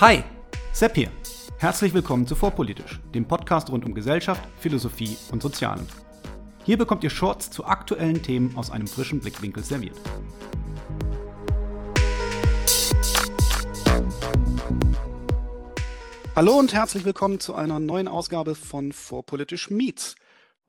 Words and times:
Hi, 0.00 0.22
Sepp 0.72 0.94
hier. 0.94 1.10
Herzlich 1.58 1.92
willkommen 1.92 2.24
zu 2.24 2.36
Vorpolitisch, 2.36 3.00
dem 3.16 3.26
Podcast 3.26 3.68
rund 3.68 3.84
um 3.84 3.94
Gesellschaft, 3.94 4.40
Philosophie 4.60 5.16
und 5.32 5.42
Sozialen. 5.42 5.88
Hier 6.64 6.78
bekommt 6.78 7.02
ihr 7.02 7.10
Shorts 7.10 7.50
zu 7.50 7.64
aktuellen 7.64 8.22
Themen 8.22 8.56
aus 8.56 8.70
einem 8.70 8.86
frischen 8.86 9.18
Blickwinkel 9.18 9.64
serviert. 9.64 9.96
Hallo 16.36 16.56
und 16.56 16.72
herzlich 16.72 17.04
willkommen 17.04 17.40
zu 17.40 17.56
einer 17.56 17.80
neuen 17.80 18.06
Ausgabe 18.06 18.54
von 18.54 18.92
Vorpolitisch 18.92 19.68
Meets. 19.68 20.14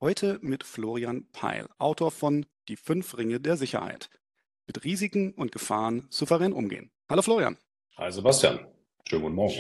Heute 0.02 0.40
mit 0.42 0.64
Florian 0.64 1.28
Peil, 1.34 1.68
Autor 1.78 2.10
von 2.10 2.48
Die 2.68 2.78
fünf 2.78 3.16
Ringe 3.16 3.40
der 3.40 3.58
Sicherheit. 3.58 4.10
Mit 4.66 4.84
Risiken 4.84 5.34
und 5.36 5.52
Gefahren 5.52 6.08
souverän 6.10 6.52
umgehen. 6.52 6.90
Hallo 7.08 7.22
Florian. 7.22 7.58
Hi 7.96 8.12
Sebastian. 8.12 8.66
Schönen 9.10 9.24
guten 9.24 9.36
Morgen. 9.36 9.56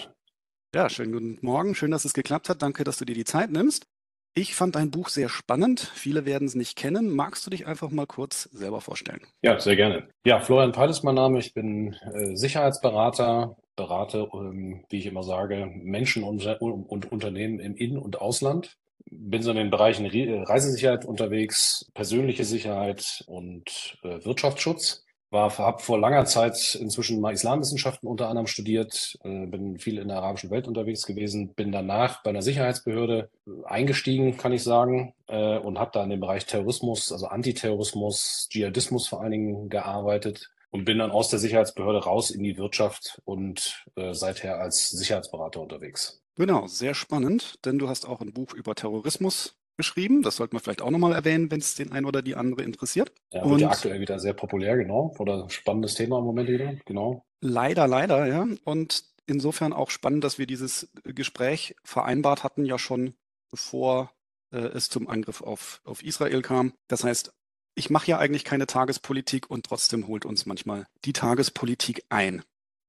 Ja, 0.75 0.89
schönen 0.89 1.11
guten 1.11 1.39
Morgen. 1.41 1.73
Schön, 1.73 1.89
dass 1.89 2.05
es 2.05 2.13
geklappt 2.13 2.49
hat. 2.49 2.61
Danke, 2.61 2.83
dass 2.83 2.97
du 2.97 3.05
dir 3.05 3.15
die 3.15 3.25
Zeit 3.25 3.49
nimmst. 3.49 3.87
Ich 4.35 4.53
fand 4.53 4.75
dein 4.75 4.91
Buch 4.91 5.09
sehr 5.09 5.27
spannend. 5.27 5.79
Viele 5.79 6.27
werden 6.27 6.47
es 6.47 6.53
nicht 6.53 6.77
kennen. 6.77 7.09
Magst 7.15 7.47
du 7.47 7.49
dich 7.49 7.65
einfach 7.65 7.89
mal 7.89 8.05
kurz 8.05 8.43
selber 8.43 8.79
vorstellen? 8.79 9.21
Ja, 9.41 9.59
sehr 9.59 9.75
gerne. 9.75 10.07
Ja, 10.23 10.39
Florian 10.39 10.71
Peil 10.71 10.91
ist 10.91 11.01
mein 11.01 11.15
Name. 11.15 11.39
Ich 11.39 11.55
bin 11.55 11.95
äh, 12.13 12.35
Sicherheitsberater, 12.35 13.57
berate, 13.75 14.29
ähm, 14.33 14.85
wie 14.91 14.99
ich 14.99 15.07
immer 15.07 15.23
sage, 15.23 15.65
Menschen 15.65 16.23
und, 16.23 16.45
und 16.45 17.11
Unternehmen 17.11 17.59
im 17.59 17.75
In- 17.75 17.97
und 17.97 18.21
Ausland. 18.21 18.77
Bin 19.09 19.41
so 19.41 19.49
in 19.49 19.57
den 19.57 19.71
Bereichen 19.71 20.05
Re 20.05 20.47
Reisesicherheit 20.47 21.05
unterwegs, 21.05 21.89
persönliche 21.95 22.43
Sicherheit 22.43 23.23
und 23.25 23.97
äh, 24.03 24.23
Wirtschaftsschutz. 24.23 25.07
War, 25.31 25.55
habe 25.57 25.81
vor 25.81 25.99
langer 25.99 26.25
Zeit 26.25 26.75
inzwischen 26.81 27.21
mal 27.21 27.33
Islamwissenschaften 27.33 28.09
unter 28.09 28.29
anderem 28.29 28.47
studiert, 28.47 29.17
äh, 29.23 29.45
bin 29.45 29.77
viel 29.77 29.99
in 29.99 30.07
der 30.07 30.17
arabischen 30.17 30.49
Welt 30.49 30.67
unterwegs 30.67 31.05
gewesen, 31.05 31.53
bin 31.53 31.71
danach 31.71 32.23
bei 32.23 32.31
einer 32.31 32.41
Sicherheitsbehörde 32.41 33.29
eingestiegen, 33.65 34.37
kann 34.37 34.53
ich 34.53 34.63
sagen, 34.63 35.13
äh, 35.27 35.57
und 35.59 35.77
habe 35.77 35.91
da 35.93 36.03
in 36.03 36.09
dem 36.09 36.19
Bereich 36.19 36.45
Terrorismus, 36.45 37.11
also 37.11 37.27
Antiterrorismus, 37.27 38.47
Dschihadismus 38.49 39.07
vor 39.07 39.21
allen 39.21 39.31
Dingen 39.31 39.69
gearbeitet 39.69 40.49
und 40.71 40.85
bin 40.85 40.97
dann 40.97 41.11
aus 41.11 41.29
der 41.29 41.39
Sicherheitsbehörde 41.39 42.03
raus 42.03 42.31
in 42.31 42.43
die 42.43 42.57
Wirtschaft 42.57 43.21
und 43.25 43.83
äh, 43.95 44.13
seither 44.13 44.59
als 44.59 44.89
Sicherheitsberater 44.89 45.61
unterwegs. 45.61 46.21
Genau, 46.35 46.67
sehr 46.67 46.93
spannend, 46.93 47.65
denn 47.65 47.79
du 47.79 47.89
hast 47.89 48.07
auch 48.07 48.21
ein 48.21 48.33
Buch 48.33 48.53
über 48.53 48.73
Terrorismus 48.73 49.55
geschrieben. 49.79 50.21
Das 50.21 50.35
sollte 50.35 50.53
man 50.53 50.61
vielleicht 50.61 50.83
auch 50.83 50.91
nochmal 50.91 51.13
erwähnen, 51.13 51.49
wenn 51.49 51.59
es 51.59 51.73
den 51.73 51.91
einen 51.91 52.05
oder 52.05 52.21
die 52.21 52.35
andere 52.35 52.61
interessiert. 52.61 53.11
Ja, 53.33 53.41
wird 53.41 53.53
und 53.53 53.59
ja 53.61 53.69
aktuell 53.69 53.99
wieder 53.99 54.19
sehr 54.19 54.33
populär, 54.33 54.77
genau. 54.77 55.15
Oder 55.17 55.49
spannendes 55.49 55.95
Thema 55.95 56.19
im 56.19 56.25
Moment 56.25 56.49
wieder, 56.49 56.75
genau. 56.85 57.25
Leider, 57.41 57.87
leider, 57.87 58.27
ja. 58.27 58.45
Und 58.65 59.05
insofern 59.25 59.73
auch 59.73 59.89
spannend, 59.89 60.23
dass 60.23 60.37
wir 60.37 60.45
dieses 60.45 60.89
Gespräch 61.03 61.75
vereinbart 61.83 62.43
hatten, 62.43 62.65
ja 62.65 62.77
schon 62.77 63.15
bevor 63.49 64.11
äh, 64.51 64.59
es 64.59 64.89
zum 64.89 65.07
Angriff 65.07 65.41
auf, 65.41 65.81
auf 65.85 66.03
Israel 66.03 66.41
kam. 66.41 66.73
Das 66.87 67.03
heißt, 67.03 67.33
ich 67.75 67.89
mache 67.89 68.07
ja 68.07 68.17
eigentlich 68.17 68.43
keine 68.43 68.67
Tagespolitik 68.67 69.49
und 69.49 69.65
trotzdem 69.65 70.07
holt 70.07 70.25
uns 70.25 70.45
manchmal 70.45 70.85
die 71.05 71.13
Tagespolitik 71.13 72.03
ein. 72.09 72.43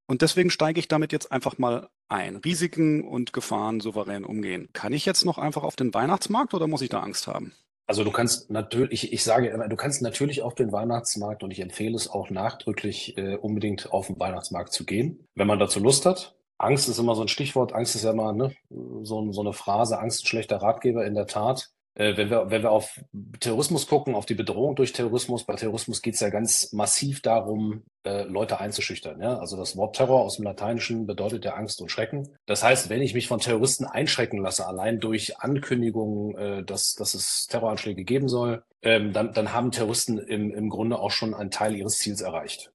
Und 0.07 0.23
deswegen 0.23 0.51
steige 0.51 0.81
ich 0.81 0.89
damit 0.89 1.13
jetzt 1.13 1.31
einfach 1.31 1.59
mal 1.59 1.89
ein. 2.11 2.37
Risiken 2.37 3.03
und 3.07 3.33
Gefahren 3.33 3.81
souverän 3.81 4.25
umgehen. 4.25 4.69
Kann 4.73 4.93
ich 4.93 5.07
jetzt 5.07 5.25
noch 5.25 5.39
einfach 5.39 5.63
auf 5.63 5.77
den 5.77 5.95
Weihnachtsmarkt 5.95 6.55
oder 6.55 6.67
muss 6.67 6.83
ich 6.83 6.89
da 6.89 7.01
Angst 7.01 7.27
haben? 7.27 7.53
Also 7.87 8.05
du 8.05 8.13
kannst 8.13 8.51
natürlich, 8.51 9.05
ich, 9.05 9.13
ich 9.13 9.25
sage 9.25 9.49
immer, 9.49 9.67
du 9.67 9.75
kannst 9.75 10.01
natürlich 10.01 10.43
auf 10.43 10.55
den 10.55 10.71
Weihnachtsmarkt 10.71 11.43
und 11.43 11.51
ich 11.51 11.59
empfehle 11.59 11.97
es 11.97 12.09
auch 12.09 12.31
nachdrücklich 12.31 13.19
äh, 13.19 13.35
unbedingt 13.35 13.93
auf 13.93 14.07
den 14.07 14.21
Weihnachtsmarkt 14.21 14.73
zu 14.73 14.87
gehen, 14.87 15.27
wenn 15.35 15.49
man 15.49 15.59
dazu 15.59 15.81
Lust 15.81 16.07
hat. 16.07 16.37
Angst 16.57 16.89
ist 16.89 16.99
immer 16.99 17.17
so 17.17 17.23
ein 17.23 17.29
Stichwort, 17.29 17.73
Angst 17.73 17.97
ist 17.97 18.05
ja 18.05 18.13
immer 18.13 18.33
ne, 18.33 18.53
so, 18.69 19.33
so 19.33 19.41
eine 19.41 19.53
Phrase, 19.53 19.99
Angst 19.99 20.23
ein 20.23 20.27
schlechter 20.29 20.59
Ratgeber 20.59 21.05
in 21.05 21.15
der 21.15 21.27
Tat. 21.27 21.71
Äh, 21.95 22.17
wenn, 22.17 22.31
wir, 22.31 22.51
wenn 22.51 22.63
wir 22.63 22.71
auf 22.71 23.01
Terrorismus 23.41 23.87
gucken, 23.87 24.15
auf 24.15 24.27
die 24.27 24.35
Bedrohung 24.35 24.77
durch 24.77 24.93
Terrorismus, 24.93 25.45
bei 25.45 25.55
Terrorismus 25.55 26.03
geht 26.03 26.15
es 26.15 26.21
ja 26.21 26.29
ganz 26.29 26.73
massiv 26.73 27.21
darum, 27.21 27.85
äh, 28.05 28.23
Leute 28.23 28.61
einzuschüchtern. 28.61 29.21
Ja? 29.21 29.39
Also 29.39 29.57
das 29.57 29.77
Wort 29.77 29.97
Terror 29.97 30.23
aus 30.23 30.37
dem 30.37 30.45
Lateinischen 30.45 31.07
bedeutet 31.07 31.45
ja 31.45 31.55
Angst 31.55 31.81
und 31.81 31.91
Schrecken. 31.91 32.29
Das 32.47 32.63
heißt, 32.63 32.91
wenn 32.91 33.03
ich 33.03 33.15
mich 33.15 33.27
von 33.27 33.41
Terroristen 33.41 33.85
einschrecken 33.85 34.39
lasse, 34.39 34.67
allein 34.67 35.01
durch 35.01 35.39
Ankündigungen, 35.39 36.37
äh, 36.37 36.65
dass, 36.65 36.95
dass 36.95 37.15
es 37.15 37.47
Terroranschläge 37.47 38.05
geben 38.05 38.29
soll, 38.29 38.63
ähm, 38.83 39.13
dann, 39.13 39.33
dann 39.33 39.53
haben 39.53 39.73
Terroristen 39.73 40.19
im, 40.19 40.53
im 40.53 40.69
Grunde 40.71 40.99
auch 40.99 41.11
schon 41.11 41.35
einen 41.35 41.51
Teil 41.51 41.75
ihres 41.75 41.99
Ziels 41.99 42.21
erreicht. 42.21 42.73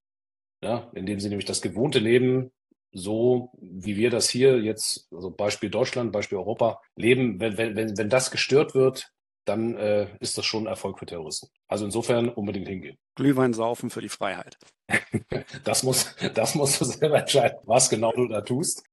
Ja? 0.62 0.92
Indem 0.94 1.20
sie 1.20 1.30
nämlich 1.30 1.46
das 1.46 1.62
gewohnte 1.62 2.00
Leben 2.00 2.52
so 2.96 3.52
wie 3.60 3.98
wir 3.98 4.10
das 4.10 4.30
hier 4.30 4.60
jetzt, 4.60 5.08
also 5.14 5.30
Beispiel 5.30 5.70
Deutschland, 5.70 6.14
Beispiel 6.14 6.38
Europa, 6.38 6.82
leben, 6.96 7.42
wenn, 7.42 7.58
wenn, 7.58 7.76
wenn, 7.76 7.98
wenn 7.98 8.10
das 8.10 8.32
gestört 8.32 8.74
wird, 8.74 9.12
dann 9.44 9.76
äh, 9.76 10.08
ist 10.20 10.38
das 10.38 10.46
schon 10.46 10.64
ein 10.64 10.68
Erfolg 10.68 10.98
für 10.98 11.06
Terroristen. 11.06 11.50
Also 11.68 11.86
insofern 11.86 12.30
unbedingt 12.30 12.68
hingehen. 12.68 12.98
Glühwein 13.16 13.54
saufen 13.54 13.90
für 13.90 14.02
die 14.02 14.10
Freiheit. 14.10 14.58
das 15.64 15.84
muss, 15.84 16.16
das 16.34 16.56
musst 16.56 16.80
du 16.80 16.86
selber 16.86 17.20
entscheiden, 17.20 17.58
was 17.66 17.90
genau 17.90 18.12
du 18.12 18.28
da 18.28 18.42
tust. 18.42 18.84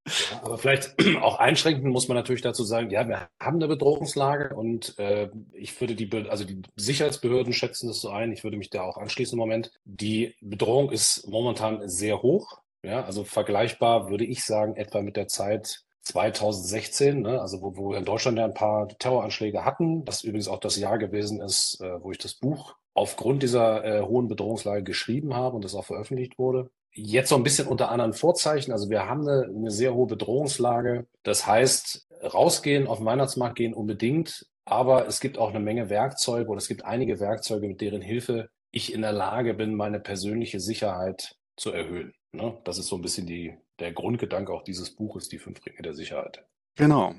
Aber 0.42 0.58
vielleicht 0.58 0.94
auch 1.20 1.38
einschränken 1.38 1.90
muss 1.90 2.08
man 2.08 2.16
natürlich 2.16 2.42
dazu 2.42 2.64
sagen, 2.64 2.90
ja, 2.90 3.06
wir 3.06 3.28
haben 3.40 3.56
eine 3.56 3.68
Bedrohungslage 3.68 4.54
und 4.54 4.98
äh, 4.98 5.28
ich 5.52 5.78
würde 5.80 5.94
die, 5.94 6.10
also 6.28 6.44
die 6.44 6.62
Sicherheitsbehörden 6.76 7.52
schätzen 7.52 7.88
das 7.88 8.00
so 8.00 8.10
ein, 8.10 8.32
ich 8.32 8.42
würde 8.42 8.56
mich 8.56 8.70
da 8.70 8.82
auch 8.82 8.96
anschließen 8.96 9.34
im 9.34 9.40
Moment. 9.40 9.72
Die 9.84 10.34
Bedrohung 10.40 10.90
ist 10.90 11.26
momentan 11.28 11.88
sehr 11.88 12.20
hoch. 12.20 12.61
Ja, 12.82 13.04
also 13.04 13.24
vergleichbar 13.24 14.10
würde 14.10 14.24
ich 14.24 14.44
sagen, 14.44 14.76
etwa 14.76 15.02
mit 15.02 15.16
der 15.16 15.28
Zeit 15.28 15.84
2016, 16.02 17.22
ne, 17.22 17.40
also 17.40 17.62
wo, 17.62 17.76
wo 17.76 17.90
wir 17.90 17.98
in 17.98 18.04
Deutschland 18.04 18.38
ja 18.38 18.44
ein 18.44 18.54
paar 18.54 18.88
Terroranschläge 18.88 19.64
hatten, 19.64 20.04
das 20.04 20.24
übrigens 20.24 20.48
auch 20.48 20.58
das 20.58 20.76
Jahr 20.76 20.98
gewesen 20.98 21.40
ist, 21.40 21.80
äh, 21.80 22.02
wo 22.02 22.10
ich 22.10 22.18
das 22.18 22.34
Buch 22.34 22.74
aufgrund 22.94 23.42
dieser 23.42 23.84
äh, 23.84 24.02
hohen 24.02 24.28
Bedrohungslage 24.28 24.82
geschrieben 24.82 25.34
habe 25.34 25.56
und 25.56 25.64
das 25.64 25.74
auch 25.74 25.84
veröffentlicht 25.84 26.38
wurde. 26.38 26.70
Jetzt 26.90 27.30
so 27.30 27.36
ein 27.36 27.44
bisschen 27.44 27.68
unter 27.68 27.90
anderen 27.90 28.12
Vorzeichen. 28.12 28.72
Also 28.72 28.90
wir 28.90 29.08
haben 29.08 29.26
eine, 29.26 29.44
eine 29.44 29.70
sehr 29.70 29.94
hohe 29.94 30.06
Bedrohungslage. 30.06 31.06
Das 31.22 31.46
heißt, 31.46 32.06
rausgehen, 32.22 32.86
auf 32.86 32.98
den 32.98 33.06
Weihnachtsmarkt 33.06 33.56
gehen 33.56 33.72
unbedingt. 33.72 34.46
Aber 34.64 35.06
es 35.06 35.20
gibt 35.20 35.38
auch 35.38 35.50
eine 35.50 35.60
Menge 35.60 35.88
Werkzeuge 35.88 36.48
oder 36.48 36.58
es 36.58 36.68
gibt 36.68 36.84
einige 36.84 37.18
Werkzeuge, 37.18 37.66
mit 37.66 37.80
deren 37.80 38.02
Hilfe 38.02 38.50
ich 38.72 38.92
in 38.92 39.02
der 39.02 39.12
Lage 39.12 39.54
bin, 39.54 39.74
meine 39.74 40.00
persönliche 40.00 40.60
Sicherheit 40.60 41.36
zu 41.56 41.72
erhöhen. 41.72 42.12
Ne? 42.32 42.58
Das 42.64 42.78
ist 42.78 42.86
so 42.86 42.96
ein 42.96 43.02
bisschen 43.02 43.26
die, 43.26 43.54
der 43.78 43.92
Grundgedanke 43.92 44.52
auch 44.52 44.64
dieses 44.64 44.90
Buches, 44.90 45.28
die 45.28 45.38
fünf 45.38 45.64
Ringe 45.64 45.82
der 45.82 45.94
Sicherheit. 45.94 46.44
Genau. 46.76 47.14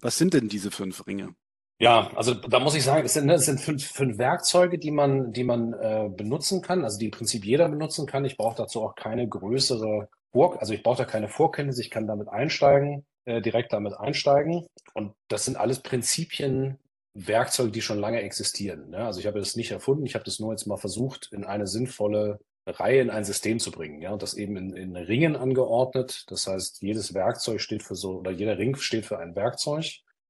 Was 0.00 0.18
sind 0.18 0.34
denn 0.34 0.48
diese 0.48 0.70
fünf 0.70 1.06
Ringe? 1.06 1.34
Ja, 1.78 2.10
also 2.16 2.32
da 2.32 2.58
muss 2.58 2.74
ich 2.74 2.84
sagen, 2.84 3.04
es 3.04 3.12
sind, 3.12 3.26
ne, 3.26 3.34
es 3.34 3.44
sind 3.44 3.60
fünf, 3.60 3.84
fünf 3.84 4.16
Werkzeuge, 4.16 4.78
die 4.78 4.90
man, 4.90 5.32
die 5.32 5.44
man 5.44 5.74
äh, 5.74 6.08
benutzen 6.08 6.62
kann, 6.62 6.84
also 6.84 6.98
die 6.98 7.06
im 7.06 7.10
Prinzip 7.10 7.44
jeder 7.44 7.68
benutzen 7.68 8.06
kann. 8.06 8.24
Ich 8.24 8.38
brauche 8.38 8.56
dazu 8.56 8.82
auch 8.82 8.94
keine 8.94 9.28
größere 9.28 10.08
Vor, 10.32 10.58
also 10.58 10.72
ich 10.72 10.82
brauche 10.82 10.98
da 10.98 11.04
keine 11.04 11.28
Vorkenntnisse, 11.28 11.82
ich 11.82 11.90
kann 11.90 12.06
damit 12.06 12.28
einsteigen, 12.28 13.04
äh, 13.26 13.42
direkt 13.42 13.74
damit 13.74 13.92
einsteigen. 13.92 14.66
Und 14.94 15.12
das 15.28 15.44
sind 15.44 15.58
alles 15.58 15.80
Prinzipien, 15.80 16.78
Werkzeuge, 17.12 17.72
die 17.72 17.82
schon 17.82 17.98
lange 17.98 18.22
existieren. 18.22 18.88
Ne? 18.88 19.04
Also 19.04 19.20
ich 19.20 19.26
habe 19.26 19.38
das 19.38 19.54
nicht 19.54 19.70
erfunden, 19.70 20.06
ich 20.06 20.14
habe 20.14 20.24
das 20.24 20.38
nur 20.38 20.52
jetzt 20.52 20.66
mal 20.66 20.78
versucht, 20.78 21.30
in 21.32 21.44
eine 21.44 21.66
sinnvolle 21.66 22.40
Reihe 22.66 23.00
in 23.00 23.10
ein 23.10 23.24
System 23.24 23.58
zu 23.58 23.70
bringen. 23.70 24.02
Ja, 24.02 24.12
und 24.12 24.22
das 24.22 24.34
eben 24.34 24.56
in, 24.56 24.76
in 24.76 24.96
Ringen 24.96 25.36
angeordnet. 25.36 26.24
Das 26.28 26.46
heißt, 26.46 26.82
jedes 26.82 27.14
Werkzeug 27.14 27.60
steht 27.60 27.82
für 27.82 27.94
so, 27.94 28.18
oder 28.18 28.32
jeder 28.32 28.58
Ring 28.58 28.76
steht 28.76 29.06
für 29.06 29.18
ein 29.18 29.36
Werkzeug. 29.36 29.86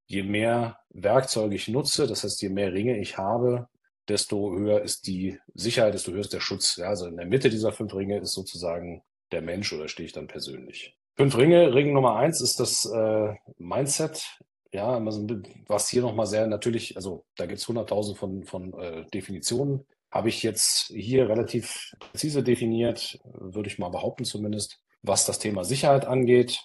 Je 0.07 0.23
mehr 0.23 0.79
Werkzeuge 0.91 1.57
ich 1.57 1.69
nutze, 1.69 2.07
das 2.07 2.23
heißt, 2.23 2.41
je 2.43 2.51
mehr 2.51 2.73
Ringe 2.73 2.99
ich 2.99 3.19
habe, 3.19 3.69
desto 4.09 4.57
höher 4.57 4.83
ist 4.83 5.07
die 5.07 5.39
Sicherheit, 5.55 5.95
desto 5.95 6.13
höher 6.13 6.21
ist 6.21 6.33
der 6.33 6.41
Schutz. 6.41 6.77
Ja, 6.77 6.89
also 6.89 7.07
in 7.07 7.17
der 7.17 7.27
Mitte 7.27 7.51
dieser 7.51 7.73
fünf 7.73 7.93
Ringe 7.95 8.21
ist 8.21 8.33
sozusagen 8.33 9.03
der 9.33 9.43
Mensch 9.43 9.73
oder 9.73 9.89
stehe 9.89 10.07
ich 10.07 10.13
dann 10.13 10.29
persönlich. 10.29 10.97
Fünf 11.17 11.37
Ringe, 11.37 11.75
Ring 11.75 11.93
Nummer 11.93 12.17
eins 12.17 12.41
ist 12.41 12.61
das 12.61 12.85
äh, 12.85 13.35
Mindset. 13.59 14.39
Ja, 14.73 15.01
was 15.69 15.89
hier 15.89 16.03
nochmal 16.03 16.27
sehr 16.27 16.47
natürlich, 16.47 16.97
also 16.97 17.25
da 17.37 17.47
gibt 17.47 17.61
es 17.61 17.67
hunderttausend 17.67 18.19
von, 18.19 18.45
von 18.45 18.79
äh, 18.79 19.07
Definitionen 19.07 19.87
habe 20.17 20.31
ich 20.31 20.43
jetzt 20.43 20.87
hier 20.95 21.29
relativ 21.29 21.93
präzise 22.01 22.43
definiert, 22.43 23.19
würde 23.35 23.69
ich 23.69 23.79
mal 23.79 23.91
behaupten 23.91 24.25
zumindest, 24.25 24.81
was 25.03 25.27
das 25.27 25.39
Thema 25.39 25.63
Sicherheit 25.63 26.07
angeht. 26.07 26.61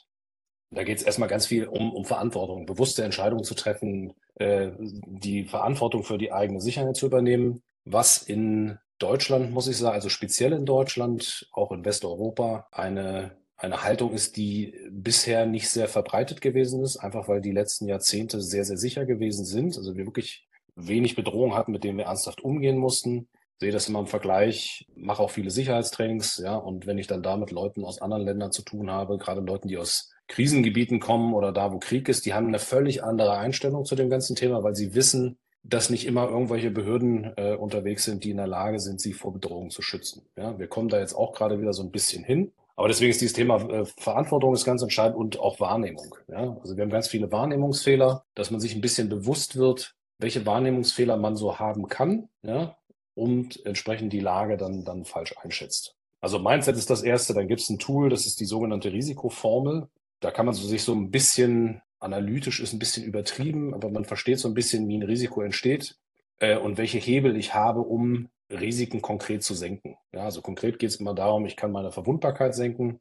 Da 0.71 0.83
geht 0.83 0.99
es 0.99 1.03
erstmal 1.03 1.27
ganz 1.27 1.47
viel 1.47 1.67
um, 1.67 1.93
um 1.93 2.05
Verantwortung, 2.05 2.65
bewusste 2.65 3.03
Entscheidungen 3.03 3.43
zu 3.43 3.53
treffen, 3.53 4.13
äh, 4.35 4.71
die 4.79 5.43
Verantwortung 5.43 6.03
für 6.03 6.17
die 6.17 6.31
eigene 6.31 6.61
Sicherheit 6.61 6.95
zu 6.95 7.07
übernehmen, 7.07 7.61
was 7.83 8.17
in 8.17 8.77
Deutschland, 8.99 9.51
muss 9.51 9.67
ich 9.67 9.77
sagen, 9.77 9.95
also 9.95 10.07
speziell 10.07 10.53
in 10.53 10.65
Deutschland, 10.65 11.49
auch 11.51 11.73
in 11.73 11.83
Westeuropa, 11.83 12.67
eine, 12.71 13.35
eine 13.57 13.83
Haltung 13.83 14.13
ist, 14.13 14.37
die 14.37 14.73
bisher 14.89 15.45
nicht 15.45 15.69
sehr 15.69 15.89
verbreitet 15.89 16.39
gewesen 16.39 16.81
ist, 16.83 16.97
einfach 16.97 17.27
weil 17.27 17.41
die 17.41 17.51
letzten 17.51 17.89
Jahrzehnte 17.89 18.39
sehr, 18.39 18.63
sehr 18.63 18.77
sicher 18.77 19.05
gewesen 19.05 19.43
sind. 19.43 19.77
Also 19.77 19.97
wir 19.97 20.05
wirklich 20.05 20.47
wenig 20.75 21.17
Bedrohung 21.17 21.53
hatten, 21.53 21.73
mit 21.73 21.83
denen 21.83 21.97
wir 21.97 22.05
ernsthaft 22.05 22.41
umgehen 22.41 22.77
mussten 22.77 23.27
sehe 23.61 23.71
das 23.71 23.87
immer 23.87 23.99
im 23.99 24.07
Vergleich, 24.07 24.87
mache 24.95 25.21
auch 25.21 25.29
viele 25.29 25.51
Sicherheitstrainings, 25.51 26.41
ja, 26.43 26.55
und 26.55 26.87
wenn 26.87 26.97
ich 26.97 27.05
dann 27.05 27.21
da 27.21 27.37
mit 27.37 27.51
Leuten 27.51 27.85
aus 27.85 28.01
anderen 28.01 28.25
Ländern 28.25 28.51
zu 28.51 28.63
tun 28.63 28.89
habe, 28.89 29.19
gerade 29.19 29.39
Leuten, 29.39 29.67
die 29.67 29.77
aus 29.77 30.09
Krisengebieten 30.27 30.99
kommen 30.99 31.35
oder 31.35 31.51
da, 31.51 31.71
wo 31.71 31.77
Krieg 31.77 32.09
ist, 32.09 32.25
die 32.25 32.33
haben 32.33 32.47
eine 32.47 32.57
völlig 32.57 33.03
andere 33.03 33.37
Einstellung 33.37 33.85
zu 33.85 33.95
dem 33.95 34.09
ganzen 34.09 34.35
Thema, 34.35 34.63
weil 34.63 34.73
sie 34.73 34.95
wissen, 34.95 35.37
dass 35.61 35.91
nicht 35.91 36.07
immer 36.07 36.27
irgendwelche 36.27 36.71
Behörden 36.71 37.33
äh, 37.37 37.53
unterwegs 37.53 38.03
sind, 38.03 38.23
die 38.23 38.31
in 38.31 38.37
der 38.37 38.47
Lage 38.47 38.79
sind, 38.79 38.99
sie 38.99 39.13
vor 39.13 39.31
Bedrohungen 39.31 39.69
zu 39.69 39.83
schützen. 39.83 40.25
Ja, 40.35 40.57
wir 40.57 40.67
kommen 40.67 40.89
da 40.89 40.99
jetzt 40.99 41.13
auch 41.13 41.33
gerade 41.33 41.61
wieder 41.61 41.73
so 41.73 41.83
ein 41.83 41.91
bisschen 41.91 42.23
hin. 42.23 42.51
Aber 42.75 42.87
deswegen 42.87 43.11
ist 43.11 43.21
dieses 43.21 43.35
Thema 43.35 43.57
äh, 43.69 43.85
Verantwortung 43.85 44.55
ist 44.55 44.65
ganz 44.65 44.81
entscheidend 44.81 45.17
und 45.17 45.39
auch 45.39 45.59
Wahrnehmung. 45.59 46.15
Ja? 46.27 46.57
Also 46.61 46.75
wir 46.75 46.81
haben 46.81 46.89
ganz 46.89 47.09
viele 47.09 47.31
Wahrnehmungsfehler, 47.31 48.23
dass 48.33 48.49
man 48.49 48.59
sich 48.59 48.73
ein 48.73 48.81
bisschen 48.81 49.07
bewusst 49.07 49.55
wird, 49.55 49.93
welche 50.21 50.45
Wahrnehmungsfehler 50.45 51.17
man 51.17 51.35
so 51.35 51.59
haben 51.59 51.87
kann, 51.87 52.29
ja, 52.43 52.77
und 53.13 53.65
entsprechend 53.65 54.13
die 54.13 54.19
Lage 54.19 54.57
dann, 54.57 54.83
dann 54.83 55.05
falsch 55.05 55.35
einschätzt. 55.41 55.95
Also 56.19 56.39
Mindset 56.39 56.77
ist 56.77 56.89
das 56.89 57.03
erste, 57.03 57.33
dann 57.33 57.47
gibt 57.47 57.61
es 57.61 57.69
ein 57.69 57.79
Tool, 57.79 58.09
das 58.09 58.25
ist 58.25 58.39
die 58.39 58.45
sogenannte 58.45 58.91
Risikoformel. 58.91 59.87
Da 60.19 60.31
kann 60.31 60.45
man 60.45 60.53
so 60.53 60.67
sich 60.67 60.83
so 60.83 60.93
ein 60.93 61.09
bisschen 61.09 61.81
analytisch 62.01 62.59
ist 62.59 62.73
ein 62.73 62.79
bisschen 62.79 63.05
übertrieben, 63.05 63.73
aber 63.73 63.89
man 63.89 64.05
versteht 64.05 64.39
so 64.39 64.47
ein 64.47 64.53
bisschen, 64.53 64.87
wie 64.87 64.97
ein 64.97 65.03
Risiko 65.03 65.41
entsteht 65.41 65.97
äh, 66.39 66.57
und 66.57 66.77
welche 66.77 66.97
Hebel 66.97 67.37
ich 67.37 67.53
habe, 67.53 67.81
um 67.81 68.29
Risiken 68.49 69.01
konkret 69.01 69.43
zu 69.43 69.53
senken. 69.53 69.97
Ja, 70.11 70.23
also 70.23 70.41
konkret 70.41 70.79
geht 70.79 70.89
es 70.89 70.95
immer 70.97 71.13
darum, 71.13 71.45
ich 71.45 71.55
kann 71.55 71.71
meine 71.71 71.91
Verwundbarkeit 71.91 72.55
senken 72.55 72.99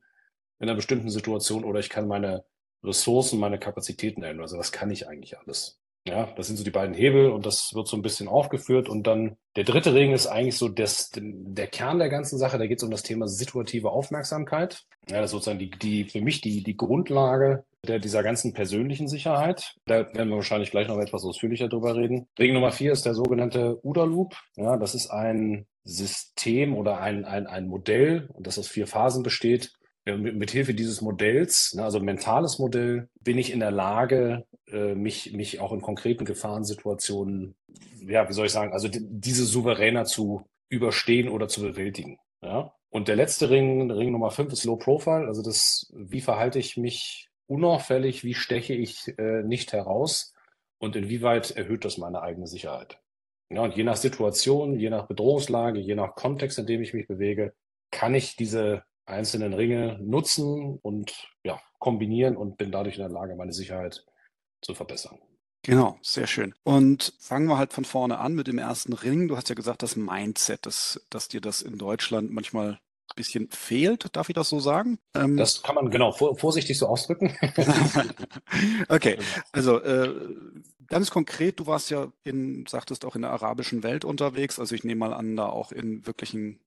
in 0.60 0.68
einer 0.68 0.76
bestimmten 0.76 1.10
Situation 1.10 1.64
oder 1.64 1.80
ich 1.80 1.88
kann 1.88 2.06
meine 2.06 2.44
Ressourcen, 2.84 3.40
meine 3.40 3.58
Kapazitäten 3.58 4.22
ändern. 4.22 4.42
Also 4.42 4.56
das 4.56 4.70
kann 4.70 4.90
ich 4.90 5.08
eigentlich 5.08 5.38
alles. 5.38 5.79
Ja, 6.06 6.32
das 6.36 6.46
sind 6.46 6.56
so 6.56 6.64
die 6.64 6.70
beiden 6.70 6.94
Hebel 6.94 7.30
und 7.30 7.44
das 7.44 7.74
wird 7.74 7.86
so 7.86 7.96
ein 7.96 8.02
bisschen 8.02 8.26
aufgeführt. 8.26 8.88
Und 8.88 9.06
dann 9.06 9.36
der 9.56 9.64
dritte 9.64 9.94
Ring 9.94 10.12
ist 10.12 10.26
eigentlich 10.26 10.56
so 10.56 10.68
das, 10.68 11.10
der 11.14 11.66
Kern 11.66 11.98
der 11.98 12.08
ganzen 12.08 12.38
Sache. 12.38 12.58
Da 12.58 12.66
geht 12.66 12.78
es 12.78 12.84
um 12.84 12.90
das 12.90 13.02
Thema 13.02 13.28
situative 13.28 13.90
Aufmerksamkeit. 13.90 14.84
Ja, 15.10 15.16
das 15.20 15.26
ist 15.26 15.32
sozusagen 15.32 15.58
die, 15.58 15.70
die 15.70 16.04
für 16.04 16.22
mich 16.22 16.40
die, 16.40 16.62
die 16.62 16.76
Grundlage 16.76 17.64
der, 17.86 17.98
dieser 17.98 18.22
ganzen 18.22 18.54
persönlichen 18.54 19.08
Sicherheit. 19.08 19.74
Da 19.84 20.12
werden 20.14 20.30
wir 20.30 20.36
wahrscheinlich 20.36 20.70
gleich 20.70 20.88
noch 20.88 20.98
etwas 20.98 21.24
ausführlicher 21.24 21.68
drüber 21.68 21.94
reden. 21.94 22.28
Ring 22.38 22.54
Nummer 22.54 22.72
vier 22.72 22.92
ist 22.92 23.04
der 23.04 23.14
sogenannte 23.14 23.78
UDA 23.82 24.04
Loop. 24.04 24.34
Ja, 24.56 24.78
das 24.78 24.94
ist 24.94 25.10
ein 25.10 25.66
System 25.84 26.76
oder 26.76 27.00
ein, 27.00 27.24
ein, 27.24 27.46
ein 27.46 27.66
Modell, 27.66 28.28
das 28.38 28.58
aus 28.58 28.68
vier 28.68 28.86
Phasen 28.86 29.22
besteht, 29.22 29.72
mit, 30.04 30.36
mit 30.36 30.50
Hilfe 30.50 30.74
dieses 30.74 31.00
Modells, 31.00 31.74
ne, 31.74 31.84
also 31.84 32.00
mentales 32.00 32.58
Modell, 32.58 33.08
bin 33.20 33.38
ich 33.38 33.52
in 33.52 33.60
der 33.60 33.70
Lage, 33.70 34.46
äh, 34.68 34.94
mich, 34.94 35.32
mich 35.32 35.60
auch 35.60 35.72
in 35.72 35.82
konkreten 35.82 36.24
Gefahrensituationen, 36.24 37.54
ja, 38.00 38.28
wie 38.28 38.32
soll 38.32 38.46
ich 38.46 38.52
sagen, 38.52 38.72
also 38.72 38.88
diese 38.90 39.44
souveräner 39.44 40.04
zu 40.04 40.44
überstehen 40.68 41.28
oder 41.28 41.48
zu 41.48 41.60
bewältigen. 41.60 42.18
Ja? 42.42 42.72
Und 42.88 43.08
der 43.08 43.16
letzte 43.16 43.50
Ring, 43.50 43.90
Ring 43.90 44.12
Nummer 44.12 44.30
fünf 44.30 44.52
ist 44.52 44.64
Low 44.64 44.76
Profile, 44.76 45.26
also 45.26 45.42
das, 45.42 45.92
wie 45.94 46.20
verhalte 46.20 46.58
ich 46.58 46.76
mich 46.76 47.28
unauffällig, 47.46 48.24
wie 48.24 48.34
steche 48.34 48.74
ich 48.74 49.12
äh, 49.18 49.42
nicht 49.42 49.72
heraus 49.72 50.32
und 50.78 50.96
inwieweit 50.96 51.50
erhöht 51.50 51.84
das 51.84 51.98
meine 51.98 52.22
eigene 52.22 52.46
Sicherheit. 52.46 53.00
Ja, 53.52 53.62
und 53.62 53.76
je 53.76 53.82
nach 53.82 53.96
Situation, 53.96 54.78
je 54.78 54.90
nach 54.90 55.06
Bedrohungslage, 55.06 55.80
je 55.80 55.96
nach 55.96 56.14
Kontext, 56.14 56.58
in 56.58 56.66
dem 56.66 56.82
ich 56.82 56.94
mich 56.94 57.08
bewege, 57.08 57.52
kann 57.90 58.14
ich 58.14 58.36
diese 58.36 58.84
einzelnen 59.10 59.52
Ringe 59.52 59.98
nutzen 60.00 60.78
und 60.82 61.28
ja, 61.44 61.60
kombinieren 61.78 62.36
und 62.36 62.56
bin 62.56 62.72
dadurch 62.72 62.96
in 62.96 63.02
der 63.02 63.10
Lage, 63.10 63.36
meine 63.36 63.52
Sicherheit 63.52 64.04
zu 64.62 64.74
verbessern. 64.74 65.18
Genau, 65.62 65.98
sehr 66.00 66.26
schön. 66.26 66.54
Und 66.62 67.12
fangen 67.20 67.46
wir 67.46 67.58
halt 67.58 67.72
von 67.72 67.84
vorne 67.84 68.18
an 68.18 68.34
mit 68.34 68.46
dem 68.46 68.58
ersten 68.58 68.94
Ring. 68.94 69.28
Du 69.28 69.36
hast 69.36 69.50
ja 69.50 69.54
gesagt, 69.54 69.82
das 69.82 69.94
Mindset, 69.96 70.64
dass, 70.64 71.04
dass 71.10 71.28
dir 71.28 71.40
das 71.40 71.60
in 71.60 71.76
Deutschland 71.76 72.30
manchmal 72.30 72.72
ein 73.10 73.16
bisschen 73.16 73.50
fehlt. 73.50 74.16
Darf 74.16 74.30
ich 74.30 74.34
das 74.34 74.48
so 74.48 74.58
sagen? 74.58 74.98
Ähm, 75.14 75.36
das 75.36 75.62
kann 75.62 75.74
man 75.74 75.90
genau 75.90 76.12
vor, 76.12 76.36
vorsichtig 76.38 76.78
so 76.78 76.86
ausdrücken. 76.86 77.36
okay, 78.88 79.18
also 79.52 79.80
äh, 79.82 80.14
ganz 80.86 81.10
konkret, 81.10 81.60
du 81.60 81.66
warst 81.66 81.90
ja 81.90 82.10
in, 82.24 82.64
sagtest 82.66 83.04
auch 83.04 83.14
in 83.14 83.22
der 83.22 83.32
arabischen 83.32 83.82
Welt 83.82 84.06
unterwegs. 84.06 84.58
Also 84.58 84.74
ich 84.74 84.84
nehme 84.84 85.00
mal 85.00 85.12
an, 85.12 85.36
da 85.36 85.46
auch 85.46 85.72
in 85.72 86.06
wirklichen 86.06 86.58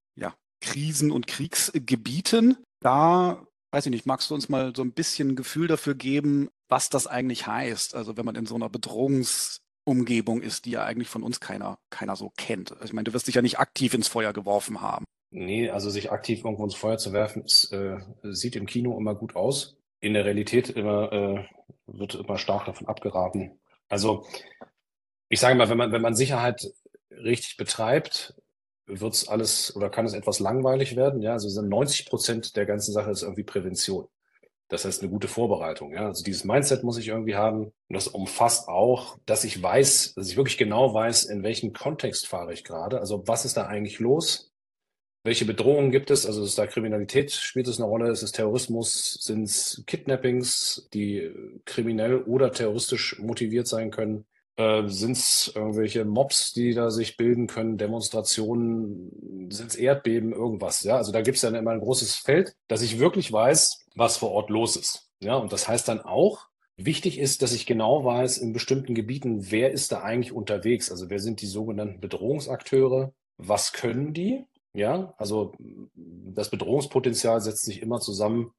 Krisen- 0.63 1.11
und 1.11 1.27
Kriegsgebieten. 1.27 2.57
Da, 2.79 3.45
weiß 3.71 3.85
ich 3.85 3.91
nicht, 3.91 4.05
magst 4.05 4.29
du 4.29 4.33
uns 4.33 4.49
mal 4.49 4.73
so 4.75 4.81
ein 4.81 4.93
bisschen 4.93 5.35
Gefühl 5.35 5.67
dafür 5.67 5.93
geben, 5.93 6.49
was 6.69 6.89
das 6.89 7.05
eigentlich 7.05 7.45
heißt? 7.45 7.95
Also 7.95 8.17
wenn 8.17 8.25
man 8.25 8.35
in 8.35 8.45
so 8.45 8.55
einer 8.55 8.69
Bedrohungsumgebung 8.69 10.41
ist, 10.41 10.65
die 10.65 10.71
ja 10.71 10.85
eigentlich 10.85 11.09
von 11.09 11.21
uns 11.21 11.39
keiner, 11.39 11.77
keiner 11.89 12.15
so 12.15 12.31
kennt. 12.37 12.71
Also 12.71 12.85
ich 12.85 12.93
meine, 12.93 13.03
du 13.03 13.13
wirst 13.13 13.27
dich 13.27 13.35
ja 13.35 13.41
nicht 13.41 13.59
aktiv 13.59 13.93
ins 13.93 14.07
Feuer 14.07 14.33
geworfen 14.33 14.81
haben. 14.81 15.05
Nee, 15.31 15.69
also 15.69 15.89
sich 15.89 16.11
aktiv 16.11 16.43
irgendwo 16.43 16.63
ins 16.63 16.75
Feuer 16.75 16.97
zu 16.97 17.11
werfen, 17.11 17.43
ist, 17.43 17.71
äh, 17.73 17.97
sieht 18.23 18.55
im 18.55 18.65
Kino 18.65 18.97
immer 18.97 19.15
gut 19.15 19.35
aus. 19.35 19.75
In 19.99 20.13
der 20.13 20.25
Realität 20.25 20.69
immer, 20.69 21.11
äh, 21.11 21.45
wird 21.87 22.15
immer 22.15 22.37
stark 22.37 22.65
davon 22.65 22.87
abgeraten. 22.87 23.59
Also 23.89 24.25
ich 25.29 25.39
sage 25.39 25.55
mal, 25.55 25.69
wenn 25.69 25.77
man, 25.77 25.91
wenn 25.91 26.01
man 26.01 26.15
Sicherheit 26.15 26.71
richtig 27.09 27.57
betreibt, 27.57 28.35
wird 28.85 29.13
es 29.13 29.27
alles 29.27 29.75
oder 29.75 29.89
kann 29.89 30.05
es 30.05 30.13
etwas 30.13 30.39
langweilig 30.39 30.95
werden. 30.95 31.21
Ja, 31.21 31.33
also 31.33 31.61
90 31.61 32.05
Prozent 32.05 32.55
der 32.55 32.65
ganzen 32.65 32.93
Sache 32.93 33.11
ist 33.11 33.23
irgendwie 33.23 33.43
Prävention. 33.43 34.07
Das 34.69 34.85
heißt, 34.85 35.01
eine 35.01 35.11
gute 35.11 35.27
Vorbereitung. 35.27 35.93
Ja, 35.93 36.07
also 36.07 36.23
dieses 36.23 36.45
Mindset 36.45 36.83
muss 36.83 36.97
ich 36.97 37.09
irgendwie 37.09 37.35
haben. 37.35 37.65
Und 37.65 37.73
das 37.89 38.07
umfasst 38.07 38.67
auch, 38.67 39.19
dass 39.25 39.43
ich 39.43 39.61
weiß, 39.61 40.15
dass 40.15 40.29
ich 40.29 40.37
wirklich 40.37 40.57
genau 40.57 40.93
weiß, 40.93 41.25
in 41.25 41.43
welchem 41.43 41.73
Kontext 41.73 42.27
fahre 42.27 42.53
ich 42.53 42.63
gerade. 42.63 42.99
Also 42.99 43.27
was 43.27 43.45
ist 43.45 43.55
da 43.55 43.67
eigentlich 43.67 43.99
los? 43.99 44.51
Welche 45.23 45.45
Bedrohungen 45.45 45.91
gibt 45.91 46.11
es? 46.11 46.25
Also 46.25 46.43
ist 46.43 46.57
da 46.57 46.67
Kriminalität, 46.67 47.31
spielt 47.31 47.67
es 47.67 47.79
eine 47.79 47.87
Rolle? 47.87 48.11
Ist 48.11 48.23
es 48.23 48.31
Terrorismus? 48.31 49.19
Sind 49.21 49.43
es 49.43 49.83
Kidnappings, 49.85 50.89
die 50.93 51.31
kriminell 51.65 52.23
oder 52.23 52.51
terroristisch 52.51 53.19
motiviert 53.19 53.67
sein 53.67 53.91
können? 53.91 54.25
Äh, 54.55 54.87
sind 54.87 55.13
es 55.13 55.51
irgendwelche 55.55 56.05
Mobs, 56.05 56.53
die 56.53 56.75
da 56.75 56.91
sich 56.91 57.17
bilden 57.17 57.47
können, 57.47 57.77
Demonstrationen, 57.77 59.49
sind 59.51 59.71
es 59.71 59.75
Erdbeben, 59.75 60.31
irgendwas. 60.31 60.83
Ja, 60.83 60.97
also 60.97 61.11
da 61.11 61.21
gibt 61.21 61.37
es 61.37 61.41
dann 61.41 61.55
immer 61.55 61.71
ein 61.71 61.79
großes 61.79 62.15
Feld, 62.15 62.55
dass 62.67 62.83
ich 62.83 62.99
wirklich 62.99 63.31
weiß, 63.31 63.85
was 63.95 64.17
vor 64.17 64.31
Ort 64.31 64.51
los 64.51 64.75
ist. 64.75 65.09
Ja, 65.19 65.35
und 65.35 65.51
das 65.51 65.67
heißt 65.67 65.87
dann 65.87 66.01
auch, 66.01 66.47
wichtig 66.77 67.17
ist, 67.17 67.41
dass 67.41 67.53
ich 67.53 67.65
genau 67.65 68.05
weiß, 68.05 68.37
in 68.37 68.53
bestimmten 68.53 68.93
Gebieten, 68.93 69.51
wer 69.51 69.71
ist 69.71 69.91
da 69.91 70.01
eigentlich 70.01 70.33
unterwegs? 70.33 70.91
Also 70.91 71.09
wer 71.09 71.19
sind 71.19 71.41
die 71.41 71.47
sogenannten 71.47 71.99
Bedrohungsakteure? 71.99 73.13
Was 73.37 73.73
können 73.73 74.13
die? 74.13 74.43
Ja, 74.73 75.13
also 75.17 75.53
das 75.95 76.49
Bedrohungspotenzial 76.49 77.41
setzt 77.41 77.65
sich 77.65 77.81
immer 77.81 77.99
zusammen 77.99 78.53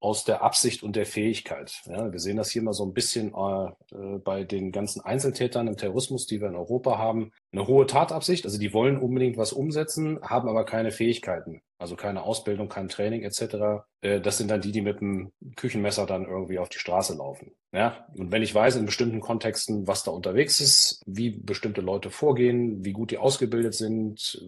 aus 0.00 0.24
der 0.24 0.42
Absicht 0.42 0.82
und 0.82 0.96
der 0.96 1.04
Fähigkeit. 1.04 1.82
Ja, 1.84 2.10
wir 2.10 2.18
sehen 2.18 2.38
das 2.38 2.50
hier 2.50 2.62
mal 2.62 2.72
so 2.72 2.84
ein 2.84 2.94
bisschen 2.94 3.34
äh, 3.34 3.66
äh, 3.94 4.18
bei 4.18 4.44
den 4.44 4.72
ganzen 4.72 5.02
Einzeltätern 5.02 5.68
im 5.68 5.76
Terrorismus, 5.76 6.26
die 6.26 6.40
wir 6.40 6.48
in 6.48 6.56
Europa 6.56 6.98
haben. 6.98 7.32
Eine 7.52 7.66
hohe 7.66 7.86
Tatabsicht, 7.86 8.46
also 8.46 8.58
die 8.58 8.72
wollen 8.72 8.98
unbedingt 8.98 9.36
was 9.36 9.52
umsetzen, 9.52 10.18
haben 10.22 10.48
aber 10.48 10.64
keine 10.64 10.90
Fähigkeiten, 10.90 11.60
also 11.78 11.96
keine 11.96 12.22
Ausbildung, 12.22 12.68
kein 12.68 12.88
Training 12.88 13.22
etc. 13.22 13.84
Äh, 14.00 14.20
das 14.22 14.38
sind 14.38 14.50
dann 14.50 14.62
die, 14.62 14.72
die 14.72 14.80
mit 14.80 15.00
dem 15.00 15.32
Küchenmesser 15.56 16.06
dann 16.06 16.24
irgendwie 16.24 16.58
auf 16.58 16.70
die 16.70 16.78
Straße 16.78 17.14
laufen. 17.14 17.52
Ja, 17.72 18.06
und 18.16 18.32
wenn 18.32 18.42
ich 18.42 18.54
weiß 18.54 18.76
in 18.76 18.86
bestimmten 18.86 19.20
Kontexten, 19.20 19.86
was 19.86 20.02
da 20.02 20.10
unterwegs 20.12 20.60
ist, 20.60 21.02
wie 21.06 21.30
bestimmte 21.30 21.82
Leute 21.82 22.10
vorgehen, 22.10 22.84
wie 22.84 22.92
gut 22.92 23.10
die 23.10 23.18
ausgebildet 23.18 23.74
sind, 23.74 24.44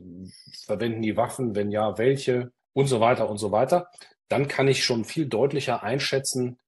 verwenden 0.64 1.02
die 1.02 1.16
Waffen, 1.16 1.54
wenn 1.54 1.70
ja, 1.70 1.98
welche 1.98 2.52
und 2.72 2.86
so 2.86 3.00
weiter 3.00 3.28
und 3.28 3.38
so 3.38 3.52
weiter, 3.52 3.90
dann 4.32 4.48
kann 4.48 4.66
ich 4.66 4.82
schon 4.82 5.04
viel 5.04 5.26
deutlicher 5.26 5.82
einschätzen, 5.82 6.58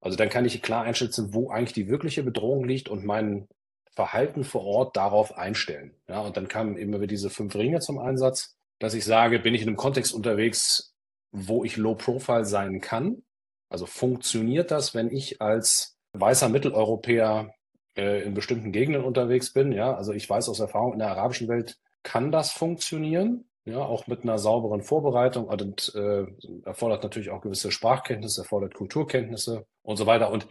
also 0.00 0.16
dann 0.16 0.28
kann 0.28 0.44
ich 0.44 0.60
klar 0.60 0.82
einschätzen, 0.82 1.32
wo 1.32 1.50
eigentlich 1.50 1.72
die 1.72 1.88
wirkliche 1.88 2.24
Bedrohung 2.24 2.64
liegt 2.64 2.88
und 2.88 3.04
mein 3.04 3.46
Verhalten 3.92 4.42
vor 4.42 4.64
Ort 4.64 4.96
darauf 4.96 5.38
einstellen. 5.38 5.94
Ja, 6.08 6.20
und 6.20 6.36
dann 6.36 6.48
kamen 6.48 6.76
immer 6.76 6.98
wieder 6.98 7.06
diese 7.06 7.30
fünf 7.30 7.54
Ringe 7.54 7.78
zum 7.78 7.98
Einsatz, 7.98 8.56
dass 8.80 8.92
ich 8.94 9.04
sage, 9.04 9.38
bin 9.38 9.54
ich 9.54 9.62
in 9.62 9.68
einem 9.68 9.76
Kontext 9.76 10.12
unterwegs, 10.12 10.94
wo 11.30 11.62
ich 11.62 11.76
low 11.76 11.94
profile 11.94 12.44
sein 12.44 12.80
kann? 12.80 13.22
Also 13.68 13.86
funktioniert 13.86 14.72
das, 14.72 14.94
wenn 14.94 15.08
ich 15.08 15.40
als 15.40 15.96
weißer 16.12 16.48
Mitteleuropäer 16.48 17.54
äh, 17.96 18.22
in 18.22 18.34
bestimmten 18.34 18.72
Gegenden 18.72 19.04
unterwegs 19.04 19.52
bin? 19.52 19.70
Ja, 19.70 19.94
also 19.94 20.12
ich 20.12 20.28
weiß 20.28 20.48
aus 20.48 20.58
Erfahrung 20.58 20.92
in 20.92 20.98
der 20.98 21.10
arabischen 21.10 21.46
Welt 21.48 21.78
kann 22.02 22.32
das 22.32 22.50
funktionieren 22.50 23.44
ja, 23.66 23.84
auch 23.84 24.06
mit 24.06 24.22
einer 24.22 24.38
sauberen 24.38 24.80
Vorbereitung 24.80 25.46
und 25.46 25.92
äh, 25.94 26.24
erfordert 26.64 27.02
natürlich 27.02 27.30
auch 27.30 27.42
gewisse 27.42 27.72
Sprachkenntnisse, 27.72 28.42
erfordert 28.42 28.74
Kulturkenntnisse 28.74 29.66
und 29.82 29.96
so 29.96 30.06
weiter. 30.06 30.30
Und 30.30 30.46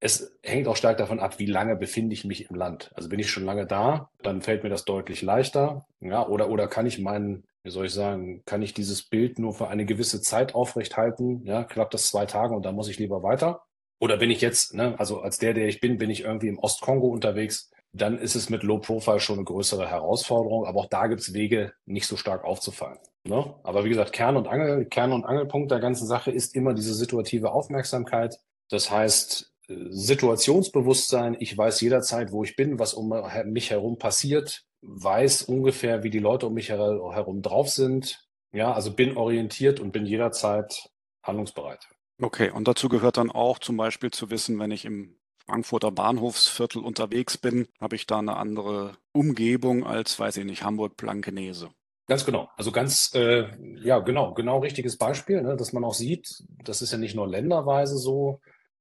es 0.00 0.36
hängt 0.42 0.66
auch 0.66 0.76
stark 0.76 0.96
davon 0.96 1.20
ab, 1.20 1.38
wie 1.38 1.46
lange 1.46 1.76
befinde 1.76 2.14
ich 2.14 2.24
mich 2.24 2.48
im 2.48 2.56
Land. 2.56 2.90
Also 2.94 3.10
bin 3.10 3.20
ich 3.20 3.30
schon 3.30 3.44
lange 3.44 3.66
da, 3.66 4.10
dann 4.22 4.40
fällt 4.40 4.62
mir 4.62 4.70
das 4.70 4.86
deutlich 4.86 5.20
leichter. 5.20 5.86
Ja, 6.00 6.26
oder, 6.26 6.48
oder 6.48 6.66
kann 6.66 6.86
ich 6.86 6.98
meinen, 6.98 7.44
wie 7.62 7.70
soll 7.70 7.86
ich 7.86 7.92
sagen, 7.92 8.42
kann 8.46 8.62
ich 8.62 8.72
dieses 8.72 9.06
Bild 9.06 9.38
nur 9.38 9.52
für 9.52 9.68
eine 9.68 9.84
gewisse 9.84 10.22
Zeit 10.22 10.54
aufrechthalten? 10.54 11.44
Ja, 11.44 11.62
klappt 11.62 11.92
das 11.92 12.08
zwei 12.08 12.24
Tage 12.24 12.54
und 12.54 12.64
dann 12.64 12.74
muss 12.74 12.88
ich 12.88 12.98
lieber 12.98 13.22
weiter? 13.22 13.62
Oder 13.98 14.16
bin 14.16 14.30
ich 14.30 14.40
jetzt, 14.40 14.74
ne, 14.74 14.98
also 14.98 15.20
als 15.20 15.38
der, 15.38 15.52
der 15.52 15.68
ich 15.68 15.80
bin, 15.80 15.98
bin 15.98 16.10
ich 16.10 16.22
irgendwie 16.22 16.48
im 16.48 16.58
Ostkongo 16.58 17.08
unterwegs, 17.08 17.70
dann 17.92 18.18
ist 18.18 18.34
es 18.34 18.50
mit 18.50 18.62
Low 18.62 18.78
Profile 18.78 19.20
schon 19.20 19.36
eine 19.36 19.44
größere 19.44 19.88
Herausforderung. 19.88 20.66
Aber 20.66 20.80
auch 20.80 20.88
da 20.88 21.06
gibt 21.06 21.22
es 21.22 21.32
Wege, 21.32 21.72
nicht 21.86 22.06
so 22.06 22.16
stark 22.16 22.44
aufzufallen. 22.44 22.98
Ne? 23.24 23.54
Aber 23.62 23.84
wie 23.84 23.88
gesagt, 23.88 24.12
Kern 24.12 24.36
und 24.36 24.46
Angel, 24.46 24.84
Kern 24.86 25.12
und 25.12 25.24
Angelpunkt 25.24 25.70
der 25.70 25.80
ganzen 25.80 26.06
Sache 26.06 26.30
ist 26.30 26.54
immer 26.54 26.74
diese 26.74 26.94
situative 26.94 27.52
Aufmerksamkeit. 27.52 28.36
Das 28.68 28.90
heißt, 28.90 29.52
Situationsbewusstsein, 29.68 31.36
ich 31.40 31.56
weiß 31.56 31.80
jederzeit, 31.80 32.30
wo 32.32 32.44
ich 32.44 32.54
bin, 32.54 32.78
was 32.78 32.94
um 32.94 33.12
mich 33.46 33.70
herum 33.70 33.98
passiert, 33.98 34.64
weiß 34.82 35.42
ungefähr, 35.42 36.04
wie 36.04 36.10
die 36.10 36.20
Leute 36.20 36.46
um 36.46 36.54
mich 36.54 36.70
herum 36.70 37.42
drauf 37.42 37.68
sind. 37.68 38.22
Ja, 38.52 38.72
also 38.72 38.92
bin 38.92 39.16
orientiert 39.16 39.80
und 39.80 39.92
bin 39.92 40.06
jederzeit 40.06 40.88
handlungsbereit. 41.22 41.88
Okay, 42.22 42.50
und 42.50 42.68
dazu 42.68 42.88
gehört 42.88 43.16
dann 43.16 43.30
auch 43.30 43.58
zum 43.58 43.76
Beispiel 43.76 44.10
zu 44.10 44.30
wissen, 44.30 44.58
wenn 44.58 44.70
ich 44.70 44.84
im 44.84 45.18
Frankfurter 45.46 45.90
Bahnhofsviertel 45.90 46.82
unterwegs 46.82 47.38
bin, 47.38 47.68
habe 47.80 47.96
ich 47.96 48.06
da 48.06 48.18
eine 48.18 48.36
andere 48.36 48.96
Umgebung 49.12 49.86
als, 49.86 50.18
weiß 50.18 50.38
ich 50.38 50.44
nicht, 50.44 50.64
Hamburg-Blankenese. 50.64 51.70
Ganz 52.08 52.24
genau. 52.24 52.48
Also 52.56 52.70
ganz, 52.70 53.12
äh, 53.14 53.46
ja, 53.82 53.98
genau, 53.98 54.34
genau 54.34 54.58
richtiges 54.58 54.96
Beispiel, 54.96 55.42
ne, 55.42 55.56
dass 55.56 55.72
man 55.72 55.84
auch 55.84 55.94
sieht, 55.94 56.44
das 56.62 56.82
ist 56.82 56.92
ja 56.92 56.98
nicht 56.98 57.16
nur 57.16 57.26
länderweise 57.26 57.96
so, 57.96 58.40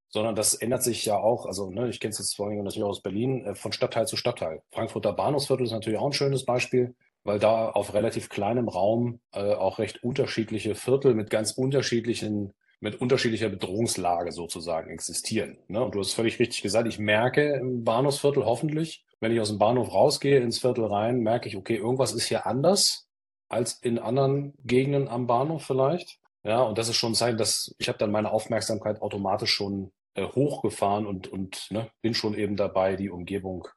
sondern 0.09 0.35
das 0.35 0.53
ändert 0.53 0.83
sich 0.83 1.05
ja 1.05 1.17
auch, 1.17 1.45
also 1.45 1.71
ne, 1.71 1.89
ich 1.89 1.99
kenne 1.99 2.11
es 2.11 2.19
jetzt 2.19 2.35
vor 2.35 2.47
allem 2.47 2.63
natürlich 2.63 2.83
aus 2.83 3.01
Berlin, 3.01 3.45
äh, 3.45 3.55
von 3.55 3.71
Stadtteil 3.71 4.07
zu 4.07 4.15
Stadtteil. 4.15 4.61
Frankfurter 4.71 5.13
Bahnhofsviertel 5.13 5.65
ist 5.65 5.71
natürlich 5.71 5.99
auch 5.99 6.07
ein 6.07 6.13
schönes 6.13 6.45
Beispiel, 6.45 6.95
weil 7.23 7.39
da 7.39 7.69
auf 7.69 7.95
relativ 7.95 8.29
kleinem 8.29 8.69
Raum 8.69 9.19
äh, 9.33 9.53
auch 9.53 9.79
recht 9.79 10.03
unterschiedliche 10.03 10.75
Viertel 10.75 11.15
mit 11.15 11.31
ganz 11.31 11.51
unterschiedlichen 11.53 12.53
mit 12.79 13.01
unterschiedlicher 13.01 13.49
Bedrohungslage 13.49 14.31
sozusagen 14.31 14.89
existieren. 14.89 15.57
Ne? 15.67 15.83
Und 15.83 15.95
du 15.95 15.99
hast 15.99 16.13
völlig 16.13 16.39
richtig 16.39 16.61
gesagt, 16.61 16.87
ich 16.87 16.99
merke 16.99 17.53
im 17.53 17.83
Bahnhofsviertel 17.83 18.45
hoffentlich, 18.45 19.05
wenn 19.19 19.31
ich 19.31 19.39
aus 19.39 19.49
dem 19.49 19.59
Bahnhof 19.59 19.93
rausgehe 19.93 20.39
ins 20.39 20.59
Viertel 20.59 20.85
rein, 20.85 21.19
merke 21.19 21.47
ich, 21.47 21.55
okay, 21.55 21.75
irgendwas 21.75 22.13
ist 22.13 22.25
hier 22.25 22.45
anders 22.45 23.07
als 23.49 23.73
in 23.73 23.99
anderen 23.99 24.53
Gegenden 24.63 25.07
am 25.07 25.27
Bahnhof 25.27 25.63
vielleicht. 25.63 26.19
Ja, 26.43 26.61
und 26.61 26.77
das 26.77 26.89
ist 26.89 26.97
schon 26.97 27.13
ein 27.13 27.15
Zeichen, 27.15 27.37
dass 27.37 27.73
ich 27.79 27.87
habe 27.87 27.97
dann 27.97 28.11
meine 28.11 28.31
Aufmerksamkeit 28.31 29.01
automatisch 29.01 29.51
schon 29.51 29.91
äh, 30.13 30.25
hochgefahren 30.25 31.05
und, 31.05 31.27
und 31.27 31.67
ne, 31.71 31.89
bin 32.01 32.13
schon 32.13 32.35
eben 32.35 32.55
dabei, 32.55 32.95
die 32.95 33.09
Umgebung 33.09 33.67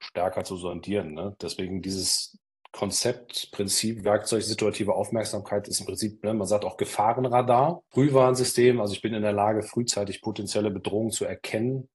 stärker 0.00 0.44
zu 0.44 0.56
sondieren. 0.56 1.14
Ne? 1.14 1.36
Deswegen 1.40 1.80
dieses 1.80 2.38
Konzept, 2.72 3.50
Prinzip, 3.52 4.02
Werkzeug, 4.02 4.42
situative 4.42 4.94
Aufmerksamkeit 4.94 5.68
ist 5.68 5.80
im 5.80 5.86
Prinzip, 5.86 6.24
ne, 6.24 6.32
man 6.32 6.46
sagt 6.46 6.64
auch 6.64 6.78
Gefahrenradar, 6.78 7.82
Frühwarnsystem. 7.90 8.80
Also 8.80 8.94
ich 8.94 9.02
bin 9.02 9.14
in 9.14 9.22
der 9.22 9.34
Lage, 9.34 9.62
frühzeitig 9.62 10.22
potenzielle 10.22 10.70
Bedrohungen 10.70 11.10
zu 11.10 11.26
erkennen 11.26 11.88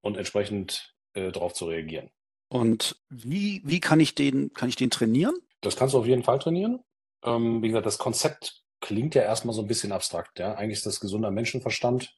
und 0.00 0.16
entsprechend 0.16 0.94
äh, 1.14 1.32
darauf 1.32 1.54
zu 1.54 1.66
reagieren. 1.66 2.10
Und 2.48 3.00
wie, 3.08 3.62
wie 3.64 3.80
kann 3.80 3.98
ich 3.98 4.14
den, 4.14 4.52
kann 4.52 4.68
ich 4.68 4.76
den 4.76 4.90
trainieren? 4.90 5.34
Das 5.60 5.76
kannst 5.76 5.94
du 5.94 5.98
auf 5.98 6.06
jeden 6.06 6.22
Fall 6.22 6.38
trainieren. 6.38 6.80
Ähm, 7.24 7.62
wie 7.62 7.68
gesagt, 7.68 7.86
das 7.86 7.98
Konzept 7.98 8.62
klingt 8.80 9.14
ja 9.14 9.22
erstmal 9.22 9.54
so 9.54 9.62
ein 9.62 9.68
bisschen 9.68 9.92
abstrakt. 9.92 10.38
Ja? 10.38 10.54
Eigentlich 10.54 10.78
ist 10.78 10.86
das 10.86 11.00
gesunder 11.00 11.30
Menschenverstand. 11.30 12.14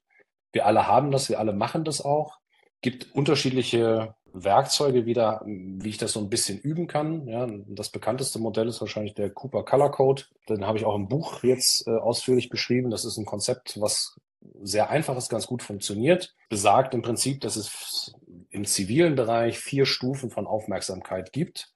Wir 0.52 0.66
alle 0.66 0.86
haben 0.86 1.10
das, 1.10 1.28
wir 1.28 1.38
alle 1.38 1.52
machen 1.52 1.84
das 1.84 2.00
auch. 2.00 2.38
Gibt 2.84 3.14
unterschiedliche 3.14 4.14
Werkzeuge 4.34 5.06
wieder, 5.06 5.40
wie 5.46 5.88
ich 5.88 5.96
das 5.96 6.12
so 6.12 6.20
ein 6.20 6.28
bisschen 6.28 6.58
üben 6.58 6.86
kann. 6.86 7.26
Ja, 7.26 7.48
das 7.68 7.88
bekannteste 7.88 8.38
Modell 8.38 8.68
ist 8.68 8.82
wahrscheinlich 8.82 9.14
der 9.14 9.30
Cooper 9.30 9.64
Color 9.64 9.90
Code. 9.90 10.22
Den 10.50 10.66
habe 10.66 10.76
ich 10.76 10.84
auch 10.84 10.94
im 10.94 11.08
Buch 11.08 11.42
jetzt 11.42 11.86
äh, 11.86 11.92
ausführlich 11.92 12.50
beschrieben. 12.50 12.90
Das 12.90 13.06
ist 13.06 13.16
ein 13.16 13.24
Konzept, 13.24 13.80
was 13.80 14.20
sehr 14.62 14.90
einfach 14.90 15.16
ist, 15.16 15.30
ganz 15.30 15.46
gut 15.46 15.62
funktioniert. 15.62 16.34
Besagt 16.50 16.92
im 16.92 17.00
Prinzip, 17.00 17.40
dass 17.40 17.56
es 17.56 18.12
im 18.50 18.66
zivilen 18.66 19.14
Bereich 19.14 19.58
vier 19.58 19.86
Stufen 19.86 20.30
von 20.30 20.46
Aufmerksamkeit 20.46 21.32
gibt 21.32 21.74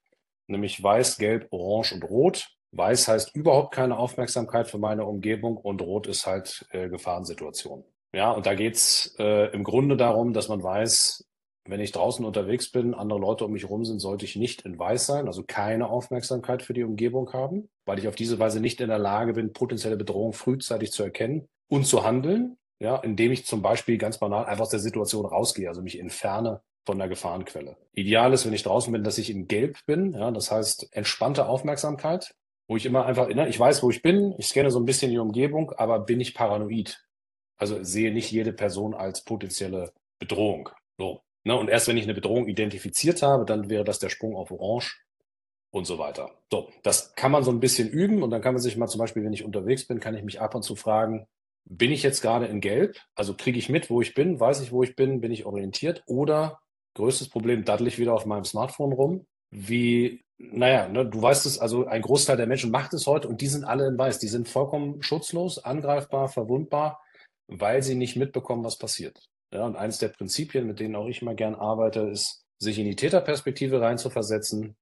nämlich 0.49 0.83
weiß, 0.83 1.19
gelb, 1.19 1.47
orange 1.51 1.93
und 1.93 2.05
rot. 2.05 2.49
Weiß 2.73 3.09
heißt 3.09 3.35
überhaupt 3.35 3.75
keine 3.75 3.97
Aufmerksamkeit 3.97 4.69
für 4.69 4.79
meine 4.79 5.07
Umgebung 5.07 5.57
und 5.57 5.81
rot 5.81 6.07
ist 6.07 6.27
halt 6.27 6.67
äh, 6.71 6.89
Gefahrensituation. 6.89 7.85
Ja, 8.15 8.31
und 8.33 8.47
da 8.47 8.55
geht's 8.55 9.15
äh, 9.19 9.53
im 9.53 9.65
Grunde 9.65 9.97
darum, 9.97 10.33
dass 10.33 10.49
man 10.49 10.63
weiß, 10.63 11.25
wenn 11.67 11.81
ich 11.81 11.93
draußen 11.93 12.25
unterwegs 12.25 12.71
bin, 12.71 12.95
andere 12.95 13.19
Leute 13.19 13.45
um 13.45 13.53
mich 13.53 13.65
herum 13.65 13.85
sind, 13.85 14.01
sollte 14.01 14.25
ich 14.25 14.37
nicht 14.37 14.63
in 14.63 14.79
weiß 14.79 15.05
sein, 15.07 15.27
also 15.27 15.45
keine 15.47 15.91
Aufmerksamkeit 15.91 16.63
für 16.63 16.73
die 16.73 16.83
Umgebung 16.85 17.33
haben, 17.33 17.69
weil 17.85 17.99
ich 17.99 18.09
auf 18.09 18.15
diese 18.15 18.39
Weise 18.39 18.61
nicht 18.61 18.81
in 18.81 18.89
der 18.89 18.99
Lage 18.99 19.35
bin, 19.35 19.53
potenzielle 19.53 19.99
Bedrohung 19.99 20.33
frühzeitig 20.33 20.93
zu 20.93 21.03
erkennen 21.03 21.47
und 21.69 21.87
zu 21.87 22.05
handeln, 22.05 22.57
ja, 22.81 22.97
indem 22.97 23.33
ich 23.33 23.45
zum 23.45 23.61
Beispiel 23.61 23.99
ganz 23.99 24.19
banal 24.19 24.47
einfach 24.47 24.63
aus 24.63 24.71
der 24.71 24.81
Situation 24.81 25.27
rausgehe, 25.27 25.69
also 25.69 25.83
mich 25.83 26.01
entferne 26.01 26.63
von 26.87 26.99
der 26.99 27.09
Gefahrenquelle. 27.09 27.77
Ideal 27.93 28.33
ist, 28.33 28.47
wenn 28.47 28.55
ich 28.55 28.63
draußen 28.63 28.91
bin, 28.91 29.05
dass 29.05 29.19
ich 29.19 29.29
in 29.29 29.47
Gelb 29.47 29.85
bin. 29.85 30.15
Ja, 30.15 30.31
das 30.31 30.51
heißt 30.51 30.89
entspannte 30.93 31.47
Aufmerksamkeit, 31.47 32.35
wo 32.67 32.77
ich 32.77 32.87
immer 32.87 33.05
einfach, 33.05 33.29
ne, 33.29 33.47
ich 33.47 33.61
weiß, 33.61 33.83
wo 33.83 33.91
ich 33.91 34.01
bin, 34.01 34.35
ich 34.39 34.47
scanne 34.47 34.71
so 34.71 34.81
ein 34.81 34.87
bisschen 34.87 35.11
die 35.11 35.19
Umgebung, 35.19 35.73
aber 35.73 36.01
bin 36.01 36.19
ich 36.19 36.35
paranoid. 36.35 37.05
Also 37.59 37.83
sehe 37.83 38.13
nicht 38.13 38.31
jede 38.31 38.53
Person 38.53 38.95
als 38.95 39.25
potenzielle 39.25 39.93
Bedrohung. 40.19 40.71
So. 40.97 41.23
Ne, 41.45 41.57
und 41.57 41.69
erst 41.69 41.89
wenn 41.89 41.97
ich 41.97 42.05
eine 42.05 42.15
Bedrohung 42.15 42.47
identifiziert 42.49 43.23
habe, 43.23 43.45
dann 43.45 43.71
wäre 43.71 43.85
das 43.85 43.99
der 43.99 44.09
Sprung 44.09 44.37
auf 44.37 44.51
Orange 44.51 44.99
und 45.71 45.87
so 45.87 45.99
weiter. 45.99 46.31
So, 46.51 46.71
das 46.83 47.15
kann 47.15 47.33
man 47.33 47.45
so 47.45 47.51
ein 47.51 47.61
bisschen 47.61 47.89
üben 47.89 48.23
und 48.23 48.31
dann 48.31 48.43
kann 48.43 48.55
man 48.55 48.63
sich 48.63 48.77
mal 48.77 48.89
zum 48.89 48.99
Beispiel, 48.99 49.25
wenn 49.25 49.33
ich 49.33 49.45
unterwegs 49.45 49.87
bin, 49.87 50.01
kann 50.01 50.15
ich 50.15 50.25
mich 50.25 50.41
ab 50.41 50.55
und 50.55 50.63
zu 50.63 50.77
fragen, 50.77 51.27
bin 51.65 51.93
ich 51.93 52.03
jetzt 52.03 52.23
gerade 52.23 52.47
in 52.47 52.61
Gelb? 52.61 52.97
Also 53.15 53.35
kriege 53.35 53.59
ich 53.59 53.69
mit, 53.69 53.91
wo 53.91 54.01
ich 54.01 54.15
bin, 54.15 54.41
weiß 54.41 54.61
ich, 54.63 54.73
wo 54.73 54.83
ich 54.83 54.97
bin, 54.97 55.21
bin 55.21 55.33
ich 55.33 55.45
orientiert 55.45 56.03
oder 56.07 56.61
größtes 56.95 57.29
Problem, 57.29 57.65
daddel 57.65 57.87
ich 57.87 57.99
wieder 57.99 58.15
auf 58.15 58.27
meinem 58.27 58.45
Smartphone 58.45 58.93
rum. 58.93 59.27
Wie, 59.51 60.25
naja, 60.39 60.89
ne, 60.89 61.07
du 61.07 61.21
weißt 61.21 61.47
es, 61.47 61.59
also 61.59 61.87
ein 61.87 62.03
Großteil 62.03 62.37
der 62.37 62.47
Menschen 62.47 62.71
macht 62.71 62.93
es 62.95 63.07
heute 63.07 63.29
und 63.29 63.41
die 63.41 63.47
sind 63.47 63.65
alle 63.65 63.87
in 63.87 63.99
Weiß. 63.99 64.19
Die 64.19 64.29
sind 64.29 64.49
vollkommen 64.49 65.03
schutzlos, 65.03 65.65
angreifbar, 65.65 66.29
verwundbar, 66.29 67.01
weil 67.49 67.83
sie 67.83 67.95
nicht 67.95 68.17
mitbekommen, 68.17 68.65
was 68.65 68.79
passiert. 68.79 69.29
Ja, 69.53 69.65
und 69.65 69.77
eines 69.77 69.99
der 69.99 70.09
Prinzipien, 70.09 70.67
mit 70.67 70.79
denen 70.79 70.95
auch 70.95 71.07
ich 71.07 71.23
mal 71.23 71.35
gern 71.35 71.55
arbeite, 71.55 72.01
ist, 72.01 72.45
sich 72.59 72.79
in 72.79 72.85
die 72.85 72.97
Täterperspektive 72.97 73.81
reinzuversetzen. 73.81 74.77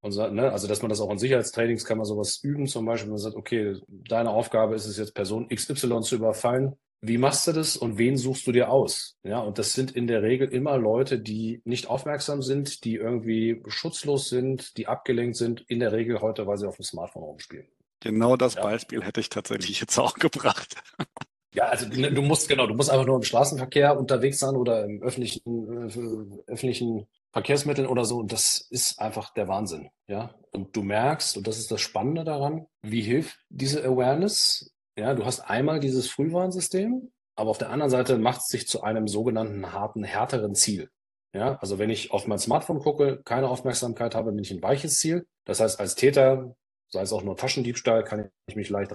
Und, 0.00 0.16
ne, 0.34 0.52
also, 0.52 0.68
dass 0.68 0.82
man 0.82 0.88
das 0.88 1.00
auch 1.00 1.10
in 1.10 1.18
Sicherheitstrainings 1.18 1.84
kann 1.84 1.98
man 1.98 2.06
sowas 2.06 2.40
üben, 2.42 2.66
zum 2.66 2.84
Beispiel, 2.86 3.10
man 3.10 3.18
sagt, 3.18 3.36
okay, 3.36 3.76
deine 3.88 4.30
Aufgabe 4.30 4.74
ist 4.74 4.86
es 4.86 4.96
jetzt, 4.96 5.14
Person 5.14 5.48
XY 5.48 6.00
zu 6.02 6.16
überfallen 6.16 6.76
wie 7.02 7.18
machst 7.18 7.46
du 7.46 7.52
das 7.52 7.76
und 7.76 7.98
wen 7.98 8.16
suchst 8.16 8.46
du 8.46 8.52
dir 8.52 8.70
aus? 8.70 9.16
Ja, 9.22 9.38
und 9.40 9.58
das 9.58 9.72
sind 9.72 9.92
in 9.92 10.06
der 10.06 10.22
Regel 10.22 10.48
immer 10.48 10.78
Leute, 10.78 11.18
die 11.18 11.60
nicht 11.64 11.88
aufmerksam 11.88 12.42
sind, 12.42 12.84
die 12.84 12.96
irgendwie 12.96 13.62
schutzlos 13.66 14.28
sind, 14.28 14.76
die 14.76 14.86
abgelenkt 14.86 15.36
sind, 15.36 15.62
in 15.68 15.80
der 15.80 15.92
Regel 15.92 16.20
heute, 16.20 16.46
weil 16.46 16.56
sie 16.56 16.66
auf 16.66 16.76
dem 16.76 16.84
Smartphone 16.84 17.24
rumspielen. 17.24 17.68
Genau 18.00 18.36
das 18.36 18.54
ja. 18.54 18.62
Beispiel 18.62 19.02
hätte 19.02 19.20
ich 19.20 19.28
tatsächlich 19.28 19.80
jetzt 19.80 19.98
auch 19.98 20.14
gebracht. 20.14 20.74
Ja, 21.56 21.68
also 21.68 21.88
du 21.88 22.22
musst, 22.22 22.50
genau, 22.50 22.66
du 22.66 22.74
musst 22.74 22.90
einfach 22.90 23.06
nur 23.06 23.16
im 23.16 23.22
Straßenverkehr 23.22 23.98
unterwegs 23.98 24.38
sein 24.38 24.56
oder 24.56 24.84
im 24.84 25.02
öffentlichen, 25.02 25.88
äh, 25.88 26.52
öffentlichen 26.52 27.06
Verkehrsmitteln 27.32 27.88
oder 27.88 28.04
so. 28.04 28.18
Und 28.18 28.30
das 28.30 28.66
ist 28.70 29.00
einfach 29.00 29.32
der 29.32 29.48
Wahnsinn. 29.48 29.88
Ja, 30.06 30.34
und 30.52 30.76
du 30.76 30.82
merkst, 30.82 31.38
und 31.38 31.46
das 31.46 31.58
ist 31.58 31.70
das 31.70 31.80
Spannende 31.80 32.24
daran, 32.24 32.66
wie 32.82 33.00
hilft 33.00 33.38
diese 33.48 33.82
Awareness? 33.82 34.70
Ja, 34.98 35.14
du 35.14 35.24
hast 35.24 35.40
einmal 35.40 35.80
dieses 35.80 36.10
Frühwarnsystem, 36.10 37.10
aber 37.36 37.50
auf 37.50 37.58
der 37.58 37.70
anderen 37.70 37.90
Seite 37.90 38.18
macht 38.18 38.42
es 38.42 38.48
sich 38.48 38.68
zu 38.68 38.82
einem 38.82 39.08
sogenannten 39.08 39.72
harten, 39.72 40.04
härteren 40.04 40.54
Ziel. 40.54 40.90
Ja, 41.34 41.56
also 41.62 41.78
wenn 41.78 41.88
ich 41.90 42.10
auf 42.10 42.26
mein 42.26 42.38
Smartphone 42.38 42.80
gucke, 42.80 43.22
keine 43.24 43.48
Aufmerksamkeit 43.48 44.14
habe, 44.14 44.32
bin 44.32 44.42
ich 44.42 44.50
ein 44.50 44.62
weiches 44.62 44.98
Ziel. 44.98 45.26
Das 45.46 45.60
heißt, 45.60 45.80
als 45.80 45.94
Täter, 45.94 46.54
sei 46.88 47.00
es 47.00 47.12
auch 47.14 47.22
nur 47.22 47.36
Taschendiebstahl, 47.36 48.04
kann 48.04 48.30
ich 48.46 48.56
mich 48.56 48.68
leicht 48.68 48.94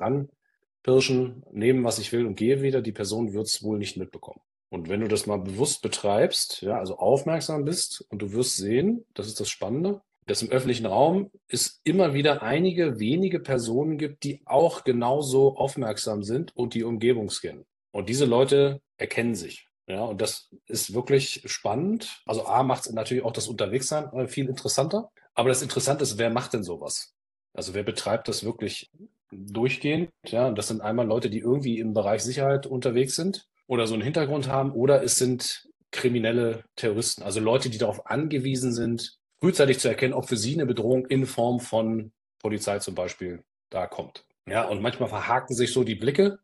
ranpirschen, 0.85 1.43
nehmen, 1.51 1.83
was 1.83 1.99
ich 1.99 2.11
will 2.11 2.25
und 2.25 2.35
gehe 2.35 2.61
wieder. 2.61 2.81
Die 2.81 2.91
Person 2.91 3.33
wird 3.33 3.47
es 3.47 3.63
wohl 3.63 3.77
nicht 3.77 3.97
mitbekommen. 3.97 4.41
Und 4.69 4.87
wenn 4.89 5.01
du 5.01 5.07
das 5.07 5.25
mal 5.25 5.37
bewusst 5.37 5.81
betreibst, 5.81 6.61
ja, 6.61 6.77
also 6.77 6.97
aufmerksam 6.97 7.65
bist 7.65 8.05
und 8.09 8.21
du 8.21 8.31
wirst 8.31 8.57
sehen, 8.57 9.05
das 9.13 9.27
ist 9.27 9.39
das 9.39 9.49
Spannende, 9.49 10.01
dass 10.27 10.41
im 10.41 10.49
öffentlichen 10.49 10.85
Raum 10.85 11.29
es 11.49 11.81
immer 11.83 12.13
wieder 12.13 12.41
einige 12.41 12.99
wenige 12.99 13.39
Personen 13.39 13.97
gibt, 13.97 14.23
die 14.23 14.41
auch 14.45 14.83
genauso 14.83 15.57
aufmerksam 15.57 16.23
sind 16.23 16.55
und 16.55 16.73
die 16.73 16.83
Umgebung 16.83 17.29
scannen. 17.29 17.65
Und 17.91 18.07
diese 18.07 18.25
Leute 18.25 18.81
erkennen 18.97 19.35
sich. 19.35 19.67
Ja, 19.87 20.05
und 20.05 20.21
das 20.21 20.49
ist 20.67 20.93
wirklich 20.93 21.43
spannend. 21.47 22.21
Also 22.25 22.45
A 22.45 22.63
macht 22.63 22.85
es 22.85 22.93
natürlich 22.93 23.25
auch 23.25 23.33
das 23.33 23.49
Unterwegssein 23.49 24.09
äh, 24.13 24.27
viel 24.27 24.47
interessanter. 24.47 25.11
Aber 25.33 25.49
das 25.49 25.61
Interessante 25.61 26.03
ist, 26.03 26.17
wer 26.17 26.29
macht 26.29 26.53
denn 26.53 26.63
sowas? 26.63 27.13
Also 27.53 27.73
wer 27.73 27.83
betreibt 27.83 28.29
das 28.29 28.45
wirklich 28.45 28.89
durchgehend? 29.31 30.09
Ja, 30.25 30.51
das 30.51 30.67
sind 30.67 30.81
einmal 30.81 31.07
Leute, 31.07 31.29
die 31.29 31.39
irgendwie 31.39 31.79
im 31.79 31.93
Bereich 31.93 32.23
Sicherheit 32.23 32.67
unterwegs 32.67 33.15
sind 33.15 33.47
oder 33.67 33.87
so 33.87 33.93
einen 33.93 34.03
Hintergrund 34.03 34.47
haben, 34.47 34.71
oder 34.71 35.03
es 35.03 35.15
sind 35.15 35.69
kriminelle 35.91 36.63
Terroristen, 36.75 37.23
also 37.23 37.39
Leute, 37.39 37.69
die 37.69 37.77
darauf 37.77 38.07
angewiesen 38.07 38.73
sind, 38.73 39.17
frühzeitig 39.39 39.79
zu 39.79 39.87
erkennen, 39.87 40.13
ob 40.13 40.27
für 40.27 40.37
sie 40.37 40.53
eine 40.53 40.65
Bedrohung 40.65 41.05
in 41.05 41.25
Form 41.25 41.59
von 41.59 42.11
Polizei 42.39 42.79
zum 42.79 42.95
Beispiel 42.95 43.43
da 43.69 43.87
kommt. 43.87 44.25
Ja, 44.47 44.67
und 44.67 44.81
manchmal 44.81 45.09
verhaken 45.09 45.55
sich 45.55 45.73
so 45.73 45.83
die 45.83 45.95
Blicke 45.95 46.39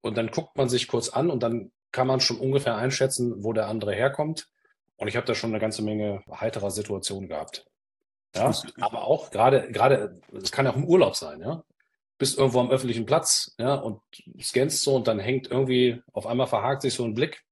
und 0.00 0.16
dann 0.16 0.28
guckt 0.28 0.56
man 0.56 0.68
sich 0.68 0.88
kurz 0.88 1.08
an 1.08 1.30
und 1.30 1.42
dann 1.42 1.70
kann 1.92 2.06
man 2.06 2.20
schon 2.20 2.38
ungefähr 2.38 2.76
einschätzen, 2.76 3.44
wo 3.44 3.52
der 3.52 3.68
andere 3.68 3.94
herkommt. 3.94 4.48
Und 4.96 5.08
ich 5.08 5.16
habe 5.16 5.26
da 5.26 5.34
schon 5.34 5.50
eine 5.50 5.60
ganze 5.60 5.82
Menge 5.82 6.22
heiterer 6.30 6.70
Situationen 6.70 7.28
gehabt. 7.28 7.66
Ja, 8.34 8.52
aber 8.80 9.04
auch 9.04 9.30
gerade, 9.30 9.70
gerade, 9.70 10.20
es 10.32 10.50
kann 10.50 10.64
ja 10.64 10.72
auch 10.72 10.76
im 10.76 10.84
Urlaub 10.84 11.14
sein, 11.14 11.40
ja. 11.40 11.62
Bist 12.18 12.38
irgendwo 12.38 12.60
am 12.60 12.70
öffentlichen 12.70 13.06
Platz, 13.06 13.54
ja, 13.58 13.74
und 13.74 14.00
scannst 14.40 14.82
so 14.82 14.96
und 14.96 15.08
dann 15.08 15.18
hängt 15.18 15.50
irgendwie, 15.50 16.00
auf 16.12 16.26
einmal 16.26 16.46
verhakt 16.46 16.82
sich 16.82 16.94
so 16.94 17.04
ein 17.04 17.14
Blick 17.14 17.44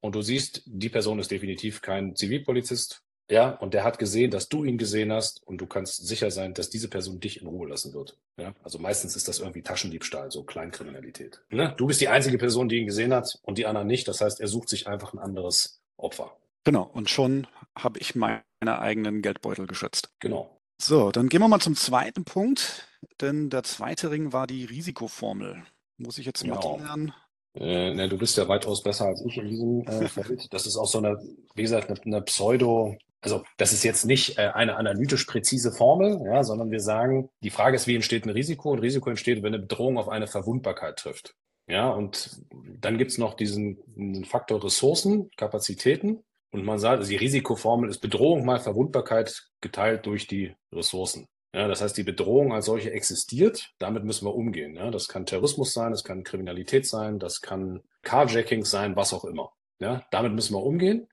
und 0.00 0.14
du 0.14 0.22
siehst, 0.22 0.62
die 0.66 0.88
Person 0.88 1.18
ist 1.18 1.30
definitiv 1.30 1.82
kein 1.82 2.14
Zivilpolizist, 2.14 3.02
ja, 3.30 3.50
und 3.50 3.74
der 3.74 3.84
hat 3.84 3.98
gesehen, 3.98 4.30
dass 4.30 4.48
du 4.48 4.64
ihn 4.64 4.78
gesehen 4.78 5.12
hast 5.12 5.46
und 5.46 5.60
du 5.60 5.66
kannst 5.66 6.06
sicher 6.06 6.30
sein, 6.30 6.54
dass 6.54 6.70
diese 6.70 6.88
Person 6.88 7.20
dich 7.20 7.42
in 7.42 7.46
Ruhe 7.46 7.68
lassen 7.68 7.92
wird. 7.92 8.16
Ja, 8.38 8.54
also 8.62 8.78
meistens 8.78 9.16
ist 9.16 9.28
das 9.28 9.40
irgendwie 9.40 9.62
Taschendiebstahl, 9.62 10.30
so 10.30 10.44
Kleinkriminalität. 10.44 11.42
Ne? 11.50 11.74
Du 11.76 11.86
bist 11.86 12.00
die 12.00 12.08
einzige 12.08 12.38
Person, 12.38 12.70
die 12.70 12.78
ihn 12.78 12.86
gesehen 12.86 13.12
hat 13.12 13.38
und 13.42 13.58
die 13.58 13.66
anderen 13.66 13.86
nicht. 13.86 14.08
Das 14.08 14.22
heißt, 14.22 14.40
er 14.40 14.48
sucht 14.48 14.70
sich 14.70 14.86
einfach 14.86 15.12
ein 15.12 15.18
anderes 15.18 15.82
Opfer. 15.98 16.38
Genau, 16.64 16.84
und 16.84 17.10
schon 17.10 17.46
habe 17.76 17.98
ich 17.98 18.14
meine 18.14 18.42
eigenen 18.62 19.20
Geldbeutel 19.20 19.66
geschützt. 19.66 20.10
Genau. 20.20 20.57
So, 20.80 21.10
dann 21.10 21.28
gehen 21.28 21.40
wir 21.40 21.48
mal 21.48 21.60
zum 21.60 21.74
zweiten 21.74 22.24
Punkt, 22.24 22.88
denn 23.20 23.50
der 23.50 23.64
zweite 23.64 24.10
Ring 24.10 24.32
war 24.32 24.46
die 24.46 24.64
Risikoformel. 24.64 25.64
Muss 25.96 26.18
ich 26.18 26.26
jetzt 26.26 26.42
Genau. 26.42 26.54
Mathe 26.54 26.84
lernen? 26.84 27.12
Äh, 27.54 27.94
ne, 27.94 28.08
du 28.08 28.16
bist 28.16 28.36
ja 28.36 28.46
weitaus 28.46 28.82
besser 28.82 29.06
als 29.06 29.24
ich 29.26 29.36
in 29.36 29.48
diesem 29.48 29.80
äh, 29.82 30.08
Feld. 30.08 30.52
Das 30.52 30.66
ist 30.66 30.76
auch 30.76 30.86
so 30.86 30.98
eine, 30.98 31.18
wie 31.54 31.62
gesagt, 31.62 31.90
eine, 31.90 32.00
eine 32.02 32.22
Pseudo, 32.22 32.96
also 33.20 33.42
das 33.56 33.72
ist 33.72 33.82
jetzt 33.82 34.04
nicht 34.04 34.38
äh, 34.38 34.50
eine 34.54 34.76
analytisch 34.76 35.24
präzise 35.24 35.72
Formel, 35.72 36.20
ja, 36.24 36.44
sondern 36.44 36.70
wir 36.70 36.80
sagen, 36.80 37.28
die 37.42 37.50
Frage 37.50 37.74
ist, 37.74 37.88
wie 37.88 37.96
entsteht 37.96 38.24
ein 38.24 38.30
Risiko? 38.30 38.70
Und 38.70 38.78
Risiko 38.78 39.10
entsteht, 39.10 39.42
wenn 39.42 39.54
eine 39.54 39.62
Bedrohung 39.62 39.98
auf 39.98 40.08
eine 40.08 40.28
Verwundbarkeit 40.28 40.96
trifft. 40.98 41.34
Ja, 41.66 41.90
und 41.90 42.40
dann 42.80 42.96
gibt's 42.96 43.18
noch 43.18 43.34
diesen, 43.34 43.78
diesen 43.96 44.24
Faktor 44.24 44.62
Ressourcen, 44.64 45.30
Kapazitäten. 45.36 46.22
Und 46.50 46.64
man 46.64 46.78
sagt, 46.78 46.98
also 46.98 47.10
die 47.10 47.16
Risikoformel 47.16 47.90
ist 47.90 48.00
Bedrohung 48.00 48.44
mal 48.44 48.58
Verwundbarkeit 48.58 49.48
geteilt 49.60 50.06
durch 50.06 50.26
die 50.26 50.54
Ressourcen. 50.72 51.28
Ja, 51.54 51.66
das 51.66 51.80
heißt, 51.80 51.96
die 51.96 52.02
Bedrohung 52.02 52.52
als 52.52 52.66
solche 52.66 52.92
existiert, 52.92 53.72
damit 53.78 54.04
müssen 54.04 54.26
wir 54.26 54.34
umgehen. 54.34 54.76
Ja, 54.76 54.90
das 54.90 55.08
kann 55.08 55.26
Terrorismus 55.26 55.72
sein, 55.72 55.92
das 55.92 56.04
kann 56.04 56.24
Kriminalität 56.24 56.86
sein, 56.86 57.18
das 57.18 57.40
kann 57.40 57.82
Carjacking 58.02 58.64
sein, 58.64 58.96
was 58.96 59.12
auch 59.12 59.24
immer. 59.24 59.52
Ja, 59.80 60.04
damit 60.10 60.32
müssen 60.32 60.54
wir 60.54 60.62
umgehen. 60.62 61.08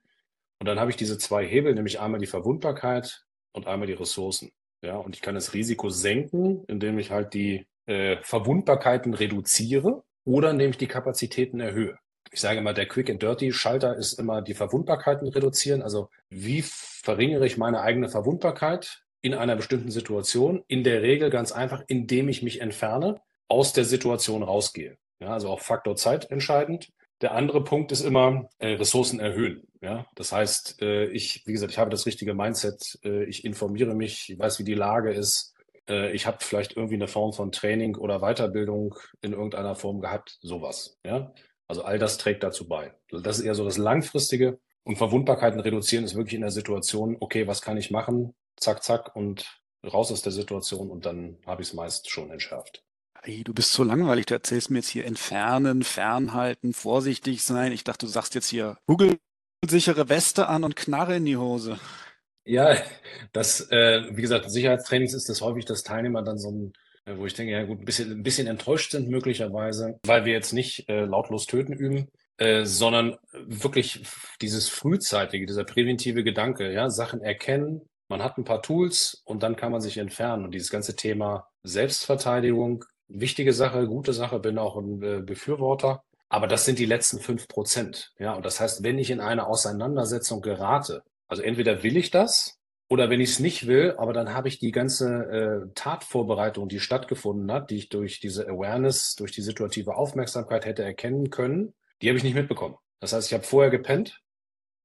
Und 0.58 0.66
dann 0.66 0.80
habe 0.80 0.90
ich 0.90 0.96
diese 0.96 1.18
zwei 1.18 1.46
Hebel, 1.46 1.74
nämlich 1.74 2.00
einmal 2.00 2.20
die 2.20 2.26
Verwundbarkeit 2.26 3.24
und 3.52 3.66
einmal 3.66 3.86
die 3.86 3.94
Ressourcen. 3.94 4.52
Ja, 4.82 4.96
und 4.96 5.16
ich 5.16 5.22
kann 5.22 5.34
das 5.34 5.54
Risiko 5.54 5.88
senken, 5.88 6.64
indem 6.66 6.98
ich 6.98 7.10
halt 7.10 7.34
die 7.34 7.66
äh, 7.86 8.18
Verwundbarkeiten 8.22 9.14
reduziere 9.14 10.04
oder 10.24 10.50
indem 10.50 10.70
ich 10.70 10.78
die 10.78 10.86
Kapazitäten 10.86 11.60
erhöhe. 11.60 11.98
Ich 12.36 12.42
sage 12.42 12.58
immer, 12.58 12.74
der 12.74 12.84
Quick 12.84 13.08
and 13.08 13.22
Dirty 13.22 13.50
Schalter 13.50 13.96
ist 13.96 14.18
immer 14.18 14.42
die 14.42 14.52
Verwundbarkeiten 14.52 15.26
reduzieren. 15.26 15.80
Also 15.80 16.10
wie 16.28 16.60
verringere 16.60 17.46
ich 17.46 17.56
meine 17.56 17.80
eigene 17.80 18.10
Verwundbarkeit 18.10 19.04
in 19.22 19.32
einer 19.32 19.56
bestimmten 19.56 19.90
Situation? 19.90 20.62
In 20.68 20.84
der 20.84 21.00
Regel 21.00 21.30
ganz 21.30 21.50
einfach, 21.50 21.82
indem 21.86 22.28
ich 22.28 22.42
mich 22.42 22.60
entferne, 22.60 23.22
aus 23.48 23.72
der 23.72 23.86
Situation 23.86 24.42
rausgehe. 24.42 24.98
Ja, 25.18 25.28
also 25.28 25.48
auch 25.48 25.60
Faktor 25.60 25.96
Zeit 25.96 26.30
entscheidend. 26.30 26.90
Der 27.22 27.32
andere 27.32 27.64
Punkt 27.64 27.90
ist 27.90 28.02
immer 28.02 28.50
äh, 28.58 28.74
Ressourcen 28.74 29.18
erhöhen. 29.18 29.66
Ja, 29.80 30.04
das 30.14 30.30
heißt, 30.30 30.82
äh, 30.82 31.06
ich, 31.06 31.42
wie 31.46 31.52
gesagt, 31.52 31.72
ich 31.72 31.78
habe 31.78 31.90
das 31.90 32.04
richtige 32.04 32.34
Mindset. 32.34 32.98
Äh, 33.02 33.24
ich 33.24 33.46
informiere 33.46 33.94
mich, 33.94 34.28
ich 34.28 34.38
weiß, 34.38 34.58
wie 34.58 34.64
die 34.64 34.74
Lage 34.74 35.10
ist. 35.10 35.54
Äh, 35.88 36.12
ich 36.12 36.26
habe 36.26 36.36
vielleicht 36.40 36.76
irgendwie 36.76 36.96
eine 36.96 37.08
Form 37.08 37.32
von 37.32 37.50
Training 37.50 37.96
oder 37.96 38.20
Weiterbildung 38.20 38.94
in 39.22 39.32
irgendeiner 39.32 39.74
Form 39.74 40.02
gehabt. 40.02 40.36
Sowas. 40.42 40.98
Ja, 41.02 41.32
also 41.68 41.82
all 41.82 41.98
das 41.98 42.18
trägt 42.18 42.42
dazu 42.42 42.68
bei. 42.68 42.94
Das 43.10 43.38
ist 43.38 43.44
eher 43.44 43.54
so 43.54 43.64
das 43.64 43.78
Langfristige. 43.78 44.58
Und 44.84 44.96
Verwundbarkeiten 44.96 45.58
reduzieren 45.58 46.04
ist 46.04 46.14
wirklich 46.14 46.34
in 46.34 46.42
der 46.42 46.52
Situation, 46.52 47.16
okay, 47.18 47.48
was 47.48 47.60
kann 47.60 47.76
ich 47.76 47.90
machen? 47.90 48.34
Zack, 48.56 48.84
zack 48.84 49.16
und 49.16 49.60
raus 49.84 50.12
aus 50.12 50.22
der 50.22 50.32
Situation 50.32 50.90
und 50.90 51.06
dann 51.06 51.38
habe 51.46 51.62
ich 51.62 51.68
es 51.68 51.74
meist 51.74 52.10
schon 52.10 52.30
entschärft. 52.30 52.84
Hey, 53.22 53.42
du 53.42 53.52
bist 53.52 53.72
so 53.72 53.82
langweilig. 53.82 54.26
Du 54.26 54.34
erzählst 54.34 54.70
mir 54.70 54.78
jetzt 54.78 54.88
hier 54.88 55.04
entfernen, 55.04 55.82
fernhalten, 55.82 56.72
vorsichtig 56.72 57.42
sein. 57.42 57.72
Ich 57.72 57.82
dachte, 57.82 58.06
du 58.06 58.12
sagst 58.12 58.36
jetzt 58.36 58.48
hier 58.48 58.78
Google-sichere 58.86 60.08
Weste 60.08 60.48
an 60.48 60.62
und 60.62 60.76
Knarre 60.76 61.16
in 61.16 61.24
die 61.24 61.36
Hose. 61.36 61.78
Ja, 62.44 62.76
das, 63.32 63.68
äh, 63.72 64.04
wie 64.16 64.22
gesagt, 64.22 64.44
in 64.44 64.50
Sicherheitstrainings 64.52 65.14
ist 65.14 65.28
es 65.28 65.40
häufig, 65.40 65.64
dass 65.64 65.82
Teilnehmer 65.82 66.22
dann 66.22 66.38
so 66.38 66.52
ein, 66.52 66.72
wo 67.06 67.26
ich 67.26 67.34
denke, 67.34 67.52
ja 67.52 67.64
gut, 67.64 67.80
ein 67.80 67.84
bisschen, 67.84 68.10
ein 68.10 68.22
bisschen 68.22 68.46
enttäuscht 68.46 68.90
sind 68.90 69.08
möglicherweise, 69.08 69.98
weil 70.04 70.24
wir 70.24 70.32
jetzt 70.32 70.52
nicht 70.52 70.88
äh, 70.88 71.04
lautlos 71.04 71.46
töten 71.46 71.72
üben, 71.72 72.08
äh, 72.38 72.64
sondern 72.64 73.16
wirklich 73.32 74.02
dieses 74.40 74.68
frühzeitige, 74.68 75.46
dieser 75.46 75.64
präventive 75.64 76.24
Gedanke, 76.24 76.72
ja, 76.72 76.90
Sachen 76.90 77.20
erkennen, 77.20 77.82
man 78.08 78.22
hat 78.22 78.38
ein 78.38 78.44
paar 78.44 78.62
Tools 78.62 79.22
und 79.24 79.42
dann 79.42 79.56
kann 79.56 79.72
man 79.72 79.80
sich 79.80 79.98
entfernen. 79.98 80.44
Und 80.44 80.52
dieses 80.52 80.70
ganze 80.70 80.94
Thema 80.94 81.48
Selbstverteidigung, 81.62 82.84
wichtige 83.08 83.52
Sache, 83.52 83.86
gute 83.86 84.12
Sache, 84.12 84.38
bin 84.38 84.58
auch 84.58 84.76
ein 84.76 85.02
äh, 85.02 85.22
Befürworter. 85.22 86.02
Aber 86.28 86.46
das 86.46 86.64
sind 86.64 86.78
die 86.78 86.86
letzten 86.86 87.20
fünf 87.20 87.48
Prozent. 87.48 88.12
Ja, 88.18 88.34
und 88.34 88.44
das 88.44 88.60
heißt, 88.60 88.82
wenn 88.82 88.98
ich 88.98 89.10
in 89.10 89.20
eine 89.20 89.46
Auseinandersetzung 89.46 90.40
gerate, 90.40 91.02
also 91.28 91.42
entweder 91.42 91.82
will 91.82 91.96
ich 91.96 92.10
das 92.10 92.55
oder 92.88 93.10
wenn 93.10 93.20
ich 93.20 93.30
es 93.30 93.40
nicht 93.40 93.66
will, 93.66 93.94
aber 93.98 94.12
dann 94.12 94.32
habe 94.32 94.48
ich 94.48 94.58
die 94.58 94.70
ganze 94.70 95.24
äh, 95.24 95.72
Tatvorbereitung, 95.74 96.68
die 96.68 96.80
stattgefunden 96.80 97.50
hat, 97.50 97.70
die 97.70 97.76
ich 97.76 97.88
durch 97.88 98.20
diese 98.20 98.46
Awareness, 98.48 99.16
durch 99.16 99.32
die 99.32 99.42
situative 99.42 99.96
Aufmerksamkeit 99.96 100.64
hätte 100.64 100.84
erkennen 100.84 101.30
können, 101.30 101.74
die 102.00 102.08
habe 102.08 102.16
ich 102.16 102.24
nicht 102.24 102.34
mitbekommen. 102.34 102.76
Das 103.00 103.12
heißt, 103.12 103.28
ich 103.28 103.34
habe 103.34 103.44
vorher 103.44 103.70
gepennt 103.70 104.22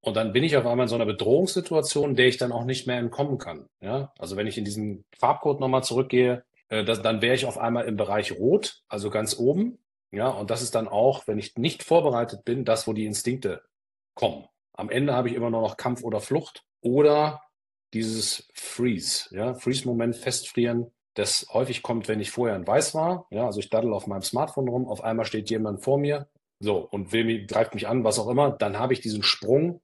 und 0.02 0.16
dann 0.16 0.34
bin 0.34 0.44
ich 0.44 0.58
auf 0.58 0.66
einmal 0.66 0.86
in 0.86 0.90
so 0.90 0.96
einer 0.96 1.06
Bedrohungssituation, 1.06 2.16
der 2.16 2.28
ich 2.28 2.38
dann 2.38 2.52
auch 2.52 2.66
nicht 2.66 2.88
mehr 2.88 2.98
entkommen 2.98 3.38
kann. 3.38 3.68
Ja, 3.82 4.12
also 4.18 4.36
wenn 4.36 4.48
ich 4.48 4.58
in 4.58 4.66
diesen 4.66 5.06
Farbcode 5.18 5.60
nochmal 5.60 5.84
zurückgehe, 5.84 6.44
äh, 6.70 6.84
das, 6.84 7.04
dann 7.04 7.22
wäre 7.22 7.36
ich 7.36 7.46
auf 7.46 7.60
einmal 7.60 7.86
im 7.86 7.98
Bereich 7.98 8.32
Rot, 8.32 8.82
also 8.88 9.12
ganz 9.12 9.38
oben. 9.38 9.78
Ja, 10.12 10.30
und 10.30 10.50
das 10.50 10.62
ist 10.62 10.76
dann 10.76 10.88
auch, 10.88 11.28
wenn 11.28 11.38
ich 11.38 11.56
nicht 11.56 11.84
vorbereitet 11.84 12.44
bin, 12.44 12.66
das, 12.66 12.88
wo 12.88 12.94
die 12.94 13.06
Instinkte 13.06 13.62
kommen. 14.16 14.46
Am 14.74 14.90
Ende 14.90 15.14
habe 15.14 15.30
ich 15.30 15.36
immer 15.36 15.50
nur 15.50 15.62
noch 15.62 15.78
Kampf 15.78 16.04
oder 16.04 16.20
Flucht 16.20 16.64
oder 16.82 17.42
dieses 17.94 18.50
Freeze, 18.54 19.36
ja, 19.36 19.54
Freeze-Moment, 19.54 20.16
Festfrieren, 20.16 20.92
das 21.14 21.48
häufig 21.52 21.84
kommt, 21.84 22.08
wenn 22.08 22.20
ich 22.20 22.32
vorher 22.32 22.56
in 22.56 22.66
Weiß 22.66 22.96
war. 22.96 23.28
Ja, 23.32 23.46
also 23.46 23.60
ich 23.60 23.70
daddel 23.70 23.94
auf 23.94 24.08
meinem 24.08 24.22
Smartphone 24.22 24.70
rum, 24.70 24.88
auf 24.88 25.04
einmal 25.04 25.26
steht 25.26 25.50
jemand 25.50 25.84
vor 25.84 25.98
mir, 25.98 26.28
so, 26.60 26.78
und 26.78 27.12
will 27.12 27.26
mich, 27.26 27.48
greift 27.48 27.74
mich 27.74 27.88
an, 27.88 28.04
was 28.04 28.20
auch 28.20 28.30
immer, 28.30 28.52
dann 28.52 28.80
habe 28.80 28.94
ich 28.94 29.02
diesen 29.02 29.24
Sprung, 29.24 29.82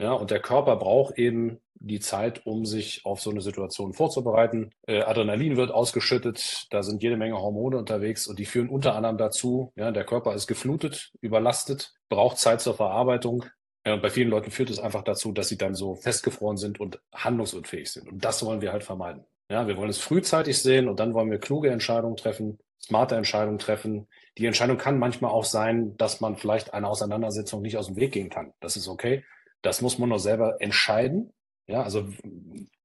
ja, 0.00 0.12
und 0.12 0.30
der 0.30 0.40
Körper 0.40 0.76
braucht 0.76 1.18
eben 1.18 1.58
die 1.80 2.00
Zeit, 2.00 2.44
um 2.46 2.64
sich 2.64 3.04
auf 3.04 3.20
so 3.20 3.30
eine 3.30 3.40
Situation 3.40 3.92
vorzubereiten. 3.92 4.70
Äh, 4.86 5.02
Adrenalin 5.02 5.56
wird 5.56 5.70
ausgeschüttet, 5.70 6.66
da 6.70 6.82
sind 6.82 7.02
jede 7.02 7.16
Menge 7.16 7.38
Hormone 7.38 7.78
unterwegs 7.78 8.26
und 8.26 8.38
die 8.38 8.46
führen 8.46 8.68
unter 8.68 8.94
anderem 8.94 9.16
dazu, 9.16 9.72
ja, 9.76 9.90
der 9.90 10.04
Körper 10.04 10.34
ist 10.34 10.46
geflutet, 10.46 11.12
überlastet, 11.20 11.94
braucht 12.08 12.38
Zeit 12.38 12.60
zur 12.60 12.74
Verarbeitung. 12.74 13.44
Ja, 13.88 13.94
und 13.94 14.02
bei 14.02 14.10
vielen 14.10 14.28
Leuten 14.28 14.50
führt 14.50 14.68
es 14.68 14.78
einfach 14.78 15.02
dazu, 15.02 15.32
dass 15.32 15.48
sie 15.48 15.56
dann 15.56 15.74
so 15.74 15.94
festgefroren 15.94 16.58
sind 16.58 16.78
und 16.78 17.00
handlungsunfähig 17.14 17.90
sind. 17.90 18.06
Und 18.06 18.22
das 18.22 18.44
wollen 18.44 18.60
wir 18.60 18.70
halt 18.70 18.84
vermeiden. 18.84 19.24
Ja, 19.50 19.66
wir 19.66 19.78
wollen 19.78 19.88
es 19.88 19.96
frühzeitig 19.96 20.60
sehen 20.60 20.90
und 20.90 21.00
dann 21.00 21.14
wollen 21.14 21.30
wir 21.30 21.38
kluge 21.38 21.70
Entscheidungen 21.70 22.18
treffen, 22.18 22.58
smarte 22.78 23.16
Entscheidungen 23.16 23.58
treffen. 23.58 24.06
Die 24.36 24.44
Entscheidung 24.44 24.76
kann 24.76 24.98
manchmal 24.98 25.30
auch 25.30 25.46
sein, 25.46 25.96
dass 25.96 26.20
man 26.20 26.36
vielleicht 26.36 26.74
eine 26.74 26.86
Auseinandersetzung 26.86 27.62
nicht 27.62 27.78
aus 27.78 27.86
dem 27.86 27.96
Weg 27.96 28.12
gehen 28.12 28.28
kann. 28.28 28.52
Das 28.60 28.76
ist 28.76 28.88
okay. 28.88 29.24
Das 29.62 29.80
muss 29.80 29.96
man 29.96 30.10
nur 30.10 30.18
selber 30.18 30.60
entscheiden. 30.60 31.32
Ja, 31.66 31.82
also 31.82 32.06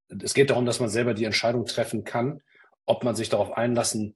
es 0.08 0.32
geht 0.32 0.48
darum, 0.48 0.64
dass 0.64 0.80
man 0.80 0.88
selber 0.88 1.12
die 1.12 1.24
Entscheidung 1.24 1.66
treffen 1.66 2.04
kann, 2.04 2.40
ob 2.86 3.04
man 3.04 3.14
sich 3.14 3.28
darauf 3.28 3.52
einlassen 3.58 4.14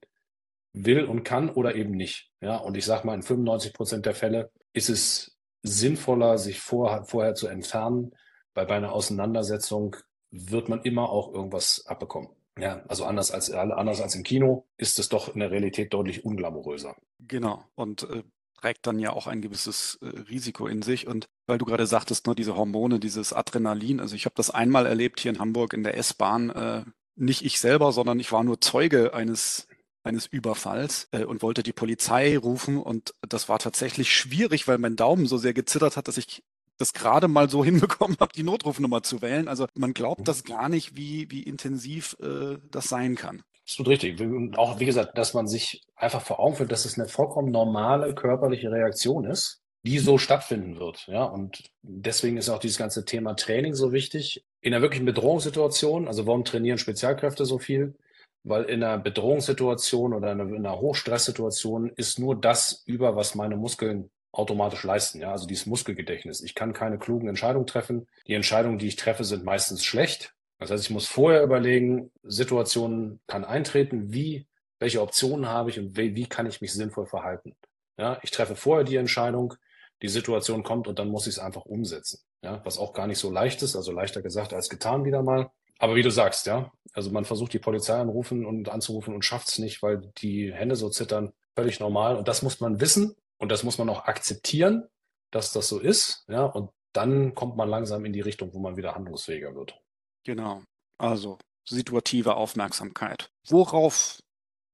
will 0.73 1.05
und 1.05 1.23
kann 1.23 1.51
oder 1.51 1.75
eben 1.75 1.91
nicht. 1.91 2.31
Ja, 2.41 2.57
und 2.57 2.75
ich 2.77 2.85
sage 2.85 3.05
mal, 3.05 3.13
in 3.13 3.21
95 3.21 3.73
Prozent 3.73 4.07
der 4.07 4.15
Fälle 4.15 4.49
ist 4.73 4.89
es 4.89 5.38
sinnvoller, 5.63 6.37
sich 6.37 6.59
vor, 6.59 7.05
vorher 7.05 7.35
zu 7.35 7.47
entfernen, 7.47 8.11
weil 8.53 8.65
bei 8.65 8.75
einer 8.75 8.91
Auseinandersetzung 8.91 9.95
wird 10.31 10.69
man 10.69 10.81
immer 10.83 11.09
auch 11.09 11.33
irgendwas 11.33 11.85
abbekommen. 11.85 12.29
Ja, 12.59 12.83
also 12.87 13.05
anders 13.05 13.31
als 13.31 13.51
anders 13.51 14.01
als 14.01 14.15
im 14.15 14.23
Kino 14.23 14.67
ist 14.77 14.99
es 14.99 15.07
doch 15.07 15.33
in 15.33 15.39
der 15.39 15.51
Realität 15.51 15.93
deutlich 15.93 16.25
unglamouröser. 16.25 16.95
Genau. 17.19 17.63
Und 17.75 18.03
äh, 18.03 18.23
trägt 18.59 18.85
dann 18.85 18.99
ja 18.99 19.13
auch 19.13 19.27
ein 19.27 19.41
gewisses 19.41 19.97
äh, 20.01 20.07
Risiko 20.07 20.67
in 20.67 20.81
sich. 20.81 21.07
Und 21.07 21.29
weil 21.47 21.57
du 21.57 21.65
gerade 21.65 21.87
sagtest, 21.87 22.27
ne, 22.27 22.35
diese 22.35 22.55
Hormone, 22.55 22.99
dieses 22.99 23.31
Adrenalin, 23.31 23.99
also 24.01 24.15
ich 24.15 24.25
habe 24.25 24.35
das 24.35 24.49
einmal 24.49 24.85
erlebt 24.85 25.21
hier 25.21 25.31
in 25.31 25.39
Hamburg 25.39 25.73
in 25.73 25.83
der 25.83 25.97
S-Bahn, 25.97 26.49
äh, 26.49 26.83
nicht 27.15 27.45
ich 27.45 27.59
selber, 27.59 27.91
sondern 27.91 28.19
ich 28.19 28.31
war 28.31 28.43
nur 28.43 28.61
Zeuge 28.61 29.13
eines 29.13 29.67
eines 30.03 30.25
Überfalls 30.25 31.07
äh, 31.11 31.23
und 31.23 31.41
wollte 31.41 31.63
die 31.63 31.73
Polizei 31.73 32.37
rufen 32.37 32.77
und 32.77 33.13
das 33.27 33.49
war 33.49 33.59
tatsächlich 33.59 34.13
schwierig, 34.13 34.67
weil 34.67 34.77
mein 34.77 34.95
Daumen 34.95 35.25
so 35.25 35.37
sehr 35.37 35.53
gezittert 35.53 35.97
hat, 35.97 36.07
dass 36.07 36.17
ich 36.17 36.43
das 36.77 36.93
gerade 36.93 37.27
mal 37.27 37.49
so 37.49 37.63
hinbekommen 37.65 38.17
habe, 38.19 38.31
die 38.33 38.43
Notrufnummer 38.43 39.03
zu 39.03 39.21
wählen. 39.21 39.47
Also 39.47 39.67
man 39.75 39.93
glaubt 39.93 40.27
das 40.27 40.43
gar 40.43 40.69
nicht, 40.69 40.95
wie, 40.95 41.29
wie 41.29 41.43
intensiv 41.43 42.15
äh, 42.21 42.57
das 42.71 42.89
sein 42.89 43.15
kann. 43.15 43.43
Absolut 43.63 43.89
richtig. 43.89 44.19
Und 44.19 44.57
auch, 44.57 44.79
wie 44.79 44.85
gesagt, 44.85 45.15
dass 45.17 45.35
man 45.35 45.47
sich 45.47 45.83
einfach 45.95 46.21
vor 46.21 46.39
Augen 46.39 46.55
führt, 46.55 46.71
dass 46.71 46.85
es 46.85 46.97
eine 46.97 47.07
vollkommen 47.07 47.51
normale 47.51 48.15
körperliche 48.15 48.71
Reaktion 48.71 49.25
ist, 49.25 49.61
die 49.83 49.99
so 49.99 50.17
stattfinden 50.17 50.79
wird. 50.79 51.05
Ja, 51.07 51.25
und 51.25 51.69
deswegen 51.83 52.37
ist 52.37 52.49
auch 52.49 52.57
dieses 52.57 52.79
ganze 52.79 53.05
Thema 53.05 53.35
Training 53.35 53.75
so 53.75 53.91
wichtig. 53.91 54.43
In 54.61 54.73
einer 54.73 54.81
wirklichen 54.81 55.05
Bedrohungssituation, 55.05 56.07
also 56.07 56.25
warum 56.25 56.45
trainieren 56.45 56.79
Spezialkräfte 56.79 57.45
so 57.45 57.59
viel? 57.59 57.95
Weil 58.43 58.63
in 58.63 58.83
einer 58.83 58.97
Bedrohungssituation 58.97 60.13
oder 60.13 60.31
in 60.31 60.41
einer, 60.41 60.49
in 60.49 60.65
einer 60.65 60.79
Hochstresssituation 60.79 61.89
ist 61.89 62.19
nur 62.19 62.39
das 62.39 62.83
über, 62.85 63.15
was 63.15 63.35
meine 63.35 63.57
Muskeln 63.57 64.09
automatisch 64.31 64.83
leisten. 64.83 65.19
Ja, 65.19 65.31
also 65.31 65.47
dieses 65.47 65.65
Muskelgedächtnis. 65.65 66.41
Ich 66.41 66.55
kann 66.55 66.73
keine 66.73 66.97
klugen 66.97 67.27
Entscheidungen 67.27 67.67
treffen. 67.67 68.07
Die 68.27 68.33
Entscheidungen, 68.33 68.77
die 68.77 68.87
ich 68.87 68.95
treffe, 68.95 69.23
sind 69.23 69.43
meistens 69.43 69.83
schlecht. 69.83 70.33
Das 70.59 70.71
heißt, 70.71 70.83
ich 70.83 70.89
muss 70.89 71.07
vorher 71.07 71.41
überlegen, 71.41 72.11
Situationen 72.23 73.21
kann 73.27 73.45
eintreten, 73.45 74.13
wie, 74.13 74.45
welche 74.77 75.01
Optionen 75.01 75.47
habe 75.47 75.69
ich 75.69 75.79
und 75.79 75.97
wie, 75.97 76.15
wie 76.15 76.27
kann 76.27 76.45
ich 76.45 76.61
mich 76.61 76.73
sinnvoll 76.73 77.07
verhalten. 77.07 77.55
Ja, 77.97 78.19
ich 78.23 78.31
treffe 78.31 78.55
vorher 78.55 78.83
die 78.83 78.97
Entscheidung, 78.97 79.55
die 80.01 80.09
Situation 80.09 80.63
kommt 80.63 80.87
und 80.87 80.99
dann 80.99 81.09
muss 81.09 81.27
ich 81.27 81.35
es 81.35 81.39
einfach 81.39 81.65
umsetzen. 81.65 82.19
Ja, 82.41 82.61
was 82.63 82.77
auch 82.77 82.93
gar 82.93 83.07
nicht 83.07 83.19
so 83.19 83.31
leicht 83.31 83.61
ist, 83.63 83.75
also 83.75 83.91
leichter 83.91 84.21
gesagt 84.21 84.53
als 84.53 84.69
getan 84.69 85.03
wieder 85.03 85.23
mal. 85.23 85.49
Aber 85.79 85.95
wie 85.95 86.03
du 86.03 86.11
sagst, 86.11 86.45
ja, 86.45 86.71
also 86.93 87.09
man 87.09 87.25
versucht 87.25 87.53
die 87.53 87.59
Polizei 87.59 87.97
anrufen 87.97 88.45
und 88.45 88.69
anzurufen 88.69 89.15
und 89.15 89.23
schafft 89.23 89.47
es 89.47 89.59
nicht, 89.59 89.81
weil 89.81 90.11
die 90.17 90.53
Hände 90.53 90.75
so 90.75 90.89
zittern. 90.89 91.31
Völlig 91.55 91.79
normal. 91.79 92.15
Und 92.17 92.27
das 92.27 92.41
muss 92.41 92.59
man 92.59 92.79
wissen 92.79 93.15
und 93.37 93.51
das 93.51 93.63
muss 93.63 93.77
man 93.77 93.89
auch 93.89 94.05
akzeptieren, 94.05 94.87
dass 95.31 95.51
das 95.51 95.67
so 95.67 95.79
ist. 95.79 96.25
Ja, 96.27 96.45
und 96.45 96.69
dann 96.93 97.33
kommt 97.33 97.55
man 97.55 97.69
langsam 97.69 98.05
in 98.05 98.13
die 98.13 98.21
Richtung, 98.21 98.53
wo 98.53 98.59
man 98.59 98.77
wieder 98.77 98.95
handlungsfähiger 98.95 99.55
wird. 99.55 99.79
Genau. 100.25 100.63
Also 100.97 101.37
situative 101.65 102.35
Aufmerksamkeit. 102.35 103.31
Worauf 103.47 104.19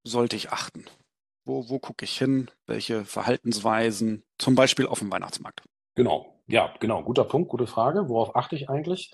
sollte 0.04 0.36
ich 0.36 0.52
achten? 0.52 0.86
Wo, 1.46 1.70
wo 1.70 1.78
gucke 1.80 2.06
ich 2.06 2.18
hin? 2.18 2.50
Welche 2.66 3.06
Verhaltensweisen? 3.06 4.24
Zum 4.40 4.56
Beispiel 4.56 4.88
auf 4.88 5.00
dem 5.00 5.12
Weihnachtsmarkt. 5.12 5.62
Genau. 5.96 6.42
Ja, 6.48 6.74
genau. 6.80 7.04
Guter 7.04 7.26
Punkt, 7.26 7.50
gute 7.50 7.68
Frage. 7.68 8.10
Worauf 8.10 8.36
achte 8.36 8.56
ich 8.56 8.70
eigentlich? 8.70 9.14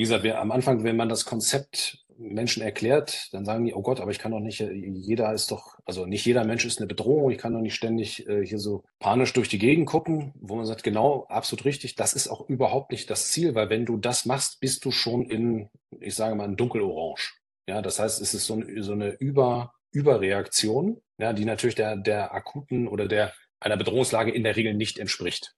Wie 0.00 0.04
gesagt, 0.04 0.24
wir, 0.24 0.40
am 0.40 0.50
Anfang, 0.50 0.82
wenn 0.82 0.96
man 0.96 1.10
das 1.10 1.26
Konzept 1.26 2.06
Menschen 2.16 2.62
erklärt, 2.62 3.28
dann 3.34 3.44
sagen 3.44 3.66
die, 3.66 3.74
oh 3.74 3.82
Gott, 3.82 4.00
aber 4.00 4.10
ich 4.10 4.18
kann 4.18 4.32
doch 4.32 4.40
nicht, 4.40 4.62
äh, 4.62 4.72
jeder 4.72 5.30
ist 5.34 5.50
doch, 5.50 5.78
also 5.84 6.06
nicht 6.06 6.24
jeder 6.24 6.42
Mensch 6.44 6.64
ist 6.64 6.78
eine 6.78 6.86
Bedrohung, 6.86 7.30
ich 7.30 7.36
kann 7.36 7.52
doch 7.52 7.60
nicht 7.60 7.74
ständig 7.74 8.26
äh, 8.26 8.42
hier 8.42 8.58
so 8.58 8.82
panisch 8.98 9.34
durch 9.34 9.50
die 9.50 9.58
Gegend 9.58 9.86
gucken, 9.86 10.32
wo 10.40 10.56
man 10.56 10.64
sagt, 10.64 10.84
genau, 10.84 11.26
absolut 11.28 11.66
richtig, 11.66 11.96
das 11.96 12.14
ist 12.14 12.28
auch 12.28 12.48
überhaupt 12.48 12.92
nicht 12.92 13.10
das 13.10 13.30
Ziel, 13.30 13.54
weil 13.54 13.68
wenn 13.68 13.84
du 13.84 13.98
das 13.98 14.24
machst, 14.24 14.60
bist 14.60 14.86
du 14.86 14.90
schon 14.90 15.26
in, 15.26 15.68
ich 16.00 16.14
sage 16.14 16.34
mal, 16.34 16.48
in 16.48 16.56
dunkelorange. 16.56 17.20
Ja, 17.68 17.82
das 17.82 17.98
heißt, 17.98 18.22
es 18.22 18.32
ist 18.32 18.46
so, 18.46 18.54
ein, 18.54 18.82
so 18.82 18.92
eine 18.92 19.10
Über, 19.10 19.74
Überreaktion, 19.90 21.02
ja, 21.18 21.34
die 21.34 21.44
natürlich 21.44 21.74
der, 21.74 21.98
der 21.98 22.32
akuten 22.32 22.88
oder 22.88 23.06
der 23.06 23.34
einer 23.60 23.76
Bedrohungslage 23.76 24.30
in 24.30 24.44
der 24.44 24.56
Regel 24.56 24.72
nicht 24.72 24.98
entspricht. 24.98 25.54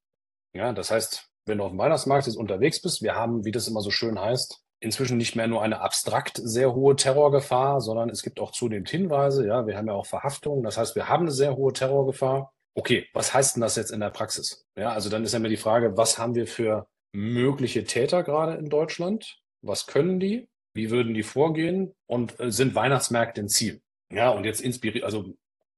Ja, 0.52 0.72
das 0.72 0.90
heißt, 0.90 1.31
wenn 1.46 1.58
du 1.58 1.64
auf 1.64 1.70
dem 1.70 1.78
Weihnachtsmarkt 1.78 2.26
jetzt 2.26 2.36
unterwegs 2.36 2.80
bist, 2.80 3.02
wir 3.02 3.14
haben, 3.14 3.44
wie 3.44 3.50
das 3.50 3.68
immer 3.68 3.80
so 3.80 3.90
schön 3.90 4.20
heißt, 4.20 4.62
inzwischen 4.80 5.16
nicht 5.16 5.36
mehr 5.36 5.46
nur 5.46 5.62
eine 5.62 5.80
abstrakt 5.80 6.40
sehr 6.42 6.74
hohe 6.74 6.96
Terrorgefahr, 6.96 7.80
sondern 7.80 8.10
es 8.10 8.22
gibt 8.22 8.40
auch 8.40 8.50
zunehmend 8.50 8.90
Hinweise. 8.90 9.46
Ja, 9.46 9.66
wir 9.66 9.76
haben 9.76 9.86
ja 9.86 9.94
auch 9.94 10.06
Verhaftungen. 10.06 10.64
Das 10.64 10.76
heißt, 10.76 10.96
wir 10.96 11.08
haben 11.08 11.22
eine 11.22 11.32
sehr 11.32 11.56
hohe 11.56 11.72
Terrorgefahr. 11.72 12.52
Okay, 12.74 13.06
was 13.12 13.32
heißt 13.32 13.56
denn 13.56 13.60
das 13.60 13.76
jetzt 13.76 13.90
in 13.90 14.00
der 14.00 14.10
Praxis? 14.10 14.66
Ja, 14.76 14.90
also 14.92 15.08
dann 15.08 15.24
ist 15.24 15.32
ja 15.32 15.38
mir 15.38 15.48
die 15.48 15.56
Frage, 15.56 15.96
was 15.96 16.18
haben 16.18 16.34
wir 16.34 16.46
für 16.46 16.88
mögliche 17.12 17.84
Täter 17.84 18.22
gerade 18.22 18.54
in 18.54 18.70
Deutschland? 18.70 19.38
Was 19.60 19.86
können 19.86 20.18
die? 20.18 20.48
Wie 20.74 20.90
würden 20.90 21.14
die 21.14 21.22
vorgehen? 21.22 21.94
Und 22.06 22.40
äh, 22.40 22.50
sind 22.50 22.74
Weihnachtsmärkte 22.74 23.42
ein 23.42 23.48
Ziel? 23.48 23.82
Ja, 24.10 24.30
und 24.30 24.44
jetzt 24.44 24.60
inspiriert, 24.60 25.04
also 25.04 25.34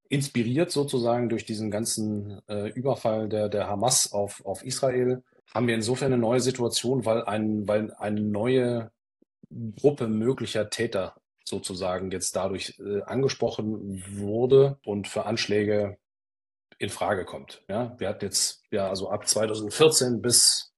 inspiriert 0.09 0.71
sozusagen 0.71 1.29
durch 1.29 1.45
diesen 1.45 1.71
ganzen 1.71 2.41
äh, 2.49 2.69
Überfall 2.71 3.29
der, 3.29 3.49
der 3.49 3.69
Hamas 3.69 4.13
auf, 4.13 4.45
auf 4.47 4.65
Israel, 4.65 5.23
haben 5.53 5.67
wir 5.67 5.75
insofern 5.75 6.13
eine 6.13 6.21
neue 6.21 6.41
Situation, 6.41 7.05
weil, 7.05 7.25
ein, 7.25 7.67
weil 7.69 7.93
eine 7.95 8.21
neue 8.21 8.91
Gruppe 9.77 10.09
möglicher 10.09 10.71
Täter 10.71 11.15
sozusagen 11.45 12.11
jetzt 12.11 12.35
dadurch 12.37 12.79
äh, 12.81 13.03
angesprochen 13.03 14.03
wurde 14.17 14.79
und 14.85 15.09
für 15.09 15.27
Anschläge 15.27 15.99
in 16.79 16.91
Frage 16.91 17.25
kommt. 17.25 17.63
Ja, 17.69 17.95
wir 17.99 18.09
hatten 18.09 18.25
jetzt 18.25 18.63
ja 18.71 18.89
also 18.89 19.11
ab 19.11 19.29
2014 19.29 20.21
bis 20.23 20.73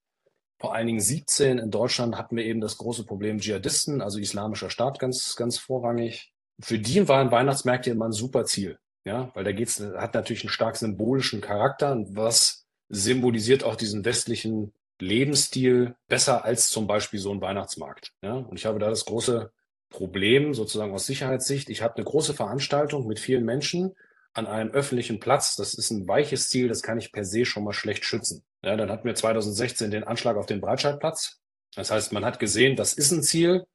vor 0.58 0.74
allen 0.74 0.86
Dingen 0.86 1.00
17 1.00 1.58
in 1.58 1.70
Deutschland 1.70 2.16
hatten 2.16 2.36
wir 2.36 2.44
eben 2.44 2.60
das 2.60 2.78
große 2.78 3.04
Problem 3.04 3.38
Dschihadisten, 3.38 4.00
also 4.00 4.18
islamischer 4.18 4.70
Staat 4.70 4.98
ganz 4.98 5.36
ganz 5.36 5.58
vorrangig. 5.58 6.32
Für 6.60 6.78
die 6.78 7.08
waren 7.08 7.30
Weihnachtsmärkte 7.30 7.90
immer 7.90 8.06
ein 8.06 8.12
super 8.12 8.44
Ziel, 8.44 8.78
ja, 9.04 9.30
weil 9.34 9.44
da 9.44 9.52
geht's 9.52 9.80
hat 9.80 10.14
natürlich 10.14 10.42
einen 10.42 10.50
stark 10.50 10.76
symbolischen 10.76 11.40
Charakter, 11.40 11.96
was 12.08 12.65
symbolisiert 12.88 13.64
auch 13.64 13.76
diesen 13.76 14.04
westlichen 14.04 14.72
Lebensstil 14.98 15.94
besser 16.08 16.44
als 16.44 16.68
zum 16.68 16.86
Beispiel 16.86 17.20
so 17.20 17.32
ein 17.32 17.40
Weihnachtsmarkt. 17.40 18.12
Ja? 18.22 18.34
Und 18.34 18.58
ich 18.58 18.66
habe 18.66 18.78
da 18.78 18.88
das 18.88 19.04
große 19.04 19.50
Problem 19.90 20.54
sozusagen 20.54 20.92
aus 20.92 21.06
Sicherheitssicht. 21.06 21.68
Ich 21.70 21.82
habe 21.82 21.96
eine 21.96 22.04
große 22.04 22.34
Veranstaltung 22.34 23.06
mit 23.06 23.18
vielen 23.18 23.44
Menschen 23.44 23.94
an 24.32 24.46
einem 24.46 24.70
öffentlichen 24.70 25.20
Platz. 25.20 25.56
Das 25.56 25.74
ist 25.74 25.90
ein 25.90 26.06
weiches 26.08 26.48
Ziel, 26.48 26.68
das 26.68 26.82
kann 26.82 26.98
ich 26.98 27.12
per 27.12 27.24
se 27.24 27.44
schon 27.44 27.64
mal 27.64 27.72
schlecht 27.72 28.04
schützen. 28.04 28.44
Ja, 28.62 28.76
dann 28.76 28.90
hatten 28.90 29.06
wir 29.06 29.14
2016 29.14 29.90
den 29.90 30.04
Anschlag 30.04 30.36
auf 30.36 30.46
den 30.46 30.60
Breitscheidplatz. 30.60 31.40
Das 31.74 31.90
heißt, 31.90 32.12
man 32.12 32.24
hat 32.24 32.38
gesehen, 32.38 32.76
das 32.76 32.92
ist 32.92 33.12
ein 33.12 33.22
Ziel. 33.22 33.66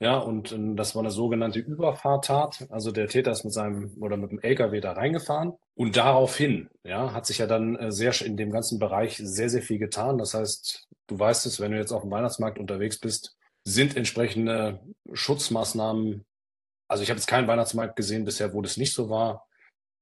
Ja, 0.00 0.18
und 0.18 0.52
ähm, 0.52 0.76
das 0.76 0.94
war 0.94 1.02
eine 1.02 1.10
sogenannte 1.10 1.58
Überfahrtat. 1.58 2.66
Also 2.70 2.92
der 2.92 3.08
Täter 3.08 3.32
ist 3.32 3.44
mit 3.44 3.52
seinem 3.52 3.96
oder 4.00 4.16
mit 4.16 4.30
dem 4.30 4.38
LKW 4.40 4.80
da 4.80 4.92
reingefahren. 4.92 5.54
Und 5.74 5.96
daraufhin, 5.96 6.68
ja, 6.84 7.12
hat 7.12 7.26
sich 7.26 7.38
ja 7.38 7.46
dann 7.46 7.74
äh, 7.76 7.90
sehr 7.90 8.14
in 8.22 8.36
dem 8.36 8.52
ganzen 8.52 8.78
Bereich 8.78 9.16
sehr, 9.16 9.48
sehr 9.48 9.62
viel 9.62 9.78
getan. 9.78 10.18
Das 10.18 10.34
heißt, 10.34 10.88
du 11.08 11.18
weißt 11.18 11.46
es, 11.46 11.58
wenn 11.58 11.72
du 11.72 11.78
jetzt 11.78 11.92
auf 11.92 12.02
dem 12.02 12.12
Weihnachtsmarkt 12.12 12.58
unterwegs 12.60 12.98
bist, 12.98 13.36
sind 13.64 13.96
entsprechende 13.96 14.80
Schutzmaßnahmen. 15.12 16.24
Also 16.86 17.02
ich 17.02 17.10
habe 17.10 17.18
jetzt 17.18 17.26
keinen 17.26 17.48
Weihnachtsmarkt 17.48 17.96
gesehen 17.96 18.24
bisher, 18.24 18.54
wo 18.54 18.62
das 18.62 18.76
nicht 18.76 18.94
so 18.94 19.10
war. 19.10 19.48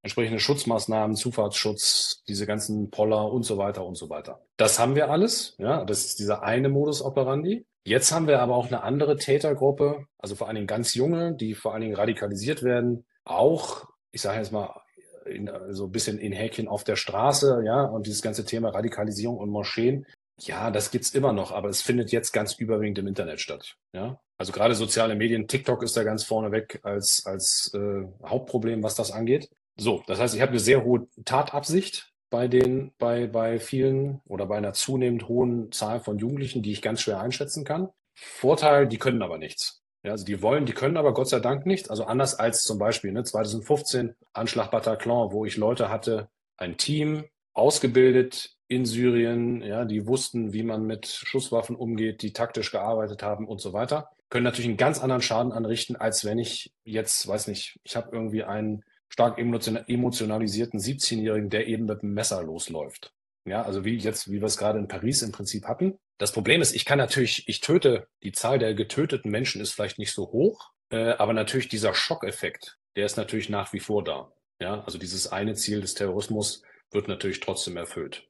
Entsprechende 0.03 0.39
Schutzmaßnahmen, 0.39 1.17
Zufahrtsschutz, 1.17 2.23
diese 2.29 2.47
ganzen 2.47 2.91
Poller 2.91 3.33
und 3.33 3.45
so 3.45 3.57
weiter 3.57 3.85
und 3.85 3.97
so 3.97 4.11
weiter. 4.11 4.41
Das 4.57 4.79
haben 4.79 4.95
wir 4.95 5.11
alles. 5.11 5.57
Ja, 5.59 5.85
das 5.85 6.05
ist 6.05 6.19
dieser 6.19 6.43
eine 6.43 6.69
Modus 6.69 7.03
operandi. 7.03 7.65
Jetzt 7.87 8.11
haben 8.11 8.27
wir 8.27 8.41
aber 8.41 8.57
auch 8.57 8.67
eine 8.67 8.83
andere 8.83 9.17
Tätergruppe, 9.17 10.07
also 10.19 10.35
vor 10.35 10.49
allen 10.49 10.57
Dingen 10.57 10.67
ganz 10.67 10.95
junge, 10.95 11.37
die 11.37 11.55
vor 11.55 11.73
allen 11.73 11.83
Dingen 11.83 11.95
radikalisiert 11.95 12.65
werden. 12.65 13.07
Auch, 13.25 13.85
ich 14.11 14.23
sage 14.23 14.39
jetzt 14.39 14.51
mal, 14.51 14.83
in, 15.25 15.49
so 15.71 15.85
ein 15.85 15.93
bisschen 15.93 16.19
in 16.19 16.33
Häkchen 16.33 16.67
auf 16.67 16.83
der 16.83 16.97
Straße, 16.97 17.63
ja, 17.65 17.85
und 17.85 18.07
dieses 18.07 18.23
ganze 18.23 18.45
Thema 18.45 18.71
Radikalisierung 18.71 19.39
und 19.39 19.51
Moscheen, 19.51 20.05
ja, 20.37 20.73
das 20.73 20.91
gibt's 20.91 21.15
immer 21.15 21.33
noch, 21.33 21.53
aber 21.53 21.69
es 21.69 21.81
findet 21.81 22.11
jetzt 22.11 22.33
ganz 22.33 22.55
überwiegend 22.55 22.99
im 22.99 23.07
Internet 23.07 23.41
statt. 23.41 23.77
Ja, 23.93 24.19
also 24.37 24.51
gerade 24.51 24.75
soziale 24.75 25.15
Medien, 25.15 25.47
TikTok 25.47 25.85
ist 25.85 25.97
da 25.97 26.03
ganz 26.03 26.25
vorne 26.25 26.51
weg 26.51 26.81
als 26.83 27.23
als 27.25 27.71
äh, 27.73 28.05
Hauptproblem, 28.25 28.83
was 28.83 28.97
das 28.97 29.13
angeht. 29.13 29.49
So, 29.77 30.03
das 30.09 30.19
heißt, 30.19 30.35
ich 30.35 30.41
habe 30.41 30.51
eine 30.51 30.61
sehr 30.61 30.83
hohe 30.83 31.07
Tatabsicht 31.25 32.13
bei 32.31 32.49
den, 32.49 32.93
bei, 32.99 33.27
bei 33.27 33.59
vielen 33.59 34.21
oder 34.25 34.47
bei 34.47 34.57
einer 34.57 34.73
zunehmend 34.73 35.29
hohen 35.29 35.71
Zahl 35.73 36.01
von 36.01 36.19
Jugendlichen, 36.19 36.63
die 36.63 36.73
ich 36.73 36.83
ganz 36.83 37.01
schwer 37.01 37.21
einschätzen 37.21 37.65
kann. 37.65 37.89
Vorteil, 38.15 38.87
die 38.87 38.99
können 38.99 39.23
aber 39.23 39.39
nichts. 39.39 39.83
Ja, 40.03 40.13
also 40.13 40.25
die 40.25 40.41
wollen, 40.43 40.67
die 40.67 40.73
können 40.73 40.97
aber 40.97 41.15
Gott 41.15 41.29
sei 41.29 41.41
Dank 41.41 41.67
nichts. 41.67 41.91
Also 41.91 42.05
anders 42.05 42.39
als 42.39 42.63
zum 42.63 42.79
Beispiel 42.79 43.13
ne, 43.13 43.25
2015 43.25 44.15
Anschlag 44.33 44.71
Bataclan, 44.71 45.33
wo 45.33 45.45
ich 45.45 45.57
Leute 45.57 45.91
hatte, 45.91 46.29
ein 46.57 46.77
Team 46.77 47.25
ausgebildet 47.55 48.57
in 48.69 48.85
Syrien, 48.85 49.63
ja, 49.63 49.85
die 49.85 50.07
wussten, 50.07 50.53
wie 50.53 50.63
man 50.63 50.85
mit 50.85 51.07
Schusswaffen 51.07 51.77
umgeht, 51.77 52.23
die 52.23 52.33
taktisch 52.33 52.71
gearbeitet 52.73 53.23
haben 53.23 53.47
und 53.47 53.61
so 53.61 53.73
weiter, 53.73 54.11
können 54.29 54.45
natürlich 54.45 54.69
einen 54.69 54.77
ganz 54.77 55.01
anderen 55.01 55.23
Schaden 55.23 55.53
anrichten, 55.53 55.97
als 55.97 56.25
wenn 56.25 56.39
ich 56.39 56.73
jetzt, 56.85 57.27
weiß 57.27 57.47
nicht, 57.49 57.79
ich 57.85 57.97
habe 57.97 58.11
irgendwie 58.13 58.45
einen 58.45 58.85
stark 59.09 59.39
emotionalisierten 59.39 60.81
17-Jährigen, 60.81 61.51
der 61.51 61.67
eben 61.67 61.87
mit 61.87 62.03
dem 62.03 62.15
Messer 62.15 62.43
losläuft. 62.43 63.13
Ja, 63.47 63.63
also 63.63 63.85
wie 63.85 63.97
jetzt, 63.97 64.31
wie 64.31 64.41
wir 64.41 64.47
es 64.47 64.57
gerade 64.57 64.79
in 64.79 64.89
Paris 64.89 65.23
im 65.23 65.33
Prinzip 65.33 65.67
hatten. 65.67 65.99
Das 66.19 66.33
Problem 66.33 66.61
ist, 66.61 66.75
ich 66.75 66.85
kann 66.85 66.99
natürlich, 66.99 67.49
ich 67.49 67.61
töte, 67.61 68.09
die 68.23 68.33
Zahl 68.33 68.59
der 68.59 68.75
getöteten 68.75 69.31
Menschen 69.31 69.61
ist 69.61 69.73
vielleicht 69.73 69.99
nicht 69.99 70.13
so 70.13 70.33
hoch, 70.33 70.73
äh, 70.91 71.11
aber 71.13 71.33
natürlich 71.33 71.69
dieser 71.69 71.95
Schockeffekt, 71.95 72.79
der 72.97 73.07
ist 73.07 73.17
natürlich 73.17 73.49
nach 73.49 73.73
wie 73.73 73.81
vor 73.81 74.03
da. 74.03 74.33
Ja, 74.61 74.83
also 74.83 74.99
dieses 74.99 75.31
eine 75.31 75.55
Ziel 75.55 75.81
des 75.81 75.95
Terrorismus 75.95 76.63
wird 76.91 77.09
natürlich 77.09 77.41
trotzdem 77.41 77.77
erfüllt. 77.77 78.27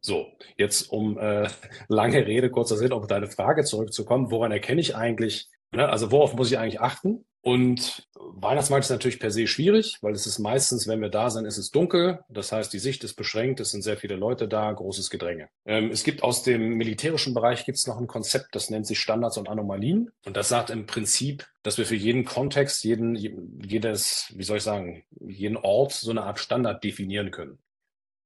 So, 0.00 0.32
jetzt 0.56 0.90
um 0.90 1.18
äh, 1.18 1.48
lange 1.88 2.26
Rede, 2.26 2.50
kurzer 2.50 2.76
Sinn, 2.76 2.92
um 2.92 3.06
deine 3.08 3.28
Frage 3.28 3.64
zurückzukommen, 3.64 4.30
woran 4.30 4.52
erkenne 4.52 4.80
ich 4.80 4.94
eigentlich, 4.94 5.48
also 5.72 6.10
worauf 6.10 6.34
muss 6.34 6.50
ich 6.50 6.58
eigentlich 6.58 6.80
achten? 6.80 7.24
Und 7.46 8.08
Weihnachtsmarkt 8.16 8.86
ist 8.86 8.90
natürlich 8.90 9.20
per 9.20 9.30
se 9.30 9.46
schwierig, 9.46 9.98
weil 10.00 10.14
es 10.14 10.26
ist 10.26 10.40
meistens, 10.40 10.88
wenn 10.88 11.00
wir 11.00 11.10
da 11.10 11.30
sind, 11.30 11.44
ist 11.44 11.58
es 11.58 11.70
dunkel. 11.70 12.18
Das 12.28 12.50
heißt, 12.50 12.72
die 12.72 12.80
Sicht 12.80 13.04
ist 13.04 13.14
beschränkt, 13.14 13.60
es 13.60 13.70
sind 13.70 13.82
sehr 13.82 13.96
viele 13.96 14.16
Leute 14.16 14.48
da, 14.48 14.72
großes 14.72 15.10
Gedränge. 15.10 15.48
Ähm, 15.64 15.92
es 15.92 16.02
gibt 16.02 16.24
aus 16.24 16.42
dem 16.42 16.70
militärischen 16.70 17.34
Bereich 17.34 17.64
gibt 17.64 17.78
es 17.78 17.86
noch 17.86 17.98
ein 17.98 18.08
Konzept, 18.08 18.56
das 18.56 18.68
nennt 18.68 18.88
sich 18.88 18.98
Standards 18.98 19.38
und 19.38 19.48
Anomalien. 19.48 20.10
Und 20.24 20.36
das 20.36 20.48
sagt 20.48 20.70
im 20.70 20.86
Prinzip, 20.86 21.46
dass 21.62 21.78
wir 21.78 21.86
für 21.86 21.94
jeden 21.94 22.24
Kontext, 22.24 22.82
jeden, 22.82 23.14
jedes, 23.14 24.32
wie 24.34 24.42
soll 24.42 24.56
ich 24.56 24.64
sagen, 24.64 25.04
jeden 25.20 25.56
Ort 25.56 25.92
so 25.92 26.10
eine 26.10 26.24
Art 26.24 26.40
Standard 26.40 26.82
definieren 26.82 27.30
können. 27.30 27.60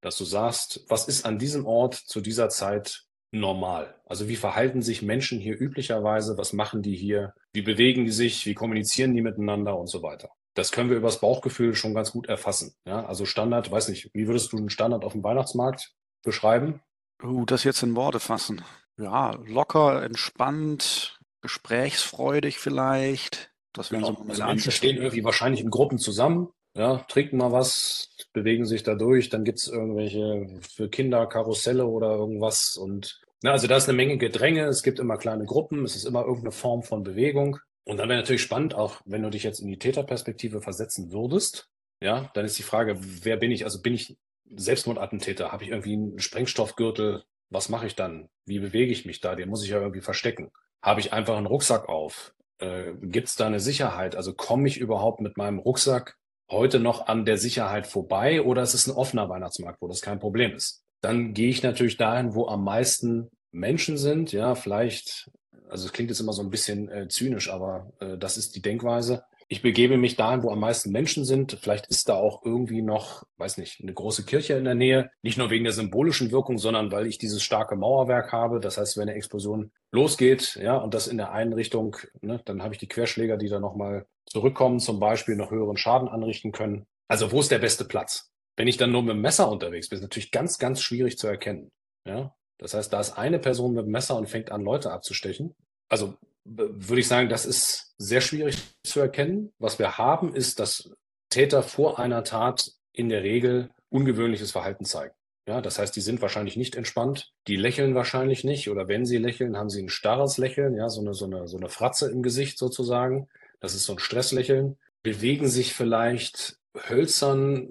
Dass 0.00 0.16
du 0.16 0.24
sagst, 0.24 0.86
was 0.88 1.08
ist 1.08 1.26
an 1.26 1.38
diesem 1.38 1.66
Ort 1.66 1.94
zu 1.94 2.22
dieser 2.22 2.48
Zeit 2.48 3.04
normal? 3.32 3.94
Also 4.06 4.28
wie 4.28 4.36
verhalten 4.36 4.82
sich 4.82 5.02
Menschen 5.02 5.38
hier 5.38 5.60
üblicherweise? 5.60 6.36
Was 6.38 6.52
machen 6.52 6.82
die 6.82 6.96
hier? 6.96 7.34
Wie 7.52 7.62
bewegen 7.62 8.04
die 8.04 8.10
sich? 8.10 8.46
Wie 8.46 8.54
kommunizieren 8.54 9.14
die 9.14 9.22
miteinander 9.22 9.78
und 9.78 9.88
so 9.88 10.02
weiter? 10.02 10.30
Das 10.54 10.72
können 10.72 10.90
wir 10.90 10.96
übers 10.96 11.20
Bauchgefühl 11.20 11.74
schon 11.74 11.94
ganz 11.94 12.12
gut 12.12 12.28
erfassen. 12.28 12.74
Ja, 12.84 13.04
also 13.06 13.24
Standard, 13.24 13.70
weiß 13.70 13.88
nicht, 13.88 14.10
wie 14.14 14.26
würdest 14.26 14.52
du 14.52 14.56
einen 14.56 14.70
Standard 14.70 15.04
auf 15.04 15.12
dem 15.12 15.22
Weihnachtsmarkt 15.22 15.94
beschreiben? 16.22 16.80
Uh, 17.22 17.44
das 17.44 17.64
jetzt 17.64 17.82
in 17.82 17.96
Worte 17.96 18.18
fassen. 18.18 18.62
Ja, 18.98 19.38
locker, 19.46 20.02
entspannt, 20.02 21.20
gesprächsfreudig 21.40 22.58
vielleicht. 22.58 23.52
Das 23.72 23.92
wären 23.92 24.02
genau. 24.02 24.22
so 24.24 24.28
also 24.28 24.44
Menschen 24.44 24.72
stehen 24.72 24.96
irgendwie 24.96 25.24
wahrscheinlich 25.24 25.60
in 25.60 25.70
Gruppen 25.70 25.98
zusammen, 25.98 26.48
ja, 26.74 26.98
trinken 27.08 27.36
mal 27.36 27.52
was, 27.52 28.08
bewegen 28.32 28.64
sich 28.66 28.82
da 28.82 28.94
durch, 28.94 29.28
dann 29.28 29.44
gibt 29.44 29.58
es 29.58 29.68
irgendwelche 29.68 30.60
für 30.60 30.88
Kinder 30.88 31.26
Karusselle 31.26 31.86
oder 31.86 32.14
irgendwas 32.14 32.76
und 32.76 33.20
na, 33.42 33.52
also 33.52 33.66
da 33.66 33.76
ist 33.76 33.88
eine 33.88 33.96
Menge 33.96 34.18
Gedränge, 34.18 34.66
es 34.66 34.82
gibt 34.82 34.98
immer 34.98 35.16
kleine 35.16 35.46
Gruppen, 35.46 35.84
es 35.84 35.96
ist 35.96 36.04
immer 36.04 36.20
irgendeine 36.22 36.52
Form 36.52 36.82
von 36.82 37.02
Bewegung. 37.02 37.58
Und 37.84 37.96
dann 37.96 38.08
wäre 38.08 38.20
natürlich 38.20 38.42
spannend, 38.42 38.74
auch 38.74 39.00
wenn 39.06 39.22
du 39.22 39.30
dich 39.30 39.42
jetzt 39.42 39.60
in 39.60 39.66
die 39.68 39.78
Täterperspektive 39.78 40.60
versetzen 40.60 41.10
würdest, 41.10 41.70
ja, 42.02 42.30
dann 42.34 42.44
ist 42.44 42.58
die 42.58 42.62
Frage, 42.62 42.98
wer 43.00 43.36
bin 43.36 43.50
ich? 43.50 43.64
Also 43.64 43.80
bin 43.80 43.94
ich 43.94 44.16
Selbstmordattentäter? 44.54 45.52
Habe 45.52 45.64
ich 45.64 45.70
irgendwie 45.70 45.94
einen 45.94 46.18
Sprengstoffgürtel? 46.18 47.24
Was 47.48 47.68
mache 47.68 47.86
ich 47.86 47.96
dann? 47.96 48.28
Wie 48.44 48.58
bewege 48.58 48.92
ich 48.92 49.06
mich 49.06 49.20
da? 49.20 49.34
Den 49.34 49.48
muss 49.48 49.64
ich 49.64 49.70
ja 49.70 49.80
irgendwie 49.80 50.00
verstecken. 50.02 50.50
Habe 50.82 51.00
ich 51.00 51.12
einfach 51.12 51.36
einen 51.36 51.46
Rucksack 51.46 51.88
auf? 51.88 52.34
Äh, 52.58 52.92
Gibt 53.00 53.28
es 53.28 53.36
da 53.36 53.46
eine 53.46 53.60
Sicherheit? 53.60 54.16
Also 54.16 54.34
komme 54.34 54.68
ich 54.68 54.78
überhaupt 54.78 55.20
mit 55.20 55.36
meinem 55.36 55.58
Rucksack 55.58 56.16
heute 56.50 56.80
noch 56.80 57.06
an 57.06 57.24
der 57.24 57.38
Sicherheit 57.38 57.86
vorbei 57.86 58.42
oder 58.42 58.62
ist 58.62 58.74
es 58.74 58.86
ein 58.86 58.94
offener 58.94 59.28
Weihnachtsmarkt, 59.28 59.80
wo 59.80 59.88
das 59.88 60.00
kein 60.00 60.18
Problem 60.18 60.54
ist? 60.54 60.82
Dann 61.00 61.32
gehe 61.32 61.48
ich 61.48 61.62
natürlich 61.62 61.96
dahin, 61.96 62.34
wo 62.34 62.48
am 62.48 62.64
meisten 62.64 63.30
Menschen 63.52 63.96
sind. 63.96 64.32
Ja, 64.32 64.54
vielleicht, 64.54 65.30
also 65.68 65.86
es 65.86 65.92
klingt 65.92 66.10
jetzt 66.10 66.20
immer 66.20 66.32
so 66.32 66.42
ein 66.42 66.50
bisschen 66.50 66.88
äh, 66.88 67.08
zynisch, 67.08 67.50
aber 67.50 67.92
äh, 68.00 68.18
das 68.18 68.36
ist 68.36 68.54
die 68.56 68.62
Denkweise 68.62 69.24
ich 69.52 69.62
begebe 69.62 69.98
mich 69.98 70.14
dahin, 70.14 70.44
wo 70.44 70.50
am 70.52 70.60
meisten 70.60 70.92
Menschen 70.92 71.24
sind. 71.24 71.58
Vielleicht 71.60 71.88
ist 71.88 72.08
da 72.08 72.14
auch 72.14 72.44
irgendwie 72.44 72.82
noch, 72.82 73.24
weiß 73.36 73.58
nicht, 73.58 73.80
eine 73.82 73.92
große 73.92 74.24
Kirche 74.24 74.54
in 74.54 74.64
der 74.64 74.76
Nähe. 74.76 75.10
Nicht 75.22 75.38
nur 75.38 75.50
wegen 75.50 75.64
der 75.64 75.72
symbolischen 75.72 76.30
Wirkung, 76.30 76.56
sondern 76.56 76.92
weil 76.92 77.08
ich 77.08 77.18
dieses 77.18 77.42
starke 77.42 77.74
Mauerwerk 77.74 78.30
habe. 78.30 78.60
Das 78.60 78.78
heißt, 78.78 78.96
wenn 78.96 79.08
eine 79.08 79.14
Explosion 79.14 79.72
losgeht, 79.90 80.54
ja, 80.62 80.76
und 80.76 80.94
das 80.94 81.08
in 81.08 81.16
der 81.16 81.32
einen 81.32 81.52
Richtung, 81.52 81.96
ne, 82.20 82.40
dann 82.44 82.62
habe 82.62 82.74
ich 82.74 82.78
die 82.78 82.86
Querschläger, 82.86 83.36
die 83.38 83.48
da 83.48 83.58
nochmal 83.58 84.06
zurückkommen, 84.26 84.78
zum 84.78 85.00
Beispiel 85.00 85.34
noch 85.34 85.50
höheren 85.50 85.76
Schaden 85.76 86.08
anrichten 86.08 86.52
können. 86.52 86.86
Also 87.08 87.32
wo 87.32 87.40
ist 87.40 87.50
der 87.50 87.58
beste 87.58 87.84
Platz? 87.84 88.30
Wenn 88.56 88.68
ich 88.68 88.76
dann 88.76 88.92
nur 88.92 89.02
mit 89.02 89.16
dem 89.16 89.20
Messer 89.20 89.50
unterwegs 89.50 89.88
bin, 89.88 89.96
ist 89.96 90.02
natürlich 90.02 90.30
ganz, 90.30 90.58
ganz 90.58 90.80
schwierig 90.80 91.18
zu 91.18 91.26
erkennen. 91.26 91.72
Ja, 92.06 92.36
das 92.58 92.74
heißt, 92.74 92.92
da 92.92 93.00
ist 93.00 93.18
eine 93.18 93.40
Person 93.40 93.74
mit 93.74 93.84
dem 93.84 93.90
Messer 93.90 94.16
und 94.16 94.28
fängt 94.28 94.52
an, 94.52 94.62
Leute 94.62 94.92
abzustechen. 94.92 95.56
Also 95.88 96.14
würde 96.44 97.00
ich 97.00 97.08
sagen, 97.08 97.28
das 97.28 97.46
ist 97.46 97.94
sehr 97.98 98.20
schwierig 98.20 98.58
zu 98.84 99.00
erkennen. 99.00 99.52
Was 99.58 99.78
wir 99.78 99.98
haben, 99.98 100.34
ist, 100.34 100.58
dass 100.60 100.90
Täter 101.28 101.62
vor 101.62 101.98
einer 101.98 102.24
Tat 102.24 102.72
in 102.92 103.08
der 103.08 103.22
Regel 103.22 103.70
ungewöhnliches 103.88 104.52
Verhalten 104.52 104.84
zeigen. 104.84 105.14
Ja, 105.46 105.60
das 105.60 105.78
heißt, 105.78 105.96
die 105.96 106.00
sind 106.00 106.22
wahrscheinlich 106.22 106.56
nicht 106.56 106.76
entspannt, 106.76 107.32
die 107.48 107.56
lächeln 107.56 107.94
wahrscheinlich 107.94 108.44
nicht 108.44 108.68
oder 108.70 108.88
wenn 108.88 109.04
sie 109.04 109.16
lächeln, 109.16 109.56
haben 109.56 109.70
sie 109.70 109.82
ein 109.82 109.88
starres 109.88 110.38
Lächeln, 110.38 110.76
ja, 110.76 110.88
so 110.88 111.00
eine, 111.00 111.14
so 111.14 111.24
eine, 111.24 111.48
so 111.48 111.56
eine 111.56 111.68
Fratze 111.68 112.10
im 112.10 112.22
Gesicht 112.22 112.58
sozusagen. 112.58 113.28
Das 113.58 113.74
ist 113.74 113.84
so 113.84 113.94
ein 113.94 113.98
Stresslächeln. 113.98 114.78
Bewegen 115.02 115.48
sich 115.48 115.74
vielleicht 115.74 116.58
hölzern, 116.88 117.68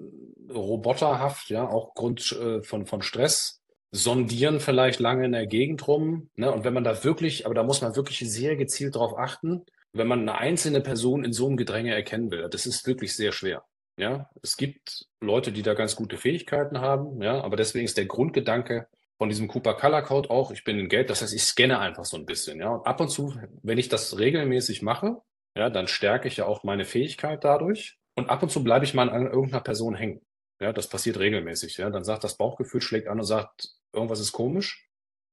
roboterhaft, 0.50 1.48
ja, 1.48 1.66
auch 1.66 1.94
Grund 1.94 2.32
äh, 2.32 2.62
von, 2.62 2.86
von 2.86 3.02
Stress 3.02 3.59
sondieren 3.92 4.60
vielleicht 4.60 5.00
lange 5.00 5.24
in 5.24 5.32
der 5.32 5.46
Gegend 5.46 5.86
rum. 5.86 6.30
Ne? 6.36 6.52
Und 6.52 6.64
wenn 6.64 6.74
man 6.74 6.84
da 6.84 7.02
wirklich, 7.04 7.46
aber 7.46 7.54
da 7.54 7.62
muss 7.62 7.82
man 7.82 7.96
wirklich 7.96 8.18
sehr 8.18 8.56
gezielt 8.56 8.94
darauf 8.94 9.18
achten, 9.18 9.64
wenn 9.92 10.06
man 10.06 10.20
eine 10.20 10.38
einzelne 10.38 10.80
Person 10.80 11.24
in 11.24 11.32
so 11.32 11.46
einem 11.46 11.56
Gedränge 11.56 11.94
erkennen 11.94 12.30
will. 12.30 12.48
Das 12.50 12.66
ist 12.66 12.86
wirklich 12.86 13.16
sehr 13.16 13.32
schwer. 13.32 13.64
Ja, 13.98 14.30
es 14.42 14.56
gibt 14.56 15.06
Leute, 15.20 15.52
die 15.52 15.62
da 15.62 15.74
ganz 15.74 15.94
gute 15.94 16.16
Fähigkeiten 16.16 16.80
haben, 16.80 17.20
ja, 17.20 17.42
aber 17.42 17.56
deswegen 17.56 17.84
ist 17.84 17.98
der 17.98 18.06
Grundgedanke 18.06 18.86
von 19.18 19.28
diesem 19.28 19.48
Cooper 19.48 19.74
Color 19.74 20.02
Code 20.02 20.30
auch, 20.30 20.52
ich 20.52 20.64
bin 20.64 20.78
in 20.78 20.88
Geld, 20.88 21.10
das 21.10 21.20
heißt, 21.20 21.34
ich 21.34 21.42
scanne 21.42 21.78
einfach 21.78 22.06
so 22.06 22.16
ein 22.16 22.24
bisschen, 22.24 22.60
ja. 22.60 22.70
Und 22.70 22.86
ab 22.86 23.00
und 23.00 23.10
zu, 23.10 23.34
wenn 23.62 23.76
ich 23.76 23.90
das 23.90 24.18
regelmäßig 24.18 24.80
mache, 24.80 25.20
ja, 25.54 25.68
dann 25.68 25.88
stärke 25.88 26.28
ich 26.28 26.38
ja 26.38 26.46
auch 26.46 26.64
meine 26.64 26.86
Fähigkeit 26.86 27.44
dadurch. 27.44 27.98
Und 28.14 28.30
ab 28.30 28.42
und 28.42 28.50
zu 28.50 28.64
bleibe 28.64 28.86
ich 28.86 28.94
mal 28.94 29.10
an 29.10 29.26
irgendeiner 29.26 29.62
Person 29.62 29.94
hängen. 29.94 30.22
Ja, 30.60 30.72
das 30.72 30.88
passiert 30.88 31.18
regelmäßig. 31.18 31.76
Ja, 31.76 31.90
dann 31.90 32.04
sagt 32.04 32.24
das 32.24 32.36
Bauchgefühl, 32.36 32.80
schlägt 32.80 33.08
an 33.08 33.18
und 33.18 33.26
sagt, 33.26 33.68
irgendwas 33.92 34.20
ist 34.20 34.32
komisch. 34.32 34.88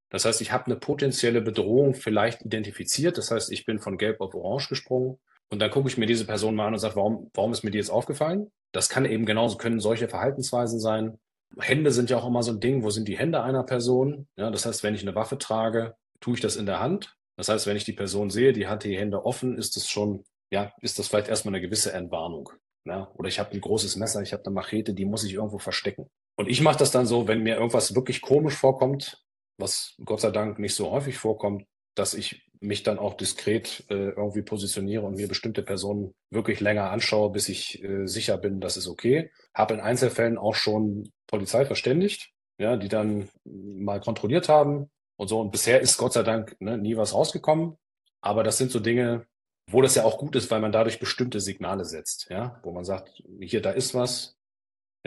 Das 0.10 0.26
heißt, 0.26 0.42
ich 0.42 0.52
habe 0.52 0.66
eine 0.68 0.78
potenzielle 0.78 1.42
Bedrohung 1.42 1.94
vielleicht 1.94 2.44
identifiziert. 2.44 3.18
Das 3.18 3.32
heißt, 3.32 3.52
ich 3.52 3.66
bin 3.66 3.80
von 3.80 3.98
gelb 3.98 4.22
auf 4.22 4.34
orange 4.34 4.70
gesprungen. 4.70 5.20
Und 5.50 5.60
dann 5.60 5.72
gucke 5.72 5.90
ich 5.90 5.98
mir 5.98 6.06
diese 6.06 6.26
Person 6.26 6.56
mal 6.56 6.68
an 6.68 6.74
und 6.74 6.80
sage, 6.80 6.96
warum, 6.96 7.30
warum 7.34 7.52
ist 7.52 7.64
mir 7.64 7.72
die 7.72 7.78
jetzt 7.78 7.90
aufgefallen? 7.90 8.52
Das 8.74 8.90
kann 8.90 9.06
eben 9.06 9.26
genauso, 9.26 9.58
können 9.58 9.80
solche 9.80 10.10
Verhaltensweisen 10.10 10.80
sein. 10.80 11.20
Hände 11.58 11.92
sind 11.92 12.10
ja 12.10 12.18
auch 12.18 12.28
immer 12.28 12.44
so 12.44 12.52
ein 12.52 12.60
Ding. 12.60 12.84
Wo 12.84 12.90
sind 12.90 13.08
die 13.08 13.18
Hände 13.18 13.42
einer 13.42 13.64
Person? 13.64 14.28
Ja, 14.36 14.52
das 14.52 14.66
heißt, 14.66 14.84
wenn 14.84 14.96
ich 14.96 15.02
eine 15.02 15.16
Waffe 15.16 15.38
trage, 15.38 15.96
tue 16.20 16.36
ich 16.36 16.42
das 16.42 16.56
in 16.56 16.66
der 16.66 16.80
Hand. 16.80 17.16
Das 17.38 17.50
heißt, 17.50 17.68
wenn 17.68 17.78
ich 17.78 17.86
die 17.86 17.94
Person 17.94 18.30
sehe, 18.30 18.52
die 18.52 18.68
hat 18.68 18.84
die 18.84 18.98
Hände 18.98 19.26
offen, 19.26 19.58
ist 19.58 19.76
das 19.76 19.88
schon, 19.88 20.24
ja, 20.52 20.74
ist 20.82 21.00
das 21.00 21.08
vielleicht 21.08 21.30
erstmal 21.30 21.54
eine 21.54 21.62
gewisse 21.62 21.94
Entwarnung. 21.94 22.50
Ja, 22.86 23.12
oder 23.16 23.28
ich 23.28 23.40
habe 23.40 23.52
ein 23.52 23.62
großes 23.62 23.98
Messer, 23.98 24.22
ich 24.22 24.34
habe 24.34 24.46
eine 24.46 24.54
Machete, 24.54 24.94
die 24.94 25.06
muss 25.06 25.24
ich 25.24 25.34
irgendwo 25.34 25.60
verstecken. 25.60 26.10
Und 26.38 26.48
ich 26.48 26.62
mache 26.62 26.78
das 26.78 26.92
dann 26.92 27.06
so, 27.06 27.28
wenn 27.28 27.44
mir 27.44 27.56
irgendwas 27.56 27.96
wirklich 27.96 28.22
komisch 28.22 28.56
vorkommt, 28.56 29.24
was 29.58 29.96
Gott 30.06 30.22
sei 30.22 30.32
Dank 30.32 30.60
nicht 30.60 30.76
so 30.76 30.92
häufig 30.92 31.18
vorkommt, 31.18 31.66
dass 31.96 32.14
ich 32.14 32.48
mich 32.60 32.84
dann 32.84 33.00
auch 33.00 33.16
diskret 33.16 33.86
äh, 33.90 34.10
irgendwie 34.10 34.44
positioniere 34.44 35.04
und 35.04 35.16
mir 35.16 35.28
bestimmte 35.28 35.64
Personen 35.64 36.14
wirklich 36.30 36.60
länger 36.60 36.92
anschaue, 36.92 37.32
bis 37.32 37.50
ich 37.50 37.84
äh, 37.84 38.08
sicher 38.08 38.38
bin, 38.38 38.60
das 38.60 38.78
ist 38.78 38.88
okay. 38.88 39.32
Habe 39.54 39.76
in 39.76 39.80
Einzelfällen 39.80 40.38
auch 40.38 40.56
schon 40.56 41.12
Polizei 41.28 41.66
verständigt, 41.66 42.32
ja, 42.60 42.78
die 42.78 42.88
dann 42.88 43.30
mal 43.44 44.00
kontrolliert 44.00 44.48
haben 44.48 44.90
und 45.18 45.28
so. 45.28 45.40
Und 45.40 45.52
bisher 45.52 45.82
ist 45.82 45.98
Gott 45.98 46.14
sei 46.14 46.24
Dank 46.24 46.56
ne, 46.60 46.78
nie 46.78 46.98
was 46.98 47.14
rausgekommen. 47.14 47.78
Aber 48.22 48.44
das 48.44 48.58
sind 48.58 48.72
so 48.72 48.80
Dinge, 48.80 49.26
wo 49.70 49.82
das 49.82 49.96
ja 49.96 50.04
auch 50.04 50.18
gut 50.18 50.36
ist, 50.36 50.50
weil 50.50 50.62
man 50.62 50.72
dadurch 50.72 51.00
bestimmte 51.00 51.40
Signale 51.40 51.86
setzt, 51.86 52.28
ja, 52.30 52.60
wo 52.64 52.72
man 52.72 52.86
sagt, 52.86 53.22
hier, 53.42 53.62
da 53.62 53.72
ist 53.72 53.94
was, 53.94 54.37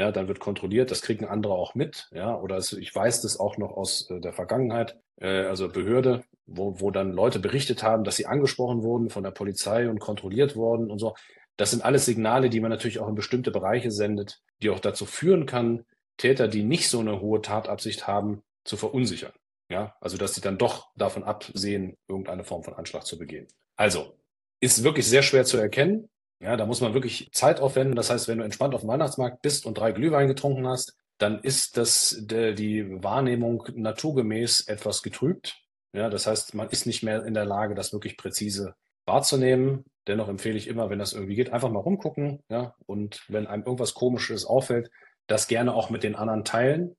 ja, 0.00 0.10
dann 0.12 0.28
wird 0.28 0.40
kontrolliert, 0.40 0.90
das 0.90 1.02
kriegen 1.02 1.26
andere 1.26 1.52
auch 1.52 1.74
mit, 1.74 2.08
ja, 2.10 2.34
oder 2.34 2.56
es, 2.56 2.72
ich 2.72 2.94
weiß 2.94 3.20
das 3.20 3.38
auch 3.38 3.58
noch 3.58 3.76
aus 3.76 4.08
äh, 4.08 4.18
der 4.18 4.32
Vergangenheit, 4.32 4.98
äh, 5.20 5.44
also 5.44 5.68
Behörde, 5.68 6.24
wo, 6.46 6.80
wo 6.80 6.90
dann 6.90 7.12
Leute 7.12 7.38
berichtet 7.38 7.82
haben, 7.82 8.02
dass 8.02 8.16
sie 8.16 8.24
angesprochen 8.24 8.82
wurden 8.82 9.10
von 9.10 9.22
der 9.22 9.30
Polizei 9.30 9.90
und 9.90 9.98
kontrolliert 9.98 10.56
wurden 10.56 10.90
und 10.90 11.00
so. 11.00 11.14
Das 11.58 11.72
sind 11.72 11.84
alles 11.84 12.06
Signale, 12.06 12.48
die 12.48 12.60
man 12.60 12.70
natürlich 12.70 12.98
auch 12.98 13.08
in 13.08 13.14
bestimmte 13.14 13.50
Bereiche 13.50 13.90
sendet, 13.90 14.40
die 14.62 14.70
auch 14.70 14.80
dazu 14.80 15.04
führen 15.04 15.44
kann, 15.44 15.84
Täter, 16.16 16.48
die 16.48 16.62
nicht 16.62 16.88
so 16.88 17.00
eine 17.00 17.20
hohe 17.20 17.42
Tatabsicht 17.42 18.06
haben, 18.06 18.42
zu 18.64 18.78
verunsichern. 18.78 19.32
Ja, 19.68 19.96
also 20.00 20.16
dass 20.16 20.34
sie 20.34 20.40
dann 20.40 20.56
doch 20.56 20.88
davon 20.96 21.24
absehen, 21.24 21.98
irgendeine 22.08 22.44
Form 22.44 22.64
von 22.64 22.72
Anschlag 22.72 23.04
zu 23.04 23.18
begehen. 23.18 23.48
Also, 23.76 24.16
ist 24.60 24.82
wirklich 24.82 25.06
sehr 25.06 25.22
schwer 25.22 25.44
zu 25.44 25.58
erkennen. 25.58 26.08
Ja, 26.40 26.56
da 26.56 26.64
muss 26.66 26.80
man 26.80 26.94
wirklich 26.94 27.30
Zeit 27.32 27.60
aufwenden. 27.60 27.96
Das 27.96 28.10
heißt, 28.10 28.26
wenn 28.28 28.38
du 28.38 28.44
entspannt 28.44 28.74
auf 28.74 28.80
dem 28.80 28.88
Weihnachtsmarkt 28.88 29.42
bist 29.42 29.66
und 29.66 29.76
drei 29.78 29.92
Glühwein 29.92 30.26
getrunken 30.26 30.66
hast, 30.66 30.96
dann 31.18 31.40
ist 31.40 31.76
das 31.76 32.16
der, 32.20 32.52
die 32.54 33.02
Wahrnehmung 33.02 33.64
naturgemäß 33.74 34.62
etwas 34.62 35.02
getrübt. 35.02 35.62
Ja, 35.92 36.08
das 36.08 36.26
heißt, 36.26 36.54
man 36.54 36.70
ist 36.70 36.86
nicht 36.86 37.02
mehr 37.02 37.24
in 37.26 37.34
der 37.34 37.44
Lage, 37.44 37.74
das 37.74 37.92
wirklich 37.92 38.16
präzise 38.16 38.74
wahrzunehmen. 39.04 39.84
Dennoch 40.06 40.28
empfehle 40.28 40.56
ich 40.56 40.66
immer, 40.66 40.88
wenn 40.88 40.98
das 40.98 41.12
irgendwie 41.12 41.34
geht, 41.34 41.52
einfach 41.52 41.70
mal 41.70 41.80
rumgucken. 41.80 42.42
Ja, 42.48 42.74
und 42.86 43.22
wenn 43.28 43.46
einem 43.46 43.64
irgendwas 43.64 43.92
Komisches 43.92 44.46
auffällt, 44.46 44.90
das 45.26 45.46
gerne 45.46 45.74
auch 45.74 45.90
mit 45.90 46.02
den 46.02 46.16
anderen 46.16 46.44
teilen. 46.44 46.96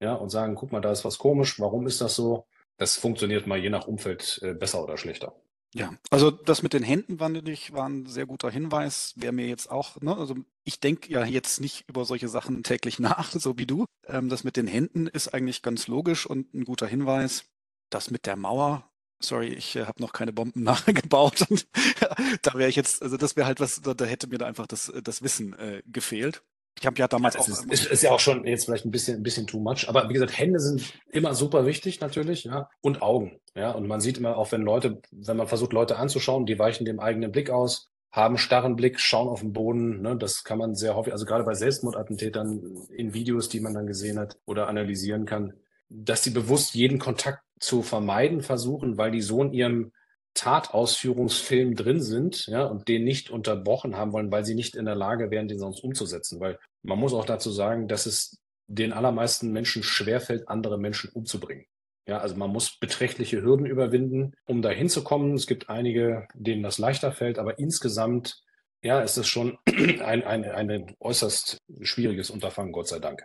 Ja, 0.00 0.14
und 0.14 0.30
sagen, 0.30 0.56
guck 0.56 0.72
mal, 0.72 0.80
da 0.80 0.90
ist 0.90 1.04
was 1.04 1.18
komisch. 1.18 1.60
Warum 1.60 1.86
ist 1.86 2.00
das 2.00 2.16
so? 2.16 2.46
Das 2.76 2.96
funktioniert 2.96 3.46
mal 3.46 3.58
je 3.58 3.70
nach 3.70 3.86
Umfeld 3.86 4.40
äh, 4.42 4.54
besser 4.54 4.82
oder 4.82 4.96
schlechter. 4.96 5.34
Ja, 5.72 5.94
also 6.10 6.32
das 6.32 6.62
mit 6.62 6.72
den 6.72 6.82
Händen 6.82 7.20
war, 7.20 7.32
ich, 7.32 7.72
war 7.72 7.88
ein 7.88 8.06
sehr 8.06 8.26
guter 8.26 8.50
Hinweis. 8.50 9.14
Wäre 9.16 9.32
mir 9.32 9.46
jetzt 9.46 9.70
auch, 9.70 10.00
ne, 10.00 10.16
also 10.16 10.34
ich 10.64 10.80
denke 10.80 11.12
ja 11.12 11.24
jetzt 11.24 11.60
nicht 11.60 11.88
über 11.88 12.04
solche 12.04 12.28
Sachen 12.28 12.62
täglich 12.64 12.98
nach, 12.98 13.30
so 13.30 13.56
wie 13.56 13.66
du. 13.66 13.84
Ähm, 14.06 14.28
das 14.28 14.42
mit 14.42 14.56
den 14.56 14.66
Händen 14.66 15.06
ist 15.06 15.28
eigentlich 15.28 15.62
ganz 15.62 15.86
logisch 15.86 16.26
und 16.26 16.52
ein 16.54 16.64
guter 16.64 16.86
Hinweis. 16.86 17.44
Das 17.88 18.10
mit 18.10 18.26
der 18.26 18.36
Mauer, 18.36 18.90
sorry, 19.20 19.48
ich 19.48 19.76
äh, 19.76 19.86
habe 19.86 20.02
noch 20.02 20.12
keine 20.12 20.32
Bomben 20.32 20.62
nachgebaut. 20.64 21.46
da 22.42 22.54
wäre 22.54 22.68
ich 22.68 22.76
jetzt, 22.76 23.02
also 23.02 23.16
das 23.16 23.36
wäre 23.36 23.46
halt 23.46 23.60
was, 23.60 23.80
da, 23.80 23.94
da, 23.94 24.04
hätte 24.04 24.26
mir 24.26 24.38
da 24.38 24.46
einfach 24.46 24.66
das, 24.66 24.92
das 25.04 25.22
Wissen 25.22 25.52
äh, 25.54 25.82
gefehlt. 25.86 26.42
Ich 26.78 26.86
habe 26.86 26.96
ja 26.98 27.08
damals 27.08 27.34
ja, 27.34 27.40
auch. 27.40 27.48
Ist, 27.48 27.64
ist, 27.66 27.86
ist, 27.86 28.02
ja 28.02 28.10
auch 28.10 28.20
schon 28.20 28.46
jetzt 28.46 28.64
vielleicht 28.64 28.86
ein 28.86 28.90
bisschen, 28.90 29.18
ein 29.18 29.22
bisschen 29.22 29.46
too 29.46 29.60
much. 29.60 29.88
Aber 29.88 30.08
wie 30.08 30.14
gesagt, 30.14 30.38
Hände 30.38 30.58
sind 30.60 30.94
immer 31.10 31.34
super 31.34 31.66
wichtig 31.66 32.00
natürlich, 32.00 32.44
ja. 32.44 32.70
Und 32.80 33.02
Augen. 33.02 33.40
Ja. 33.54 33.72
Und 33.72 33.86
man 33.86 34.00
sieht 34.00 34.18
immer, 34.18 34.36
auch 34.36 34.52
wenn 34.52 34.62
Leute, 34.62 35.00
wenn 35.10 35.36
man 35.36 35.46
versucht, 35.46 35.72
Leute 35.72 35.96
anzuschauen, 35.96 36.46
die 36.46 36.58
weichen 36.58 36.86
dem 36.86 37.00
eigenen 37.00 37.32
Blick 37.32 37.50
aus, 37.50 37.90
haben 38.10 38.38
starren 38.38 38.76
Blick, 38.76 38.98
schauen 38.98 39.28
auf 39.28 39.40
den 39.40 39.52
Boden. 39.52 40.00
Ne? 40.00 40.16
Das 40.16 40.42
kann 40.42 40.58
man 40.58 40.74
sehr 40.74 40.96
häufig, 40.96 41.12
also 41.12 41.26
gerade 41.26 41.44
bei 41.44 41.54
Selbstmordattentätern 41.54 42.88
in 42.90 43.14
Videos, 43.14 43.48
die 43.48 43.60
man 43.60 43.74
dann 43.74 43.86
gesehen 43.86 44.18
hat 44.18 44.38
oder 44.46 44.68
analysieren 44.68 45.26
kann, 45.26 45.52
dass 45.88 46.24
sie 46.24 46.30
bewusst 46.30 46.74
jeden 46.74 46.98
Kontakt 46.98 47.42
zu 47.58 47.82
vermeiden 47.82 48.40
versuchen, 48.40 48.96
weil 48.96 49.10
die 49.10 49.20
so 49.20 49.42
in 49.42 49.52
ihrem 49.52 49.92
Tatausführungsfilm 50.34 51.74
drin 51.74 52.00
sind, 52.00 52.46
ja, 52.46 52.64
und 52.64 52.88
den 52.88 53.04
nicht 53.04 53.30
unterbrochen 53.30 53.96
haben 53.96 54.12
wollen, 54.12 54.30
weil 54.30 54.44
sie 54.44 54.54
nicht 54.54 54.76
in 54.76 54.84
der 54.84 54.94
Lage 54.94 55.30
wären, 55.30 55.48
den 55.48 55.58
sonst 55.58 55.82
umzusetzen. 55.82 56.40
Weil 56.40 56.58
man 56.82 56.98
muss 56.98 57.14
auch 57.14 57.24
dazu 57.24 57.50
sagen, 57.50 57.88
dass 57.88 58.06
es 58.06 58.40
den 58.66 58.92
allermeisten 58.92 59.50
Menschen 59.52 59.82
schwerfällt, 59.82 60.48
andere 60.48 60.78
Menschen 60.78 61.10
umzubringen. 61.12 61.66
Ja, 62.06 62.18
also 62.18 62.36
man 62.36 62.50
muss 62.50 62.78
beträchtliche 62.78 63.42
Hürden 63.42 63.66
überwinden, 63.66 64.32
um 64.46 64.62
da 64.62 64.70
hinzukommen. 64.70 65.34
Es 65.34 65.46
gibt 65.46 65.68
einige, 65.68 66.26
denen 66.34 66.62
das 66.62 66.78
leichter 66.78 67.12
fällt, 67.12 67.38
aber 67.38 67.58
insgesamt, 67.58 68.42
ja, 68.82 69.00
ist 69.00 69.16
es 69.16 69.28
schon 69.28 69.58
ein, 69.66 70.24
ein, 70.24 70.44
ein 70.44 70.96
äußerst 71.00 71.58
schwieriges 71.82 72.30
Unterfangen, 72.30 72.72
Gott 72.72 72.88
sei 72.88 72.98
Dank. 72.98 73.24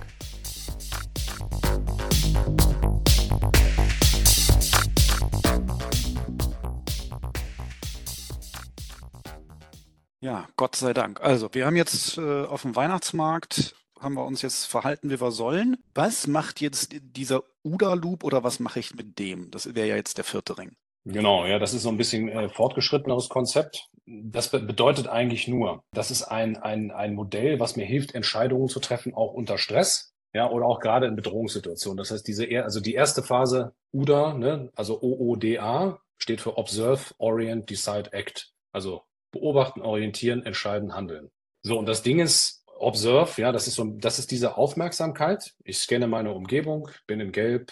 Ja, 10.21 10.47
Gott 10.55 10.75
sei 10.75 10.93
Dank. 10.93 11.19
Also, 11.21 11.49
wir 11.53 11.65
haben 11.65 11.75
jetzt 11.75 12.17
äh, 12.17 12.45
auf 12.45 12.61
dem 12.61 12.75
Weihnachtsmarkt, 12.75 13.75
haben 13.99 14.13
wir 14.13 14.23
uns 14.23 14.43
jetzt 14.43 14.65
verhalten, 14.65 15.09
wie 15.09 15.19
wir 15.19 15.31
sollen. 15.31 15.77
Was 15.95 16.27
macht 16.27 16.61
jetzt 16.61 16.93
dieser 17.01 17.43
UDA-Loop 17.63 18.23
oder 18.23 18.43
was 18.43 18.59
mache 18.59 18.79
ich 18.79 18.93
mit 18.93 19.17
dem? 19.17 19.49
Das 19.49 19.73
wäre 19.73 19.87
ja 19.87 19.95
jetzt 19.95 20.17
der 20.17 20.23
vierte 20.23 20.57
Ring. 20.57 20.75
Genau, 21.05 21.47
ja, 21.47 21.57
das 21.57 21.73
ist 21.73 21.81
so 21.81 21.89
ein 21.89 21.97
bisschen 21.97 22.29
äh, 22.29 22.49
fortgeschritteneres 22.49 23.29
Konzept. 23.29 23.89
Das 24.05 24.51
be 24.51 24.59
bedeutet 24.59 25.07
eigentlich 25.07 25.47
nur, 25.47 25.83
das 25.93 26.11
ist 26.11 26.23
ein, 26.23 26.57
ein, 26.57 26.91
ein 26.91 27.15
Modell, 27.15 27.59
was 27.59 27.75
mir 27.75 27.85
hilft, 27.85 28.13
Entscheidungen 28.13 28.67
zu 28.67 28.79
treffen, 28.79 29.15
auch 29.15 29.33
unter 29.33 29.57
Stress. 29.57 30.10
Ja, 30.33 30.49
oder 30.49 30.65
auch 30.65 30.79
gerade 30.79 31.07
in 31.07 31.15
Bedrohungssituationen. 31.15 31.97
Das 31.97 32.11
heißt, 32.11 32.27
diese, 32.27 32.47
also 32.63 32.79
die 32.79 32.93
erste 32.93 33.21
Phase 33.21 33.73
UDA, 33.91 34.33
ne, 34.33 34.71
also 34.75 35.01
OODA, 35.01 35.99
steht 36.17 36.39
für 36.41 36.57
Observe, 36.57 37.13
Orient, 37.17 37.69
Decide, 37.69 38.13
Act. 38.13 38.53
Also 38.71 39.03
beobachten, 39.31 39.81
orientieren, 39.81 40.45
entscheiden, 40.45 40.95
handeln. 40.95 41.31
So, 41.63 41.77
und 41.77 41.87
das 41.87 42.03
Ding 42.03 42.19
ist, 42.19 42.63
Observe, 42.77 43.41
ja, 43.41 43.51
das 43.51 43.67
ist 43.67 43.75
so, 43.75 43.83
das 43.85 44.19
ist 44.19 44.31
diese 44.31 44.57
Aufmerksamkeit. 44.57 45.53
Ich 45.63 45.77
scanne 45.77 46.07
meine 46.07 46.33
Umgebung, 46.33 46.89
bin 47.05 47.19
in 47.19 47.31
Gelb, 47.31 47.71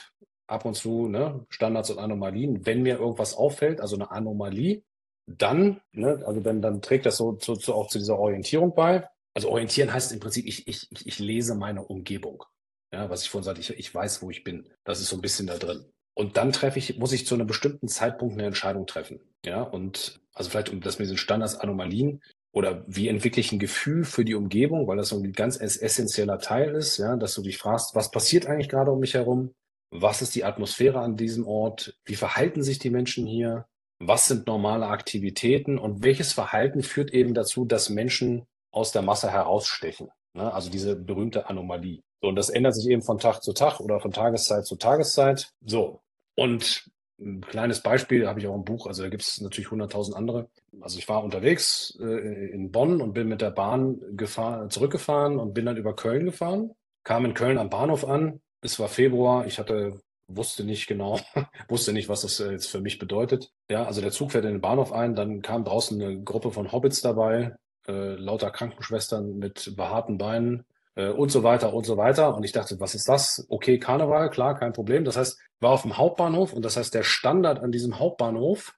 ab 0.49 0.65
und 0.65 0.75
zu, 0.75 1.07
ne, 1.07 1.45
Standards 1.49 1.89
und 1.89 1.99
Anomalien. 1.99 2.65
Wenn 2.65 2.81
mir 2.81 2.99
irgendwas 2.99 3.35
auffällt, 3.35 3.81
also 3.81 3.95
eine 3.95 4.11
Anomalie, 4.11 4.83
dann, 5.25 5.81
ne, 5.91 6.21
also 6.25 6.41
dann, 6.41 6.61
dann 6.61 6.81
trägt 6.81 7.05
das 7.05 7.17
so 7.17 7.33
zu, 7.33 7.55
zu, 7.55 7.73
auch 7.73 7.87
zu 7.87 7.99
dieser 7.99 8.17
Orientierung 8.17 8.73
bei. 8.75 9.07
Also 9.33 9.49
orientieren 9.49 9.93
heißt 9.93 10.11
im 10.11 10.19
Prinzip, 10.19 10.45
ich, 10.45 10.67
ich, 10.67 10.87
ich 10.91 11.19
lese 11.19 11.55
meine 11.55 11.83
Umgebung. 11.83 12.43
Ja, 12.91 13.09
was 13.09 13.23
ich 13.23 13.29
vorhin 13.29 13.45
sagte, 13.45 13.61
ich, 13.61 13.69
ich 13.69 13.93
weiß, 13.93 14.21
wo 14.21 14.29
ich 14.29 14.43
bin. 14.43 14.67
Das 14.83 14.99
ist 14.99 15.09
so 15.09 15.15
ein 15.15 15.21
bisschen 15.21 15.47
da 15.47 15.57
drin. 15.57 15.85
Und 16.15 16.37
dann 16.37 16.51
treffe 16.51 16.79
ich, 16.79 16.97
muss 16.97 17.13
ich 17.13 17.25
zu 17.25 17.35
einem 17.35 17.47
bestimmten 17.47 17.87
Zeitpunkt 17.87 18.33
eine 18.33 18.47
Entscheidung 18.47 18.87
treffen. 18.87 19.21
Ja, 19.45 19.61
und 19.61 20.19
also 20.33 20.49
vielleicht 20.49 20.69
um 20.69 20.81
das 20.81 20.99
mit 20.99 21.09
den 21.09 21.17
Standards 21.17 21.55
Anomalien 21.55 22.21
oder 22.51 22.83
wie 22.87 23.07
entwickle 23.07 23.39
ich 23.39 23.51
ein 23.51 23.59
Gefühl 23.59 24.03
für 24.03 24.25
die 24.25 24.35
Umgebung, 24.35 24.87
weil 24.87 24.97
das 24.97 25.09
so 25.09 25.17
ein 25.17 25.31
ganz 25.33 25.59
essentieller 25.59 26.39
Teil 26.39 26.75
ist, 26.75 26.97
ja, 26.97 27.15
dass 27.15 27.35
du 27.35 27.43
dich 27.43 27.57
fragst, 27.57 27.95
was 27.95 28.11
passiert 28.11 28.47
eigentlich 28.47 28.69
gerade 28.69 28.91
um 28.91 28.99
mich 28.99 29.13
herum? 29.13 29.53
Was 29.91 30.21
ist 30.21 30.35
die 30.35 30.43
Atmosphäre 30.43 30.99
an 30.99 31.15
diesem 31.15 31.47
Ort? 31.47 31.95
Wie 32.05 32.15
verhalten 32.15 32.63
sich 32.63 32.79
die 32.79 32.89
Menschen 32.89 33.25
hier? 33.25 33.65
Was 33.99 34.27
sind 34.27 34.47
normale 34.47 34.87
Aktivitäten? 34.87 35.77
Und 35.77 36.03
welches 36.03 36.33
Verhalten 36.33 36.83
führt 36.83 37.11
eben 37.11 37.33
dazu, 37.33 37.65
dass 37.65 37.89
Menschen 37.89 38.45
aus 38.71 38.91
der 38.91 39.01
Masse 39.01 39.31
herausstechen? 39.31 40.09
Ne? 40.33 40.53
Also 40.53 40.69
diese 40.69 40.95
berühmte 40.95 41.49
Anomalie. 41.49 42.01
So, 42.21 42.27
und 42.29 42.35
das 42.35 42.49
ändert 42.49 42.75
sich 42.75 42.89
eben 42.89 43.01
von 43.01 43.17
Tag 43.17 43.41
zu 43.41 43.53
Tag 43.53 43.79
oder 43.79 43.99
von 43.99 44.11
Tageszeit 44.11 44.65
zu 44.65 44.75
Tageszeit. 44.75 45.51
So, 45.65 46.01
und 46.35 46.89
ein 47.19 47.41
kleines 47.41 47.81
Beispiel 47.81 48.27
habe 48.27 48.39
ich 48.39 48.47
auch 48.47 48.55
im 48.55 48.63
Buch, 48.63 48.87
also 48.87 49.03
da 49.03 49.09
gibt 49.09 49.23
es 49.23 49.41
natürlich 49.41 49.71
hunderttausend 49.71 50.15
andere. 50.15 50.49
Also 50.81 50.97
ich 50.99 51.09
war 51.09 51.23
unterwegs 51.23 51.97
äh, 51.99 52.51
in 52.51 52.71
Bonn 52.71 53.01
und 53.01 53.13
bin 53.13 53.27
mit 53.27 53.41
der 53.41 53.51
Bahn 53.51 53.99
gefahren, 54.15 54.69
zurückgefahren 54.69 55.37
und 55.37 55.53
bin 55.53 55.65
dann 55.65 55.77
über 55.77 55.95
Köln 55.95 56.25
gefahren, 56.25 56.71
kam 57.03 57.25
in 57.25 57.33
Köln 57.33 57.57
am 57.57 57.69
Bahnhof 57.69 58.05
an. 58.05 58.41
Es 58.61 58.79
war 58.79 58.87
Februar, 58.87 59.45
ich 59.45 59.59
hatte 59.59 59.99
wusste 60.29 60.63
nicht 60.63 60.87
genau, 60.87 61.19
wusste 61.67 61.91
nicht, 61.91 62.07
was 62.07 62.21
das 62.21 62.39
äh, 62.39 62.51
jetzt 62.51 62.67
für 62.67 62.81
mich 62.81 62.99
bedeutet. 62.99 63.51
Ja, 63.69 63.85
also 63.85 64.01
der 64.01 64.11
Zug 64.11 64.31
fährt 64.31 64.45
in 64.45 64.53
den 64.53 64.61
Bahnhof 64.61 64.93
ein, 64.93 65.15
dann 65.15 65.41
kam 65.41 65.65
draußen 65.65 66.01
eine 66.01 66.21
Gruppe 66.21 66.51
von 66.51 66.71
Hobbits 66.71 67.01
dabei, 67.01 67.55
äh, 67.89 68.15
lauter 68.15 68.51
Krankenschwestern 68.51 69.37
mit 69.37 69.75
behaarten 69.75 70.17
Beinen, 70.17 70.65
äh, 70.99 71.09
und 71.09 71.31
so 71.31 71.43
weiter 71.43 71.73
und 71.73 71.85
so 71.85 71.97
weiter. 71.97 72.35
Und 72.35 72.43
ich 72.43 72.51
dachte, 72.51 72.79
was 72.79 72.93
ist 72.93 73.07
das? 73.07 73.45
Okay, 73.49 73.79
Karneval, 73.79 74.29
klar, 74.29 74.55
kein 74.55 74.73
Problem. 74.73 75.05
Das 75.05 75.17
heißt, 75.17 75.39
war 75.59 75.71
auf 75.71 75.83
dem 75.83 75.97
Hauptbahnhof 75.97 76.53
und 76.53 76.63
das 76.63 76.77
heißt, 76.77 76.93
der 76.93 77.03
Standard 77.03 77.59
an 77.59 77.71
diesem 77.71 77.99
Hauptbahnhof 77.99 78.75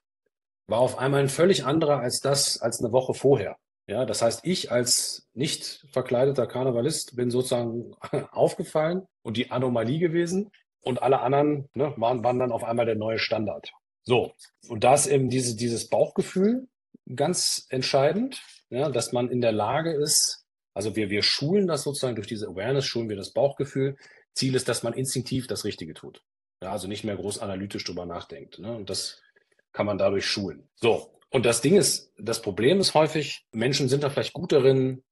war 0.68 0.78
auf 0.78 0.98
einmal 0.98 1.20
ein 1.20 1.28
völlig 1.28 1.64
anderer 1.64 1.98
als 2.00 2.20
das, 2.20 2.60
als 2.60 2.80
eine 2.80 2.92
Woche 2.92 3.14
vorher. 3.14 3.56
Ja, 3.88 4.06
das 4.06 4.22
heißt, 4.22 4.42
ich 4.44 4.70
als 4.70 5.28
nicht 5.34 5.84
verkleideter 5.90 6.46
Karnevalist 6.46 7.16
bin 7.16 7.30
sozusagen 7.30 7.94
aufgefallen 8.30 9.06
und 9.22 9.36
die 9.36 9.50
Anomalie 9.50 9.98
gewesen 9.98 10.50
und 10.82 11.02
alle 11.02 11.20
anderen 11.20 11.68
ne, 11.74 11.92
waren, 11.96 12.22
waren 12.22 12.38
dann 12.38 12.52
auf 12.52 12.62
einmal 12.62 12.86
der 12.86 12.94
neue 12.94 13.18
Standard. 13.18 13.72
So, 14.04 14.32
und 14.68 14.84
da 14.84 14.94
ist 14.94 15.06
eben 15.06 15.28
diese, 15.28 15.56
dieses 15.56 15.88
Bauchgefühl 15.88 16.68
ganz 17.14 17.66
entscheidend, 17.68 18.40
ja, 18.72 18.88
dass 18.88 19.12
man 19.12 19.28
in 19.28 19.42
der 19.42 19.52
Lage 19.52 19.92
ist, 19.92 20.46
also 20.74 20.96
wir, 20.96 21.10
wir 21.10 21.22
schulen 21.22 21.66
das 21.66 21.82
sozusagen 21.82 22.16
durch 22.16 22.26
diese 22.26 22.48
Awareness, 22.48 22.86
schulen 22.86 23.10
wir 23.10 23.16
das 23.16 23.30
Bauchgefühl. 23.30 23.96
Ziel 24.32 24.54
ist, 24.54 24.66
dass 24.66 24.82
man 24.82 24.94
instinktiv 24.94 25.46
das 25.46 25.66
Richtige 25.66 25.92
tut. 25.92 26.22
Ja, 26.62 26.72
also 26.72 26.88
nicht 26.88 27.04
mehr 27.04 27.16
groß 27.16 27.40
analytisch 27.40 27.84
drüber 27.84 28.06
nachdenkt. 28.06 28.58
Ne? 28.58 28.74
Und 28.74 28.88
das 28.88 29.20
kann 29.72 29.84
man 29.84 29.98
dadurch 29.98 30.26
schulen. 30.26 30.68
So. 30.76 31.10
Und 31.28 31.44
das 31.44 31.60
Ding 31.60 31.76
ist, 31.76 32.12
das 32.18 32.40
Problem 32.40 32.80
ist 32.80 32.94
häufig, 32.94 33.44
Menschen 33.52 33.88
sind 33.88 34.02
da 34.02 34.10
vielleicht 34.10 34.32
gut 34.32 34.52
darin, 34.52 35.02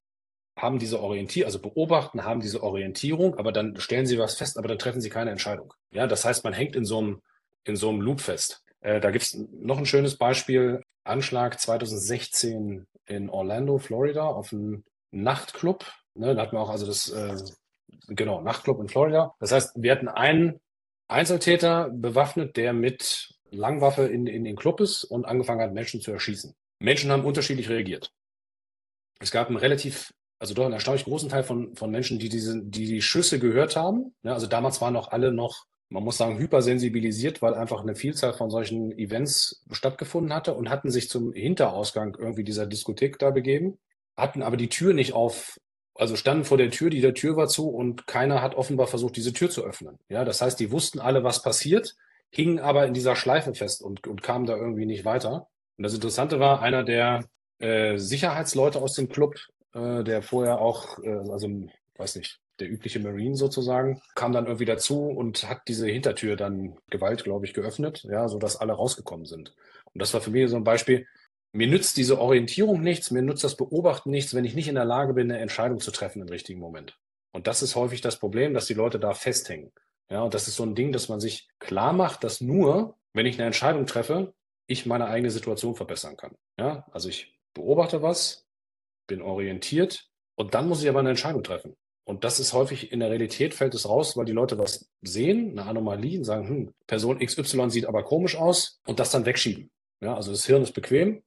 haben 0.55 0.79
diese 0.79 0.99
Orientierung, 0.99 1.45
also 1.45 1.59
beobachten, 1.59 2.23
haben 2.23 2.41
diese 2.41 2.63
Orientierung, 2.63 3.35
aber 3.35 3.51
dann 3.51 3.79
stellen 3.79 4.05
sie 4.05 4.17
was 4.17 4.37
fest, 4.37 4.57
aber 4.57 4.67
dann 4.67 4.79
treffen 4.79 5.01
sie 5.01 5.09
keine 5.09 5.31
Entscheidung. 5.31 5.73
Ja, 5.91 6.07
das 6.07 6.25
heißt, 6.25 6.43
man 6.43 6.53
hängt 6.53 6.75
in 6.75 6.85
so 6.85 6.99
einem, 6.99 7.21
in 7.63 7.75
so 7.75 7.89
einem 7.89 8.01
Loop 8.01 8.21
fest. 8.21 8.63
Äh, 8.81 8.99
da 8.99 9.11
gibt's 9.11 9.37
noch 9.51 9.77
ein 9.77 9.85
schönes 9.85 10.17
Beispiel. 10.17 10.83
Anschlag 11.03 11.59
2016 11.59 12.85
in 13.07 13.29
Orlando, 13.29 13.77
Florida, 13.79 14.25
auf 14.25 14.51
ein 14.51 14.83
Nachtclub. 15.11 15.85
Ne, 16.13 16.35
da 16.35 16.41
hatten 16.41 16.55
wir 16.55 16.61
auch 16.61 16.69
also 16.69 16.85
das, 16.85 17.09
äh, 17.09 17.35
genau, 18.07 18.41
Nachtclub 18.41 18.79
in 18.79 18.89
Florida. 18.89 19.33
Das 19.39 19.51
heißt, 19.51 19.73
wir 19.75 19.91
hatten 19.91 20.07
einen 20.07 20.59
Einzeltäter 21.07 21.89
bewaffnet, 21.89 22.57
der 22.57 22.73
mit 22.73 23.33
Langwaffe 23.51 24.03
in, 24.03 24.27
in 24.27 24.43
den 24.43 24.55
Club 24.55 24.79
ist 24.79 25.03
und 25.03 25.25
angefangen 25.25 25.61
hat, 25.61 25.73
Menschen 25.73 26.01
zu 26.01 26.11
erschießen. 26.11 26.55
Menschen 26.79 27.11
haben 27.11 27.25
unterschiedlich 27.25 27.69
reagiert. 27.69 28.11
Es 29.19 29.31
gab 29.31 29.47
einen 29.47 29.57
relativ, 29.57 30.13
also 30.39 30.53
doch 30.53 30.65
einen 30.65 30.73
erstaunlich 30.73 31.03
großen 31.03 31.29
Teil 31.29 31.43
von, 31.43 31.75
von 31.75 31.91
Menschen, 31.91 32.17
die 32.17 32.29
diese, 32.29 32.61
die, 32.63 32.87
die 32.87 33.01
Schüsse 33.01 33.39
gehört 33.39 33.75
haben. 33.75 34.15
Ja, 34.23 34.33
also 34.33 34.47
damals 34.47 34.81
waren 34.81 34.95
auch 34.95 35.09
alle 35.09 35.31
noch, 35.31 35.65
man 35.91 36.03
muss 36.03 36.17
sagen, 36.17 36.39
hypersensibilisiert, 36.39 37.41
weil 37.41 37.53
einfach 37.53 37.81
eine 37.81 37.95
Vielzahl 37.95 38.33
von 38.33 38.49
solchen 38.49 38.97
Events 38.97 39.63
stattgefunden 39.71 40.33
hatte 40.33 40.53
und 40.53 40.69
hatten 40.69 40.89
sich 40.89 41.09
zum 41.09 41.33
Hinterausgang 41.33 42.17
irgendwie 42.17 42.43
dieser 42.43 42.65
Diskothek 42.65 43.19
da 43.19 43.29
begeben 43.29 43.77
hatten 44.17 44.43
aber 44.43 44.57
die 44.57 44.69
Tür 44.69 44.93
nicht 44.93 45.13
auf, 45.13 45.59
also 45.95 46.15
standen 46.15 46.45
vor 46.45 46.57
der 46.57 46.71
Tür, 46.71 46.89
die 46.89 47.01
der 47.01 47.13
Tür 47.13 47.35
war 47.35 47.47
zu 47.47 47.69
und 47.69 48.07
keiner 48.07 48.41
hat 48.41 48.55
offenbar 48.55 48.87
versucht, 48.87 49.15
diese 49.15 49.33
Tür 49.33 49.49
zu 49.49 49.63
öffnen. 49.63 49.99
Ja, 50.09 50.25
das 50.25 50.41
heißt, 50.41 50.59
die 50.59 50.71
wussten 50.71 50.99
alle, 50.99 51.23
was 51.23 51.41
passiert, 51.41 51.95
hingen 52.29 52.59
aber 52.59 52.85
in 52.85 52.93
dieser 52.93 53.15
Schleife 53.15 53.53
fest 53.53 53.81
und, 53.81 54.07
und 54.07 54.23
kamen 54.23 54.45
da 54.45 54.55
irgendwie 54.55 54.85
nicht 54.85 55.05
weiter. 55.05 55.47
Und 55.77 55.83
das 55.83 55.93
Interessante 55.93 56.39
war, 56.39 56.61
einer 56.61 56.83
der 56.83 57.25
äh, 57.59 57.97
Sicherheitsleute 57.97 58.81
aus 58.81 58.93
dem 58.93 59.09
Club, 59.09 59.35
äh, 59.73 60.03
der 60.03 60.21
vorher 60.21 60.59
auch, 60.59 60.99
äh, 60.99 61.09
also 61.09 61.49
weiß 61.97 62.15
nicht, 62.15 62.39
der 62.59 62.69
übliche 62.69 62.99
Marine 62.99 63.35
sozusagen, 63.35 64.01
kam 64.15 64.31
dann 64.31 64.45
irgendwie 64.45 64.65
dazu 64.65 65.05
und 65.07 65.49
hat 65.49 65.61
diese 65.67 65.87
Hintertür 65.87 66.35
dann 66.35 66.77
Gewalt, 66.89 67.23
glaube 67.23 67.45
ich, 67.45 67.53
geöffnet, 67.53 68.03
ja, 68.03 68.27
sodass 68.27 68.57
alle 68.57 68.73
rausgekommen 68.73 69.25
sind. 69.25 69.55
Und 69.93 70.01
das 70.01 70.13
war 70.13 70.21
für 70.21 70.31
mich 70.31 70.49
so 70.49 70.57
ein 70.57 70.63
Beispiel, 70.63 71.07
mir 71.53 71.67
nützt 71.67 71.97
diese 71.97 72.19
Orientierung 72.19 72.81
nichts, 72.81 73.11
mir 73.11 73.21
nützt 73.21 73.43
das 73.43 73.57
Beobachten 73.57 74.09
nichts, 74.09 74.33
wenn 74.33 74.45
ich 74.45 74.55
nicht 74.55 74.67
in 74.67 74.75
der 74.75 74.85
Lage 74.85 75.13
bin, 75.13 75.31
eine 75.31 75.41
Entscheidung 75.41 75.79
zu 75.79 75.91
treffen 75.91 76.21
im 76.21 76.29
richtigen 76.29 76.59
Moment. 76.59 76.97
Und 77.33 77.47
das 77.47 77.61
ist 77.61 77.75
häufig 77.75 78.01
das 78.01 78.19
Problem, 78.19 78.53
dass 78.53 78.67
die 78.67 78.73
Leute 78.73 78.99
da 78.99 79.13
festhängen. 79.13 79.71
Ja, 80.09 80.21
und 80.23 80.33
das 80.33 80.47
ist 80.47 80.55
so 80.55 80.63
ein 80.63 80.75
Ding, 80.75 80.91
dass 80.91 81.09
man 81.09 81.19
sich 81.19 81.47
klar 81.59 81.93
macht, 81.93 82.23
dass 82.23 82.41
nur, 82.41 82.97
wenn 83.13 83.25
ich 83.25 83.37
eine 83.37 83.47
Entscheidung 83.47 83.85
treffe, 83.85 84.33
ich 84.67 84.85
meine 84.85 85.07
eigene 85.07 85.31
Situation 85.31 85.75
verbessern 85.75 86.17
kann. 86.17 86.35
Ja, 86.57 86.85
also 86.91 87.09
ich 87.09 87.37
beobachte 87.53 88.01
was, 88.01 88.45
bin 89.07 89.21
orientiert 89.21 90.07
Und 90.35 90.53
dann 90.53 90.67
muss 90.67 90.81
ich 90.81 90.89
aber 90.89 90.99
eine 90.99 91.09
Entscheidung 91.09 91.43
treffen. 91.43 91.75
Und 92.11 92.25
das 92.25 92.41
ist 92.41 92.51
häufig 92.51 92.91
in 92.91 92.99
der 92.99 93.09
Realität 93.09 93.53
fällt 93.53 93.73
es 93.73 93.87
raus, 93.87 94.17
weil 94.17 94.25
die 94.25 94.33
Leute 94.33 94.59
was 94.59 94.91
sehen, 95.01 95.57
eine 95.57 95.65
Anomalie 95.65 96.17
und 96.17 96.25
sagen, 96.25 96.45
hm, 96.45 96.73
Person 96.85 97.19
XY 97.19 97.69
sieht 97.69 97.85
aber 97.85 98.03
komisch 98.03 98.35
aus 98.35 98.81
und 98.85 98.99
das 98.99 99.11
dann 99.11 99.25
wegschieben. 99.25 99.71
Ja, 100.01 100.15
also 100.15 100.31
das 100.31 100.45
Hirn 100.45 100.61
ist 100.61 100.73
bequem 100.73 101.23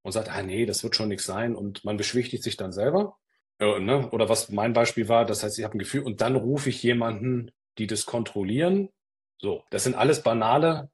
und 0.00 0.12
sagt, 0.12 0.30
ah 0.30 0.42
nee, 0.42 0.64
das 0.64 0.82
wird 0.84 0.96
schon 0.96 1.08
nichts 1.08 1.26
sein 1.26 1.54
und 1.54 1.84
man 1.84 1.98
beschwichtigt 1.98 2.42
sich 2.42 2.56
dann 2.56 2.72
selber. 2.72 3.18
Ja, 3.60 3.78
ne? 3.78 4.08
Oder 4.10 4.30
was 4.30 4.48
mein 4.48 4.72
Beispiel 4.72 5.06
war, 5.06 5.26
das 5.26 5.42
heißt, 5.42 5.58
ich 5.58 5.64
habe 5.66 5.76
ein 5.76 5.80
Gefühl 5.80 6.02
und 6.02 6.22
dann 6.22 6.34
rufe 6.34 6.70
ich 6.70 6.82
jemanden, 6.82 7.50
die 7.76 7.86
das 7.86 8.06
kontrollieren. 8.06 8.88
So, 9.38 9.64
das 9.68 9.84
sind 9.84 9.96
alles 9.96 10.22
banale, 10.22 10.90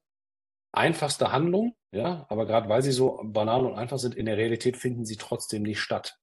einfachste 0.73 1.31
Handlungen, 1.31 1.75
ja, 1.93 2.27
aber 2.29 2.45
gerade 2.45 2.69
weil 2.69 2.83
sie 2.83 2.91
so 2.91 3.21
banal 3.23 3.65
und 3.67 3.79
einfach 3.79 3.99
sind, 3.99 4.17
in 4.17 4.27
der 4.27 4.37
Realität 4.37 4.77
finden 4.77 5.05
sie 5.05 5.17
trotzdem 5.17 5.63
nicht 5.63 5.79
statt. 5.79 6.19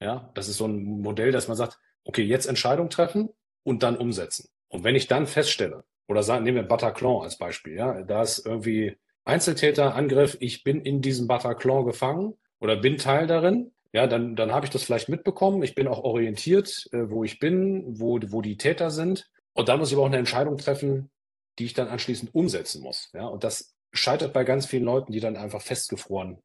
Ja, 0.00 0.32
das 0.34 0.48
ist 0.48 0.56
so 0.56 0.66
ein 0.66 0.82
Modell, 0.82 1.30
dass 1.30 1.46
man 1.46 1.56
sagt, 1.56 1.78
okay, 2.06 2.22
jetzt 2.22 2.46
Entscheidung 2.46 2.88
treffen 2.88 3.30
und 3.62 3.82
dann 3.82 3.96
umsetzen. 3.96 4.48
Und 4.68 4.84
wenn 4.84 4.96
ich 4.96 5.06
dann 5.06 5.26
feststelle, 5.26 5.84
oder 6.08 6.22
sagen, 6.22 6.44
nehmen 6.44 6.56
wir 6.56 6.62
Bataclan 6.62 7.22
als 7.22 7.36
Beispiel, 7.36 7.74
ja, 7.74 8.02
da 8.02 8.22
ist 8.22 8.46
irgendwie 8.46 8.96
Einzeltäter, 9.24 9.94
Angriff, 9.94 10.36
ich 10.40 10.62
bin 10.62 10.80
in 10.80 11.02
diesem 11.02 11.26
Bataclan 11.26 11.84
gefangen 11.84 12.34
oder 12.60 12.76
bin 12.76 12.96
Teil 12.96 13.26
darin, 13.26 13.72
ja, 13.92 14.06
dann, 14.06 14.36
dann 14.36 14.52
habe 14.52 14.66
ich 14.66 14.70
das 14.70 14.82
vielleicht 14.82 15.08
mitbekommen. 15.08 15.62
Ich 15.62 15.74
bin 15.74 15.88
auch 15.88 16.04
orientiert, 16.04 16.86
äh, 16.92 17.10
wo 17.10 17.24
ich 17.24 17.38
bin, 17.38 17.98
wo, 17.98 18.20
wo 18.28 18.42
die 18.42 18.58
Täter 18.58 18.90
sind. 18.90 19.30
Und 19.54 19.68
dann 19.68 19.78
muss 19.78 19.88
ich 19.88 19.94
aber 19.94 20.02
auch 20.02 20.08
eine 20.08 20.18
Entscheidung 20.18 20.58
treffen, 20.58 21.10
die 21.58 21.64
ich 21.64 21.72
dann 21.72 21.88
anschließend 21.88 22.34
umsetzen 22.34 22.82
muss. 22.82 23.10
Ja, 23.14 23.26
und 23.26 23.42
das 23.42 23.74
scheitert 23.92 24.34
bei 24.34 24.44
ganz 24.44 24.66
vielen 24.66 24.84
Leuten, 24.84 25.12
die 25.12 25.20
dann 25.20 25.36
einfach 25.36 25.62
festgefroren 25.62 26.38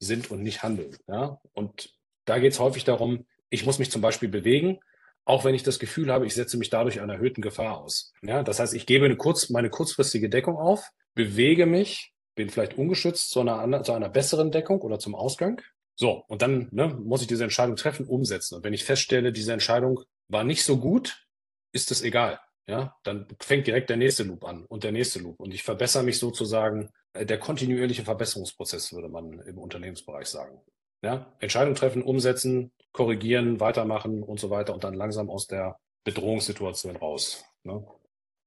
sind 0.00 0.30
und 0.30 0.42
nicht 0.42 0.62
handeln. 0.62 0.96
Ja, 1.06 1.40
und 1.52 1.94
da 2.24 2.38
geht 2.38 2.52
es 2.52 2.58
häufig 2.58 2.84
darum, 2.84 3.26
ich 3.50 3.64
muss 3.64 3.78
mich 3.78 3.90
zum 3.90 4.02
Beispiel 4.02 4.28
bewegen, 4.28 4.80
auch 5.26 5.44
wenn 5.44 5.54
ich 5.54 5.64
das 5.64 5.78
Gefühl 5.78 6.10
habe, 6.10 6.24
ich 6.24 6.34
setze 6.34 6.56
mich 6.56 6.70
dadurch 6.70 7.00
einer 7.00 7.14
erhöhten 7.14 7.42
Gefahr 7.42 7.78
aus. 7.78 8.12
Ja, 8.22 8.42
das 8.42 8.60
heißt, 8.60 8.72
ich 8.74 8.86
gebe 8.86 9.04
eine 9.04 9.16
kurz, 9.16 9.50
meine 9.50 9.68
kurzfristige 9.68 10.30
Deckung 10.30 10.56
auf, 10.56 10.92
bewege 11.14 11.66
mich, 11.66 12.14
bin 12.36 12.48
vielleicht 12.48 12.78
ungeschützt 12.78 13.30
zu 13.30 13.40
einer, 13.40 13.82
zu 13.82 13.92
einer 13.92 14.08
besseren 14.08 14.52
Deckung 14.52 14.80
oder 14.80 14.98
zum 14.98 15.14
Ausgang. 15.14 15.60
So, 15.96 16.24
und 16.28 16.42
dann 16.42 16.68
ne, 16.70 16.88
muss 16.88 17.22
ich 17.22 17.26
diese 17.26 17.42
Entscheidung 17.42 17.76
treffen, 17.76 18.06
umsetzen. 18.06 18.54
Und 18.54 18.64
wenn 18.64 18.74
ich 18.74 18.84
feststelle, 18.84 19.32
diese 19.32 19.52
Entscheidung 19.52 20.00
war 20.28 20.44
nicht 20.44 20.62
so 20.62 20.78
gut, 20.78 21.26
ist 21.72 21.90
es 21.90 22.02
egal. 22.02 22.38
Ja, 22.68 22.96
dann 23.04 23.26
fängt 23.40 23.66
direkt 23.66 23.90
der 23.90 23.96
nächste 23.96 24.24
Loop 24.24 24.44
an 24.44 24.64
und 24.66 24.84
der 24.84 24.92
nächste 24.92 25.20
Loop. 25.20 25.38
Und 25.38 25.54
ich 25.54 25.62
verbessere 25.62 26.02
mich 26.02 26.18
sozusagen, 26.18 26.90
äh, 27.12 27.24
der 27.24 27.38
kontinuierliche 27.38 28.04
Verbesserungsprozess, 28.04 28.92
würde 28.92 29.08
man 29.08 29.40
im 29.40 29.58
Unternehmensbereich 29.58 30.26
sagen. 30.26 30.60
Ja, 31.02 31.32
Entscheidung 31.40 31.74
treffen, 31.74 32.02
umsetzen, 32.02 32.72
korrigieren, 32.92 33.60
weitermachen 33.60 34.22
und 34.22 34.40
so 34.40 34.50
weiter 34.50 34.74
und 34.74 34.84
dann 34.84 34.94
langsam 34.94 35.30
aus 35.30 35.46
der 35.46 35.78
Bedrohungssituation 36.04 36.96
raus. 36.96 37.44
Ne? 37.64 37.86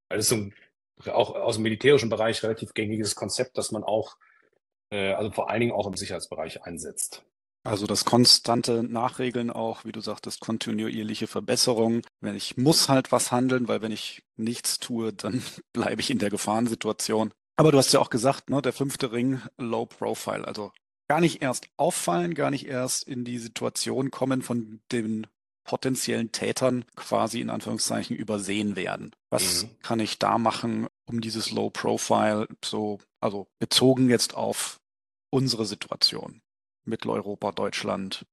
Das 0.09 0.19
ist 0.19 0.29
so 0.29 0.35
ein, 0.35 0.53
auch 1.07 1.35
aus 1.35 1.55
dem 1.55 1.63
militärischen 1.63 2.09
Bereich 2.09 2.43
relativ 2.43 2.73
gängiges 2.73 3.15
Konzept, 3.15 3.57
dass 3.57 3.71
man 3.71 3.83
auch, 3.83 4.17
äh, 4.91 5.13
also 5.13 5.31
vor 5.31 5.49
allen 5.49 5.61
Dingen 5.61 5.71
auch 5.73 5.87
im 5.87 5.95
Sicherheitsbereich 5.95 6.63
einsetzt. 6.63 7.23
Also 7.63 7.85
das 7.85 8.05
konstante 8.05 8.83
Nachregeln 8.83 9.51
auch, 9.51 9.83
wie 9.83 9.91
du 9.91 9.99
sagtest, 9.99 10.39
kontinuierliche 10.39 11.27
Verbesserung. 11.27 12.01
Wenn 12.21 12.35
ich 12.35 12.57
muss 12.57 12.87
halt 12.87 13.11
was 13.11 13.31
handeln, 13.31 13.67
weil 13.67 13.81
wenn 13.81 13.91
ich 13.91 14.23
nichts 14.37 14.79
tue, 14.79 15.13
dann 15.13 15.43
bleibe 15.73 16.01
ich 16.01 16.09
in 16.09 16.19
der 16.19 16.29
Gefahrensituation. 16.29 17.31
Aber 17.57 17.71
du 17.71 17.77
hast 17.77 17.91
ja 17.91 17.99
auch 17.99 18.09
gesagt, 18.09 18.49
ne, 18.49 18.61
der 18.61 18.71
fünfte 18.71 19.11
Ring, 19.11 19.41
Low 19.57 19.85
Profile. 19.85 20.47
Also 20.47 20.71
gar 21.09 21.19
nicht 21.19 21.41
erst 21.41 21.67
auffallen, 21.75 22.35
gar 22.35 22.51
nicht 22.51 22.67
erst 22.67 23.03
in 23.03 23.25
die 23.25 23.39
Situation 23.39 24.11
kommen, 24.11 24.41
von 24.41 24.79
den 24.91 25.27
potenziellen 25.63 26.31
Tätern 26.31 26.85
quasi 26.95 27.41
in 27.41 27.49
Anführungszeichen 27.49 28.15
übersehen 28.15 28.75
werden. 28.75 29.11
Was 29.29 29.63
mhm. 29.63 29.69
kann 29.81 29.99
ich 29.99 30.19
da 30.19 30.37
machen, 30.37 30.87
um 31.05 31.19
dieses 31.19 31.51
Low 31.51 31.71
Profile 31.71 32.47
so, 32.63 32.99
also 33.19 33.47
bezogen 33.59 34.09
jetzt 34.09 34.35
auf 34.35 34.79
unsere 35.31 35.65
Situation? 35.65 36.41
Mitteleuropa, 36.85 37.51
Deutschland, 37.51 38.25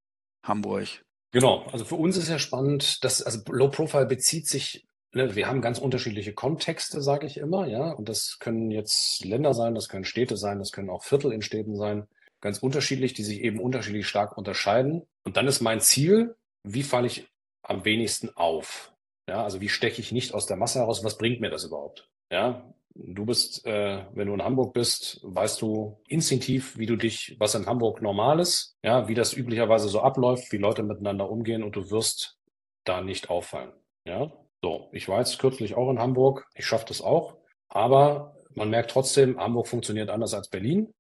Hamburg. 0.43 1.05
Genau, 1.33 1.67
also 1.73 1.85
für 1.85 1.97
uns 1.97 2.17
ist 2.17 2.29
ja 2.29 2.39
spannend, 2.39 3.05
dass 3.05 3.23
also 3.23 3.41
Low 3.51 3.69
Profile 3.69 4.07
bezieht 4.07 4.49
sich 4.49 4.87
ne, 5.13 5.35
wir 5.35 5.47
haben 5.47 5.63
ganz 5.63 5.79
unterschiedliche 5.79 6.35
Kontexte, 6.35 7.03
sage 7.03 7.27
ich 7.27 7.39
immer, 7.39 7.67
ja. 7.67 7.91
Und 7.91 8.09
das 8.09 8.37
können 8.39 8.71
jetzt 8.71 9.25
Länder 9.25 9.55
sein, 9.55 9.75
das 9.75 9.89
können 9.89 10.05
Städte 10.05 10.37
sein, 10.37 10.59
das 10.59 10.73
können 10.73 10.91
auch 10.91 11.05
Viertel 11.05 11.33
in 11.33 11.43
Städten 11.43 11.77
sein 11.77 12.07
ganz 12.41 12.59
unterschiedlich, 12.59 13.15
die 13.15 13.25
sich 13.25 13.41
eben 13.41 13.61
unterschiedlich 13.61 14.07
stark 14.07 14.37
unterscheiden. 14.37 15.03
Und 15.25 15.37
dann 15.37 15.47
ist 15.47 15.61
mein 15.61 15.81
Ziel, 15.81 16.37
wie 16.63 16.83
falle 16.83 17.07
ich 17.07 17.29
am 17.63 17.85
wenigsten 17.85 18.31
auf? 18.37 18.93
Ja, 19.29 19.43
also 19.43 19.61
wie 19.61 19.69
steche 19.69 20.01
ich 20.01 20.13
nicht 20.13 20.35
aus 20.35 20.47
der 20.47 20.57
Masse 20.57 20.81
heraus? 20.81 21.03
Was 21.05 21.19
bringt 21.19 21.41
mir 21.41 21.51
das 21.51 21.65
überhaupt? 21.65 22.09
Ja, 22.31 22.73
du 22.95 23.27
bist, 23.27 23.67
äh, 23.67 24.05
wenn 24.15 24.29
du 24.29 24.35
in 24.35 24.43
Hamburg 24.43 24.73
bist, 24.73 25.21
weißt 25.23 25.61
du 25.63 26.01
instinktiv, 26.09 26.79
wie 26.79 26.87
du 26.87 26.97
dich, 26.97 27.37
was 27.39 27.55
in 27.55 27.67
Hamburg 27.67 28.03
normal 28.03 28.41
ist, 28.41 28.77
ja, 28.83 29.09
wie 29.09 29.15
das 29.15 29.33
üblicherweise 29.33 29.89
so 29.89 30.01
abläuft, 30.01 30.53
wie 30.53 30.59
Leute 30.59 30.83
miteinander 30.83 31.29
umgehen 31.29 31.63
und 31.63 31.77
du 31.77 31.91
wirst 31.91 32.39
da 32.85 33.01
nicht 33.01 33.31
auffallen. 33.31 33.73
Ja, 34.05 34.33
so. 34.63 34.89
Ich 34.93 35.09
war 35.09 35.19
jetzt 35.19 35.39
kürzlich 35.39 35.75
auch 35.75 35.91
in 35.91 35.99
Hamburg. 35.99 36.47
Ich 36.55 36.67
schaffe 36.67 36.87
das 36.89 37.03
auch. 37.03 37.37
Aber 37.69 38.37
man 38.55 38.71
merkt 38.71 38.91
trotzdem, 38.91 39.39
Hamburg 39.39 39.69
funktioniert 39.69 40.09
anders 40.09 40.35
als 40.35 40.49
Berlin. 40.49 40.95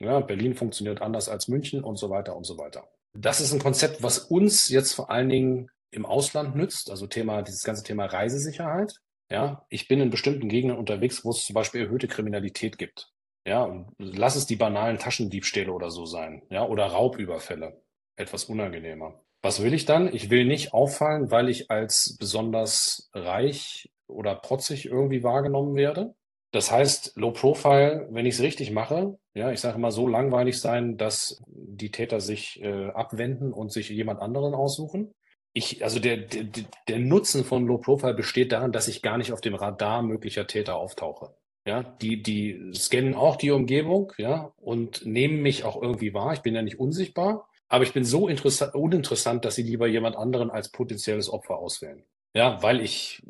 Ja, 0.00 0.20
Berlin 0.20 0.54
funktioniert 0.54 1.02
anders 1.02 1.28
als 1.28 1.48
München 1.48 1.84
und 1.84 1.96
so 1.96 2.10
weiter 2.10 2.36
und 2.36 2.44
so 2.44 2.58
weiter. 2.58 2.88
Das 3.12 3.40
ist 3.40 3.52
ein 3.52 3.60
Konzept, 3.60 4.02
was 4.02 4.18
uns 4.18 4.68
jetzt 4.68 4.94
vor 4.94 5.10
allen 5.10 5.28
Dingen 5.28 5.70
im 5.90 6.06
Ausland 6.06 6.56
nützt, 6.56 6.90
also 6.90 7.06
Thema, 7.06 7.42
dieses 7.42 7.64
ganze 7.64 7.82
Thema 7.82 8.06
Reisesicherheit. 8.06 8.94
Ja, 9.30 9.64
ich 9.68 9.88
bin 9.88 10.00
in 10.00 10.10
bestimmten 10.10 10.48
Gegenden 10.48 10.78
unterwegs, 10.78 11.24
wo 11.24 11.30
es 11.30 11.44
zum 11.44 11.54
Beispiel 11.54 11.82
erhöhte 11.82 12.08
Kriminalität 12.08 12.78
gibt. 12.78 13.12
Ja, 13.46 13.64
und 13.64 13.92
lass 13.98 14.36
es 14.36 14.46
die 14.46 14.56
banalen 14.56 14.98
Taschendiebstähle 14.98 15.72
oder 15.72 15.90
so 15.90 16.06
sein. 16.06 16.42
Ja, 16.50 16.66
oder 16.66 16.86
Raubüberfälle. 16.86 17.82
Etwas 18.16 18.44
unangenehmer. 18.44 19.22
Was 19.42 19.62
will 19.62 19.72
ich 19.72 19.86
dann? 19.86 20.12
Ich 20.14 20.30
will 20.30 20.44
nicht 20.44 20.74
auffallen, 20.74 21.30
weil 21.30 21.48
ich 21.48 21.70
als 21.70 22.16
besonders 22.18 23.08
reich 23.14 23.90
oder 24.06 24.34
protzig 24.34 24.86
irgendwie 24.86 25.22
wahrgenommen 25.22 25.74
werde. 25.74 26.14
Das 26.52 26.72
heißt, 26.72 27.12
Low 27.16 27.30
Profile, 27.30 28.08
wenn 28.10 28.26
ich 28.26 28.34
es 28.34 28.42
richtig 28.42 28.72
mache, 28.72 29.18
ja, 29.34 29.52
ich 29.52 29.60
sage 29.60 29.78
mal 29.78 29.92
so 29.92 30.08
langweilig 30.08 30.60
sein, 30.60 30.96
dass 30.96 31.40
die 31.46 31.90
Täter 31.90 32.20
sich 32.20 32.60
äh, 32.62 32.88
abwenden 32.88 33.52
und 33.52 33.72
sich 33.72 33.88
jemand 33.88 34.20
anderen 34.20 34.54
aussuchen. 34.54 35.14
Ich, 35.52 35.84
also 35.84 36.00
der, 36.00 36.16
der, 36.16 36.44
der 36.88 36.98
Nutzen 36.98 37.44
von 37.44 37.66
Low 37.66 37.78
Profile 37.78 38.14
besteht 38.14 38.52
darin, 38.52 38.72
dass 38.72 38.88
ich 38.88 39.02
gar 39.02 39.18
nicht 39.18 39.32
auf 39.32 39.40
dem 39.40 39.54
Radar 39.54 40.02
möglicher 40.02 40.46
Täter 40.46 40.76
auftauche. 40.76 41.34
Ja, 41.66 41.82
die, 41.82 42.22
die 42.22 42.72
scannen 42.74 43.14
auch 43.14 43.36
die 43.36 43.50
Umgebung, 43.50 44.12
ja, 44.16 44.52
und 44.56 45.04
nehmen 45.04 45.42
mich 45.42 45.64
auch 45.64 45.80
irgendwie 45.80 46.14
wahr. 46.14 46.32
Ich 46.32 46.40
bin 46.40 46.54
ja 46.54 46.62
nicht 46.62 46.80
unsichtbar, 46.80 47.48
aber 47.68 47.84
ich 47.84 47.92
bin 47.92 48.04
so 48.04 48.24
uninteressant, 48.24 49.44
dass 49.44 49.54
sie 49.54 49.62
lieber 49.62 49.86
jemand 49.86 50.16
anderen 50.16 50.50
als 50.50 50.70
potenzielles 50.70 51.30
Opfer 51.30 51.58
auswählen. 51.58 52.04
Ja, 52.34 52.62
weil 52.62 52.80
ich 52.80 53.22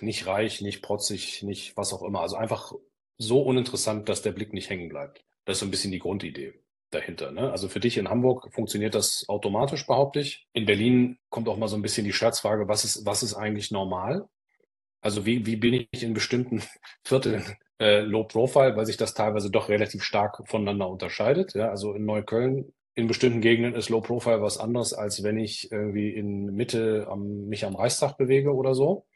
nicht 0.00 0.26
reich, 0.26 0.60
nicht 0.60 0.82
protzig, 0.82 1.42
nicht 1.42 1.76
was 1.76 1.92
auch 1.92 2.02
immer. 2.02 2.20
Also 2.20 2.36
einfach 2.36 2.72
so 3.16 3.42
uninteressant, 3.42 4.08
dass 4.08 4.22
der 4.22 4.32
Blick 4.32 4.52
nicht 4.52 4.70
hängen 4.70 4.88
bleibt. 4.88 5.24
Das 5.44 5.56
ist 5.56 5.60
so 5.60 5.66
ein 5.66 5.70
bisschen 5.70 5.90
die 5.90 5.98
Grundidee 5.98 6.54
dahinter. 6.90 7.32
Ne? 7.32 7.50
Also 7.50 7.68
für 7.68 7.80
dich 7.80 7.98
in 7.98 8.08
Hamburg 8.08 8.52
funktioniert 8.52 8.94
das 8.94 9.24
automatisch, 9.28 9.86
behaupte 9.86 10.20
ich. 10.20 10.46
In 10.52 10.66
Berlin 10.66 11.18
kommt 11.30 11.48
auch 11.48 11.56
mal 11.56 11.68
so 11.68 11.76
ein 11.76 11.82
bisschen 11.82 12.04
die 12.04 12.12
Scherzfrage, 12.12 12.68
was 12.68 12.84
ist, 12.84 13.04
was 13.04 13.22
ist 13.22 13.34
eigentlich 13.34 13.70
normal? 13.70 14.28
Also 15.00 15.26
wie, 15.26 15.44
wie 15.46 15.56
bin 15.56 15.74
ich 15.74 16.02
in 16.02 16.14
bestimmten 16.14 16.62
Vierteln 17.04 17.44
äh, 17.80 18.00
Low 18.00 18.24
Profile, 18.24 18.76
weil 18.76 18.86
sich 18.86 18.96
das 18.96 19.14
teilweise 19.14 19.50
doch 19.50 19.68
relativ 19.68 20.02
stark 20.02 20.42
voneinander 20.48 20.88
unterscheidet. 20.88 21.54
Ja? 21.54 21.70
Also 21.70 21.94
in 21.94 22.04
Neukölln 22.04 22.72
in 22.98 23.06
bestimmten 23.06 23.40
Gegenden 23.40 23.76
ist 23.76 23.90
Low 23.90 24.00
Profile 24.00 24.42
was 24.42 24.58
anderes, 24.58 24.92
als 24.92 25.22
wenn 25.22 25.38
ich 25.38 25.70
irgendwie 25.70 26.10
in 26.10 26.46
Mitte 26.46 27.06
am, 27.08 27.46
mich 27.46 27.64
am 27.64 27.76
Reichstag 27.76 28.16
bewege 28.16 28.52
oder 28.52 28.74
so. 28.74 29.06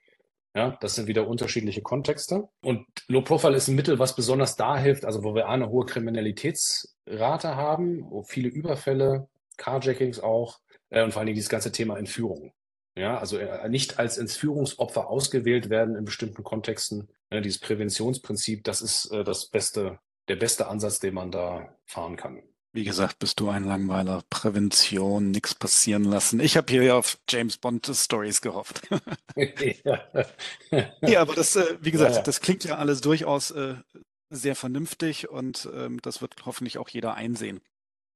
Ja, 0.54 0.78
das 0.80 0.94
sind 0.94 1.08
wieder 1.08 1.26
unterschiedliche 1.26 1.82
Kontexte. 1.82 2.48
Und 2.62 2.86
Low 3.08 3.22
Profile 3.22 3.56
ist 3.56 3.66
ein 3.66 3.74
Mittel, 3.74 3.98
was 3.98 4.14
besonders 4.14 4.54
da 4.54 4.78
hilft, 4.78 5.04
also 5.04 5.24
wo 5.24 5.34
wir 5.34 5.48
eine 5.48 5.68
hohe 5.68 5.84
Kriminalitätsrate 5.84 7.56
haben, 7.56 8.08
wo 8.08 8.22
viele 8.22 8.48
Überfälle, 8.48 9.28
Carjackings 9.56 10.20
auch 10.20 10.60
äh, 10.90 11.02
und 11.02 11.10
vor 11.10 11.18
allen 11.18 11.26
Dingen 11.26 11.36
dieses 11.36 11.50
ganze 11.50 11.72
Thema 11.72 11.98
Entführung. 11.98 12.52
Ja, 12.94 13.18
also 13.18 13.36
äh, 13.36 13.68
nicht 13.68 13.98
als 13.98 14.16
Entführungsopfer 14.16 15.10
ausgewählt 15.10 15.70
werden 15.70 15.96
in 15.96 16.04
bestimmten 16.04 16.44
Kontexten. 16.44 17.08
Ja, 17.32 17.40
dieses 17.40 17.58
Präventionsprinzip, 17.58 18.62
das 18.62 18.80
ist 18.80 19.10
äh, 19.10 19.24
das 19.24 19.46
beste, 19.46 19.98
der 20.28 20.36
beste 20.36 20.68
Ansatz, 20.68 21.00
den 21.00 21.14
man 21.14 21.32
da 21.32 21.74
fahren 21.84 22.14
kann. 22.14 22.44
Wie 22.74 22.84
gesagt, 22.84 23.18
bist 23.18 23.38
du 23.38 23.50
ein 23.50 23.64
Langweiler. 23.64 24.22
Prävention, 24.30 25.30
nichts 25.30 25.54
passieren 25.54 26.04
lassen. 26.04 26.40
Ich 26.40 26.56
habe 26.56 26.72
hier 26.72 26.82
ja 26.82 26.96
auf 26.96 27.18
James 27.28 27.58
Bond 27.58 27.90
Stories 27.92 28.40
gehofft. 28.40 28.88
ja. 29.84 30.00
ja, 31.02 31.20
aber 31.20 31.34
das, 31.34 31.54
äh, 31.56 31.76
wie 31.80 31.90
gesagt, 31.90 32.16
ja, 32.16 32.22
das 32.22 32.40
klingt 32.40 32.64
ja 32.64 32.76
alles 32.76 33.02
durchaus 33.02 33.50
äh, 33.50 33.74
sehr 34.30 34.56
vernünftig 34.56 35.28
und 35.28 35.68
ähm, 35.74 36.00
das 36.00 36.22
wird 36.22 36.46
hoffentlich 36.46 36.78
auch 36.78 36.88
jeder 36.88 37.14
einsehen. 37.14 37.60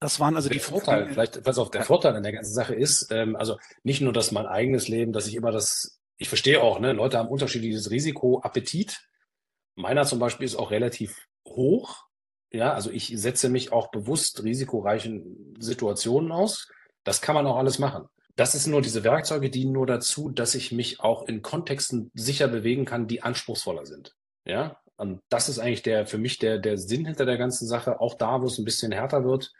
Das 0.00 0.20
waren 0.20 0.36
also 0.36 0.48
der 0.48 0.58
die 0.58 0.64
Vorteil, 0.64 1.08
vielleicht, 1.10 1.42
pass 1.42 1.58
auf, 1.58 1.70
der 1.70 1.84
Vorteil 1.84 2.16
an 2.16 2.22
der 2.22 2.32
ganzen 2.32 2.54
Sache 2.54 2.74
ist, 2.74 3.10
ähm, 3.10 3.36
also 3.36 3.58
nicht 3.82 4.00
nur, 4.00 4.12
dass 4.12 4.32
mein 4.32 4.46
eigenes 4.46 4.88
Leben, 4.88 5.12
dass 5.12 5.26
ich 5.26 5.34
immer 5.34 5.52
das, 5.52 6.00
ich 6.16 6.28
verstehe 6.28 6.62
auch, 6.62 6.80
ne, 6.80 6.92
Leute 6.92 7.18
haben 7.18 7.28
unterschiedliches 7.28 7.90
Risikoappetit. 7.90 9.02
Meiner 9.74 10.06
zum 10.06 10.18
Beispiel 10.18 10.46
ist 10.46 10.56
auch 10.56 10.70
relativ 10.70 11.26
hoch. 11.46 12.05
Ja, 12.56 12.72
also 12.72 12.90
ich 12.90 13.12
setze 13.14 13.50
mich 13.50 13.70
auch 13.70 13.90
bewusst 13.90 14.42
risikoreichen 14.42 15.54
Situationen 15.58 16.32
aus. 16.32 16.70
Das 17.04 17.20
kann 17.20 17.34
man 17.34 17.46
auch 17.46 17.56
alles 17.56 17.78
machen. 17.78 18.06
Das 18.34 18.54
ist 18.54 18.66
nur, 18.66 18.80
diese 18.80 19.04
Werkzeuge 19.04 19.50
dienen 19.50 19.72
nur 19.72 19.86
dazu, 19.86 20.30
dass 20.30 20.54
ich 20.54 20.72
mich 20.72 21.00
auch 21.00 21.28
in 21.28 21.42
Kontexten 21.42 22.10
sicher 22.14 22.48
bewegen 22.48 22.86
kann, 22.86 23.08
die 23.08 23.22
anspruchsvoller 23.22 23.84
sind. 23.84 24.14
Ja, 24.46 24.80
und 24.96 25.20
das 25.28 25.50
ist 25.50 25.58
eigentlich 25.58 25.82
der, 25.82 26.06
für 26.06 26.16
mich 26.16 26.38
der, 26.38 26.58
der 26.58 26.78
Sinn 26.78 27.04
hinter 27.04 27.26
der 27.26 27.36
ganzen 27.36 27.66
Sache. 27.66 28.00
Auch 28.00 28.14
da, 28.14 28.40
wo 28.40 28.46
es 28.46 28.58
ein 28.58 28.64
bisschen 28.64 28.92
härter 28.92 29.24
wird, 29.24 29.52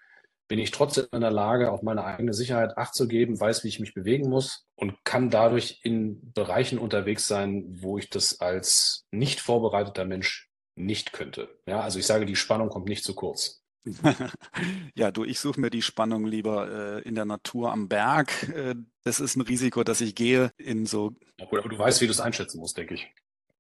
bin 0.49 0.59
ich 0.59 0.71
trotzdem 0.71 1.07
in 1.13 1.21
der 1.21 1.31
Lage, 1.31 1.73
auf 1.73 1.83
meine 1.83 2.05
eigene 2.05 2.33
Sicherheit 2.33 2.79
Acht 2.79 2.95
zu 2.95 3.09
geben, 3.09 3.39
weiß, 3.39 3.65
wie 3.65 3.69
ich 3.69 3.81
mich 3.81 3.93
bewegen 3.93 4.31
muss 4.31 4.67
und 4.75 5.05
kann 5.05 5.29
dadurch 5.29 5.81
in 5.83 6.33
Bereichen 6.33 6.79
unterwegs 6.79 7.27
sein, 7.27 7.65
wo 7.69 7.99
ich 7.99 8.09
das 8.09 8.41
als 8.41 9.05
nicht 9.11 9.41
vorbereiteter 9.41 10.07
Mensch 10.07 10.46
nicht 10.77 11.13
könnte. 11.13 11.49
Ja, 11.67 11.81
also 11.81 11.99
ich 11.99 12.07
sage, 12.07 12.27
die 12.27 12.37
Spannung 12.37 12.69
kommt 12.69 12.87
nicht 12.87 13.05
zu 13.05 13.15
kurz. 13.15 13.63
ja, 14.95 15.11
du, 15.11 15.25
ich 15.25 15.39
suche 15.39 15.61
mir 15.61 15.71
die 15.71 15.83
Spannung 15.83 16.27
lieber 16.27 16.99
äh, 16.99 17.03
in 17.03 17.15
der 17.15 17.25
Natur 17.25 17.73
am 17.73 17.89
Berg. 17.89 18.49
Äh, 18.49 18.75
das 19.05 19.21
ist 19.21 19.37
ein 19.37 19.43
Risiko, 19.43 19.85
dass 19.85 20.01
ich 20.01 20.15
gehe 20.15 20.51
in 20.59 20.87
so. 20.87 21.13
aber 21.41 21.63
du 21.63 21.79
weißt, 21.79 22.01
wie 22.01 22.07
du 22.07 22.13
es 22.13 22.21
einschätzen 22.21 22.59
musst, 22.59 22.77
denke 22.77 22.95
ich. 22.95 23.09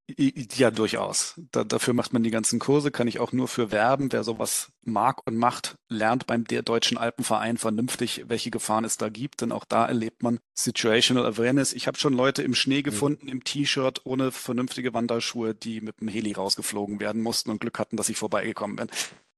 Ja, 0.08 0.70
durchaus. 0.70 1.40
Da, 1.50 1.64
dafür 1.64 1.92
macht 1.92 2.12
man 2.12 2.22
die 2.22 2.30
ganzen 2.30 2.60
Kurse, 2.60 2.92
kann 2.92 3.08
ich 3.08 3.18
auch 3.18 3.32
nur 3.32 3.48
für 3.48 3.72
werben. 3.72 4.12
Wer 4.12 4.22
sowas 4.22 4.70
mag 4.82 5.26
und 5.26 5.36
macht, 5.36 5.74
lernt 5.88 6.28
beim 6.28 6.44
der 6.44 6.62
Deutschen 6.62 6.96
Alpenverein 6.96 7.56
vernünftig, 7.56 8.24
welche 8.28 8.52
Gefahren 8.52 8.84
es 8.84 8.98
da 8.98 9.08
gibt. 9.08 9.40
Denn 9.40 9.50
auch 9.50 9.64
da 9.64 9.84
erlebt 9.84 10.22
man 10.22 10.38
Situational 10.54 11.26
Awareness. 11.26 11.72
Ich 11.72 11.88
habe 11.88 11.98
schon 11.98 12.12
Leute 12.12 12.44
im 12.44 12.54
Schnee 12.54 12.78
mhm. 12.78 12.84
gefunden, 12.84 13.28
im 13.28 13.42
T-Shirt, 13.42 14.02
ohne 14.04 14.30
vernünftige 14.30 14.94
Wanderschuhe, 14.94 15.54
die 15.54 15.80
mit 15.80 16.00
dem 16.00 16.06
Heli 16.06 16.32
rausgeflogen 16.32 17.00
werden 17.00 17.20
mussten 17.20 17.50
und 17.50 17.60
Glück 17.60 17.80
hatten, 17.80 17.96
dass 17.96 18.08
ich 18.08 18.16
vorbeigekommen 18.16 18.76
bin. 18.76 18.88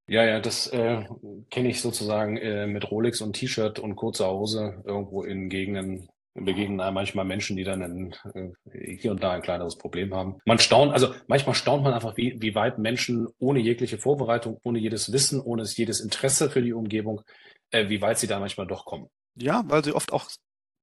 Ja, 0.06 0.24
ja, 0.24 0.40
das 0.40 0.66
äh, 0.68 1.04
kenne 1.50 1.68
ich 1.68 1.80
sozusagen 1.80 2.36
äh, 2.36 2.66
mit 2.66 2.90
Rolex 2.90 3.22
und 3.22 3.34
T-Shirt 3.34 3.78
und 3.78 3.96
kurzer 3.96 4.30
Hose 4.30 4.82
irgendwo 4.84 5.22
in 5.22 5.48
Gegenden, 5.48 6.08
begegnen 6.44 6.80
einem 6.80 6.94
manchmal 6.94 7.24
Menschen, 7.24 7.56
die 7.56 7.64
dann 7.64 7.82
ein, 7.82 8.14
äh, 8.34 8.96
hier 8.96 9.10
und 9.10 9.22
da 9.22 9.32
ein 9.32 9.42
kleineres 9.42 9.76
Problem 9.76 10.14
haben. 10.14 10.38
Man 10.44 10.58
staunt, 10.58 10.92
also 10.92 11.14
manchmal 11.26 11.54
staunt 11.54 11.84
man 11.84 11.94
einfach, 11.94 12.16
wie, 12.16 12.36
wie 12.40 12.54
weit 12.54 12.78
Menschen 12.78 13.28
ohne 13.38 13.60
jegliche 13.60 13.98
Vorbereitung, 13.98 14.58
ohne 14.62 14.78
jedes 14.78 15.12
Wissen, 15.12 15.40
ohne 15.40 15.64
jedes 15.64 16.00
Interesse 16.00 16.50
für 16.50 16.62
die 16.62 16.72
Umgebung, 16.72 17.22
äh, 17.70 17.88
wie 17.88 18.00
weit 18.00 18.18
sie 18.18 18.26
da 18.26 18.38
manchmal 18.38 18.66
doch 18.66 18.84
kommen. 18.84 19.08
Ja, 19.36 19.64
weil 19.66 19.84
sie 19.84 19.94
oft 19.94 20.12
auch 20.12 20.28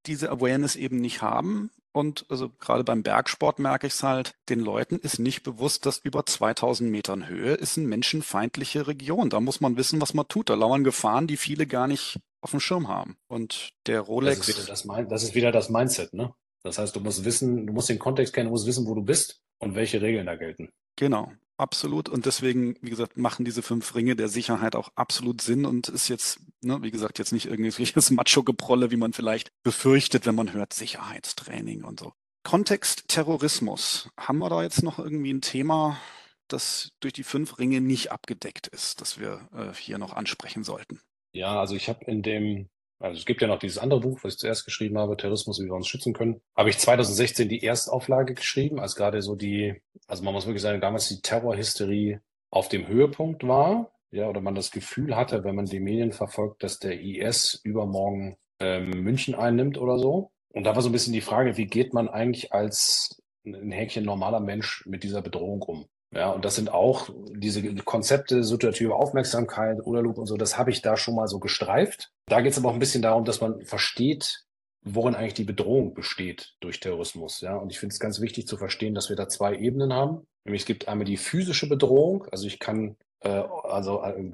diese 0.05 0.29
Awareness 0.29 0.75
eben 0.75 0.97
nicht 0.97 1.21
haben. 1.21 1.71
Und 1.91 2.25
also 2.29 2.49
gerade 2.49 2.83
beim 2.83 3.03
Bergsport 3.03 3.57
merke 3.57 3.87
ich 3.87 3.93
es 3.93 4.03
halt, 4.03 4.33
den 4.49 4.59
Leuten 4.59 4.97
ist 4.97 5.17
nicht 5.17 5.43
bewusst, 5.43 5.85
dass 5.85 5.99
über 5.99 6.25
2000 6.25 6.91
Metern 6.91 7.27
Höhe 7.27 7.53
ist 7.53 7.77
eine 7.77 7.87
menschenfeindliche 7.87 8.87
Region. 8.87 9.29
Da 9.29 9.39
muss 9.39 9.61
man 9.61 9.77
wissen, 9.77 10.01
was 10.01 10.13
man 10.13 10.27
tut. 10.27 10.49
Da 10.49 10.55
lauern 10.55 10.83
Gefahren, 10.83 11.25
die 11.25 11.37
viele 11.37 11.65
gar 11.65 11.87
nicht 11.87 12.19
auf 12.45 12.51
dem 12.51 12.59
Schirm 12.59 12.87
haben. 12.87 13.17
Und 13.27 13.71
der 13.87 14.01
Rolex. 14.01 14.37
Das 14.37 14.47
ist 14.47 14.57
wieder 14.57 14.67
das, 14.67 15.09
das, 15.09 15.23
ist 15.23 15.35
wieder 15.35 15.51
das 15.51 15.69
Mindset, 15.69 16.13
ne? 16.13 16.33
Das 16.63 16.77
heißt, 16.77 16.95
du 16.95 16.99
musst 16.99 17.25
wissen, 17.25 17.67
du 17.67 17.73
musst 17.73 17.89
den 17.89 17.99
Kontext 17.99 18.33
kennen, 18.33 18.47
du 18.47 18.51
musst 18.51 18.67
wissen, 18.67 18.87
wo 18.87 18.95
du 18.95 19.01
bist 19.01 19.41
und 19.59 19.75
welche 19.75 20.01
Regeln 20.01 20.27
da 20.27 20.35
gelten. 20.35 20.69
Genau, 20.95 21.31
absolut. 21.57 22.07
Und 22.07 22.25
deswegen, 22.25 22.75
wie 22.81 22.91
gesagt, 22.91 23.17
machen 23.17 23.45
diese 23.45 23.61
fünf 23.61 23.95
Ringe 23.95 24.15
der 24.15 24.29
Sicherheit 24.29 24.75
auch 24.75 24.89
absolut 24.95 25.41
Sinn 25.41 25.65
und 25.65 25.89
ist 25.89 26.07
jetzt, 26.07 26.39
ne, 26.61 26.81
wie 26.81 26.91
gesagt, 26.91 27.19
jetzt 27.19 27.33
nicht 27.33 27.47
irgendwelches 27.47 28.09
Macho-Geprolle, 28.11 28.91
wie 28.91 28.97
man 28.97 29.13
vielleicht 29.13 29.51
befürchtet, 29.63 30.25
wenn 30.25 30.35
man 30.35 30.53
hört 30.53 30.73
Sicherheitstraining 30.73 31.83
und 31.83 31.99
so. 31.99 32.13
Kontext 32.43 33.07
Terrorismus. 33.07 34.09
Haben 34.17 34.37
wir 34.39 34.49
da 34.49 34.61
jetzt 34.61 34.83
noch 34.83 34.99
irgendwie 34.99 35.33
ein 35.33 35.41
Thema, 35.41 35.99
das 36.47 36.91
durch 36.99 37.13
die 37.13 37.23
fünf 37.23 37.57
Ringe 37.57 37.81
nicht 37.81 38.11
abgedeckt 38.11 38.67
ist, 38.67 39.01
das 39.01 39.19
wir 39.19 39.49
äh, 39.53 39.73
hier 39.75 39.97
noch 39.97 40.13
ansprechen 40.13 40.63
sollten? 40.63 41.01
Ja, 41.35 41.59
also 41.59 41.75
ich 41.75 41.89
habe 41.89 42.05
in 42.05 42.21
dem, 42.21 42.69
also 42.97 43.19
es 43.19 43.25
gibt 43.25 43.41
ja 43.41 43.49
noch 43.49 43.59
dieses 43.59 43.77
andere 43.77 43.99
Buch, 43.99 44.19
was 44.23 44.35
ich 44.35 44.39
zuerst 44.39 44.63
geschrieben 44.63 44.97
habe, 44.97 45.17
Terrorismus, 45.17 45.59
wie 45.59 45.65
wir 45.65 45.73
uns 45.73 45.87
schützen 45.87 46.13
können, 46.13 46.39
habe 46.55 46.69
ich 46.69 46.77
2016 46.77 47.49
die 47.49 47.61
Erstauflage 47.61 48.35
geschrieben, 48.35 48.79
als 48.79 48.95
gerade 48.95 49.21
so 49.21 49.35
die, 49.35 49.81
also 50.07 50.23
man 50.23 50.33
muss 50.33 50.45
wirklich 50.45 50.61
sagen, 50.61 50.79
damals 50.79 51.09
die 51.09 51.21
Terrorhysterie 51.21 52.21
auf 52.51 52.69
dem 52.69 52.87
Höhepunkt 52.87 53.45
war, 53.45 53.91
ja, 54.11 54.29
oder 54.29 54.39
man 54.39 54.55
das 54.55 54.71
Gefühl 54.71 55.17
hatte, 55.17 55.43
wenn 55.43 55.55
man 55.55 55.65
die 55.65 55.81
Medien 55.81 56.13
verfolgt, 56.13 56.63
dass 56.63 56.79
der 56.79 57.01
IS 57.01 57.59
übermorgen 57.65 58.37
ähm, 58.61 58.91
München 59.03 59.35
einnimmt 59.35 59.77
oder 59.77 59.99
so. 59.99 60.31
Und 60.53 60.63
da 60.63 60.73
war 60.73 60.81
so 60.81 60.87
ein 60.87 60.93
bisschen 60.93 61.11
die 61.11 61.19
Frage, 61.19 61.57
wie 61.57 61.65
geht 61.65 61.93
man 61.93 62.07
eigentlich 62.07 62.53
als 62.53 63.21
ein 63.45 63.73
Häkchen 63.73 64.05
normaler 64.05 64.39
Mensch 64.39 64.85
mit 64.85 65.03
dieser 65.03 65.21
Bedrohung 65.21 65.61
um? 65.63 65.85
Ja, 66.15 66.29
und 66.29 66.45
das 66.45 66.55
sind 66.55 66.71
auch 66.71 67.09
diese 67.31 67.61
Konzepte, 67.83 68.43
situative 68.43 68.95
Aufmerksamkeit, 68.95 69.85
oder 69.85 70.01
Loop 70.01 70.17
und 70.17 70.27
so, 70.27 70.37
das 70.37 70.57
habe 70.57 70.71
ich 70.71 70.81
da 70.81 70.95
schon 70.95 71.15
mal 71.15 71.27
so 71.27 71.39
gestreift. 71.39 72.11
Da 72.27 72.39
geht 72.39 72.53
es 72.53 72.57
aber 72.57 72.69
auch 72.69 72.73
ein 72.73 72.79
bisschen 72.79 73.01
darum, 73.01 73.25
dass 73.25 73.41
man 73.41 73.61
versteht, 73.65 74.45
worin 74.81 75.15
eigentlich 75.15 75.33
die 75.33 75.43
Bedrohung 75.43 75.93
besteht 75.93 76.53
durch 76.61 76.79
Terrorismus. 76.79 77.41
Ja, 77.41 77.57
und 77.57 77.71
ich 77.71 77.79
finde 77.79 77.93
es 77.93 77.99
ganz 77.99 78.21
wichtig 78.21 78.47
zu 78.47 78.55
verstehen, 78.55 78.95
dass 78.95 79.09
wir 79.09 79.17
da 79.17 79.27
zwei 79.27 79.55
Ebenen 79.55 79.91
haben. 79.91 80.25
Nämlich 80.45 80.61
es 80.61 80.67
gibt 80.67 80.87
einmal 80.87 81.05
die 81.05 81.17
physische 81.17 81.67
Bedrohung, 81.67 82.25
also 82.31 82.47
ich 82.47 82.59
kann 82.59 82.95
äh, 83.21 83.43
also 83.63 84.01
äh, 84.03 84.31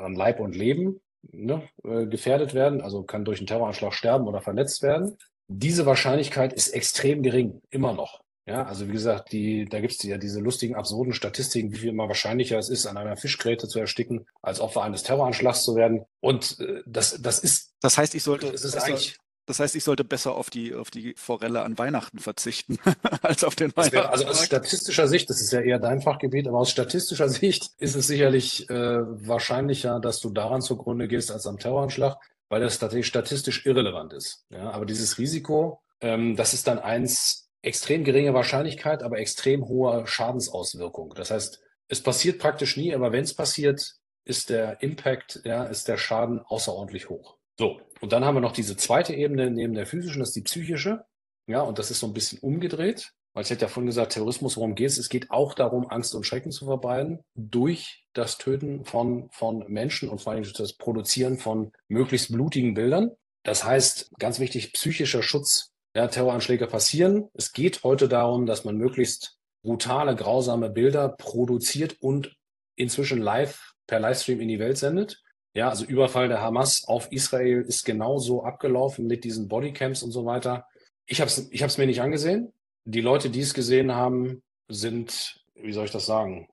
an 0.00 0.14
Leib 0.14 0.40
und 0.40 0.56
Leben 0.56 1.00
ne, 1.30 1.68
äh, 1.84 2.06
gefährdet 2.06 2.54
werden, 2.54 2.80
also 2.80 3.02
kann 3.02 3.24
durch 3.24 3.40
einen 3.40 3.48
Terroranschlag 3.48 3.92
sterben 3.92 4.28
oder 4.28 4.40
verletzt 4.40 4.82
werden. 4.82 5.16
Diese 5.48 5.84
Wahrscheinlichkeit 5.84 6.52
ist 6.52 6.68
extrem 6.68 7.22
gering, 7.22 7.60
immer 7.70 7.92
noch. 7.92 8.20
Ja, 8.48 8.64
also 8.64 8.88
wie 8.88 8.92
gesagt, 8.92 9.30
die, 9.32 9.66
da 9.66 9.78
gibt 9.80 9.92
es 9.92 10.02
ja 10.02 10.16
diese 10.16 10.40
lustigen, 10.40 10.74
absurden 10.74 11.12
Statistiken, 11.12 11.70
wie 11.70 11.76
viel 11.76 11.90
immer 11.90 12.08
wahrscheinlicher 12.08 12.58
es 12.58 12.70
ist, 12.70 12.86
an 12.86 12.96
einer 12.96 13.18
Fischgräte 13.18 13.68
zu 13.68 13.78
ersticken, 13.78 14.26
als 14.40 14.60
Opfer 14.60 14.82
eines 14.82 15.02
Terroranschlags 15.02 15.64
zu 15.64 15.76
werden. 15.76 16.06
Und 16.20 16.58
äh, 16.60 16.82
das, 16.86 17.20
das 17.20 17.40
ist. 17.40 17.74
Das 17.82 17.98
heißt, 17.98 18.14
ich 18.14 18.22
sollte. 18.22 18.50
Das 18.50 18.64
ist 18.64 18.72
besser, 18.72 18.86
eigentlich. 18.86 19.18
Das 19.44 19.60
heißt, 19.60 19.76
ich 19.76 19.84
sollte 19.84 20.04
besser 20.04 20.34
auf 20.34 20.50
die, 20.50 20.74
auf 20.74 20.90
die 20.90 21.14
Forelle 21.16 21.62
an 21.62 21.78
Weihnachten 21.78 22.18
verzichten, 22.18 22.78
als 23.22 23.44
auf 23.44 23.54
den 23.54 23.74
Weihnachten. 23.76 24.10
Also 24.10 24.26
aus 24.26 24.44
statistischer 24.44 25.08
Sicht, 25.08 25.28
das 25.28 25.40
ist 25.40 25.52
ja 25.52 25.60
eher 25.60 25.78
dein 25.78 26.00
Fachgebiet, 26.00 26.48
aber 26.48 26.58
aus 26.58 26.70
statistischer 26.70 27.28
Sicht 27.30 27.70
ist 27.78 27.96
es 27.96 28.06
sicherlich 28.06 28.68
äh, 28.70 28.74
wahrscheinlicher, 28.74 30.00
dass 30.00 30.20
du 30.20 30.30
daran 30.30 30.62
zugrunde 30.62 31.08
gehst 31.08 31.30
als 31.30 31.46
am 31.46 31.58
Terroranschlag, 31.58 32.18
weil 32.48 32.60
das 32.60 32.78
tatsächlich 32.78 33.06
statistisch 33.06 33.64
irrelevant 33.64 34.12
ist. 34.14 34.44
Ja, 34.50 34.70
aber 34.70 34.84
dieses 34.84 35.18
Risiko, 35.18 35.80
ähm, 36.00 36.36
das 36.36 36.52
ist 36.52 36.66
dann 36.66 36.78
eins, 36.78 37.47
extrem 37.68 38.02
geringe 38.02 38.34
Wahrscheinlichkeit, 38.34 39.02
aber 39.02 39.18
extrem 39.18 39.68
hohe 39.68 40.06
Schadensauswirkung. 40.06 41.12
Das 41.14 41.30
heißt, 41.30 41.60
es 41.88 42.02
passiert 42.02 42.38
praktisch 42.38 42.76
nie, 42.76 42.94
aber 42.94 43.12
wenn 43.12 43.24
es 43.24 43.34
passiert, 43.34 43.94
ist 44.24 44.50
der 44.50 44.82
Impact, 44.82 45.42
ja, 45.44 45.64
ist 45.64 45.86
der 45.86 45.98
Schaden 45.98 46.40
außerordentlich 46.40 47.08
hoch. 47.08 47.36
So, 47.58 47.80
und 48.00 48.12
dann 48.12 48.24
haben 48.24 48.36
wir 48.36 48.40
noch 48.40 48.52
diese 48.52 48.76
zweite 48.76 49.14
Ebene 49.14 49.50
neben 49.50 49.74
der 49.74 49.86
physischen, 49.86 50.20
das 50.20 50.30
ist 50.30 50.36
die 50.36 50.42
psychische. 50.42 51.04
Ja, 51.46 51.62
und 51.62 51.78
das 51.78 51.90
ist 51.90 52.00
so 52.00 52.06
ein 52.06 52.12
bisschen 52.12 52.38
umgedreht, 52.38 53.12
weil 53.32 53.42
ich 53.42 53.50
hätte 53.50 53.62
ja 53.62 53.68
vorhin 53.68 53.86
gesagt, 53.86 54.12
Terrorismus, 54.12 54.56
worum 54.56 54.74
geht 54.74 54.88
es? 54.88 54.98
Es 54.98 55.08
geht 55.08 55.30
auch 55.30 55.54
darum, 55.54 55.88
Angst 55.88 56.14
und 56.14 56.24
Schrecken 56.24 56.52
zu 56.52 56.66
verbreiten 56.66 57.20
durch 57.34 58.04
das 58.12 58.38
Töten 58.38 58.84
von, 58.84 59.28
von 59.30 59.64
Menschen 59.68 60.08
und 60.08 60.20
vor 60.20 60.32
allem 60.32 60.44
das 60.44 60.74
Produzieren 60.74 61.38
von 61.38 61.72
möglichst 61.88 62.32
blutigen 62.32 62.74
Bildern. 62.74 63.12
Das 63.44 63.64
heißt, 63.64 64.10
ganz 64.18 64.40
wichtig, 64.40 64.72
psychischer 64.72 65.22
Schutz 65.22 65.72
ja, 65.94 66.06
Terroranschläge 66.06 66.66
passieren. 66.66 67.28
Es 67.34 67.52
geht 67.52 67.82
heute 67.82 68.08
darum, 68.08 68.46
dass 68.46 68.64
man 68.64 68.76
möglichst 68.76 69.38
brutale, 69.62 70.14
grausame 70.14 70.70
Bilder 70.70 71.08
produziert 71.08 71.96
und 72.00 72.36
inzwischen 72.76 73.20
live 73.20 73.74
per 73.86 74.00
Livestream 74.00 74.40
in 74.40 74.48
die 74.48 74.58
Welt 74.58 74.78
sendet. 74.78 75.22
Ja, 75.54 75.70
also 75.70 75.84
Überfall 75.84 76.28
der 76.28 76.40
Hamas 76.40 76.84
auf 76.86 77.10
Israel 77.10 77.62
ist 77.62 77.84
genauso 77.84 78.44
abgelaufen 78.44 79.06
mit 79.06 79.24
diesen 79.24 79.48
Bodycams 79.48 80.02
und 80.02 80.12
so 80.12 80.24
weiter. 80.24 80.66
Ich 81.06 81.20
habe 81.20 81.28
es 81.28 81.50
ich 81.50 81.62
hab's 81.62 81.78
mir 81.78 81.86
nicht 81.86 82.02
angesehen. 82.02 82.52
Die 82.84 83.00
Leute, 83.00 83.30
die 83.30 83.40
es 83.40 83.54
gesehen 83.54 83.94
haben, 83.94 84.42
sind, 84.68 85.44
wie 85.54 85.72
soll 85.72 85.86
ich 85.86 85.90
das 85.90 86.06
sagen, 86.06 86.48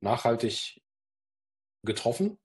nachhaltig 0.00 0.80
getroffen. 1.82 2.38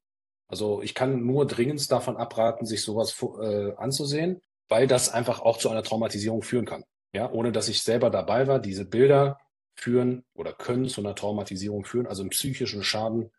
Also 0.48 0.82
ich 0.82 0.96
kann 0.96 1.26
nur 1.26 1.46
dringend 1.46 1.92
davon 1.92 2.18
abraten, 2.18 2.66
sich 2.66 2.82
sowas 2.82 3.16
äh, 3.42 3.74
anzusehen 3.76 4.42
weil 4.72 4.88
das 4.88 5.10
einfach 5.10 5.42
auch 5.42 5.58
zu 5.58 5.70
einer 5.70 5.84
Traumatisierung 5.84 6.44
führen 6.44 6.66
kann. 6.66 6.86
Ja, 7.14 7.30
ohne 7.30 7.52
dass 7.52 7.68
ich 7.68 7.84
selber 7.84 8.10
dabei 8.10 8.48
war, 8.48 8.58
diese 8.58 8.86
Bilder 8.86 9.38
führen 9.76 10.24
oder 10.34 10.54
können 10.54 10.88
zu 10.88 11.02
einer 11.02 11.14
Traumatisierung 11.14 11.84
führen, 11.84 12.08
also 12.08 12.22
einen 12.22 12.30
psychischen 12.30 12.82
Schaden 12.82 13.32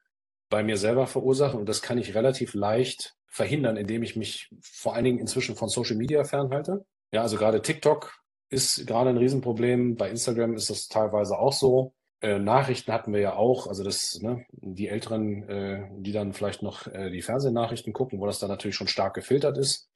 bei 0.51 0.62
mir 0.62 0.76
selber 0.76 1.07
verursachen. 1.07 1.59
Und 1.59 1.70
das 1.70 1.80
kann 1.80 1.97
ich 1.97 2.14
relativ 2.14 2.53
leicht 2.53 3.16
verhindern, 3.26 3.78
indem 3.78 4.03
ich 4.03 4.14
mich 4.14 4.51
vor 4.61 4.95
allen 4.95 5.05
Dingen 5.05 5.18
inzwischen 5.18 5.57
von 5.57 5.70
Social 5.70 5.97
Media 5.97 6.22
fernhalte. 6.24 6.85
Ja, 7.12 7.22
also 7.22 7.39
gerade 7.39 7.62
TikTok 7.62 8.12
ist 8.51 8.87
gerade 8.87 9.09
ein 9.09 9.16
Riesenproblem. 9.16 9.97
Bei 9.97 10.11
Instagram 10.11 10.55
ist 10.55 10.68
das 10.68 10.89
teilweise 10.89 11.39
auch 11.39 11.55
so. 11.55 11.95
Äh, 12.20 12.41
Nachrichten 12.41 12.93
hatten 12.93 13.14
wir 13.14 13.20
ja 13.20 13.37
auch, 13.37 13.68
also 13.68 13.83
das, 13.83 14.20
ne, 14.20 14.45
die 14.51 14.89
Älteren, 14.89 15.49
äh, 15.49 15.89
die 15.97 16.12
dann 16.12 16.35
vielleicht 16.35 16.62
noch 16.62 16.89
äh, 16.89 17.11
die 17.11 17.22
Fernsehnachrichten 17.22 17.95
gucken, 17.95 18.20
wo 18.20 18.26
das 18.26 18.39
dann 18.39 18.51
natürlich 18.51 18.76
schon 18.76 18.87
stark 18.87 19.14
gefiltert 19.14 19.57
ist. 19.57 19.89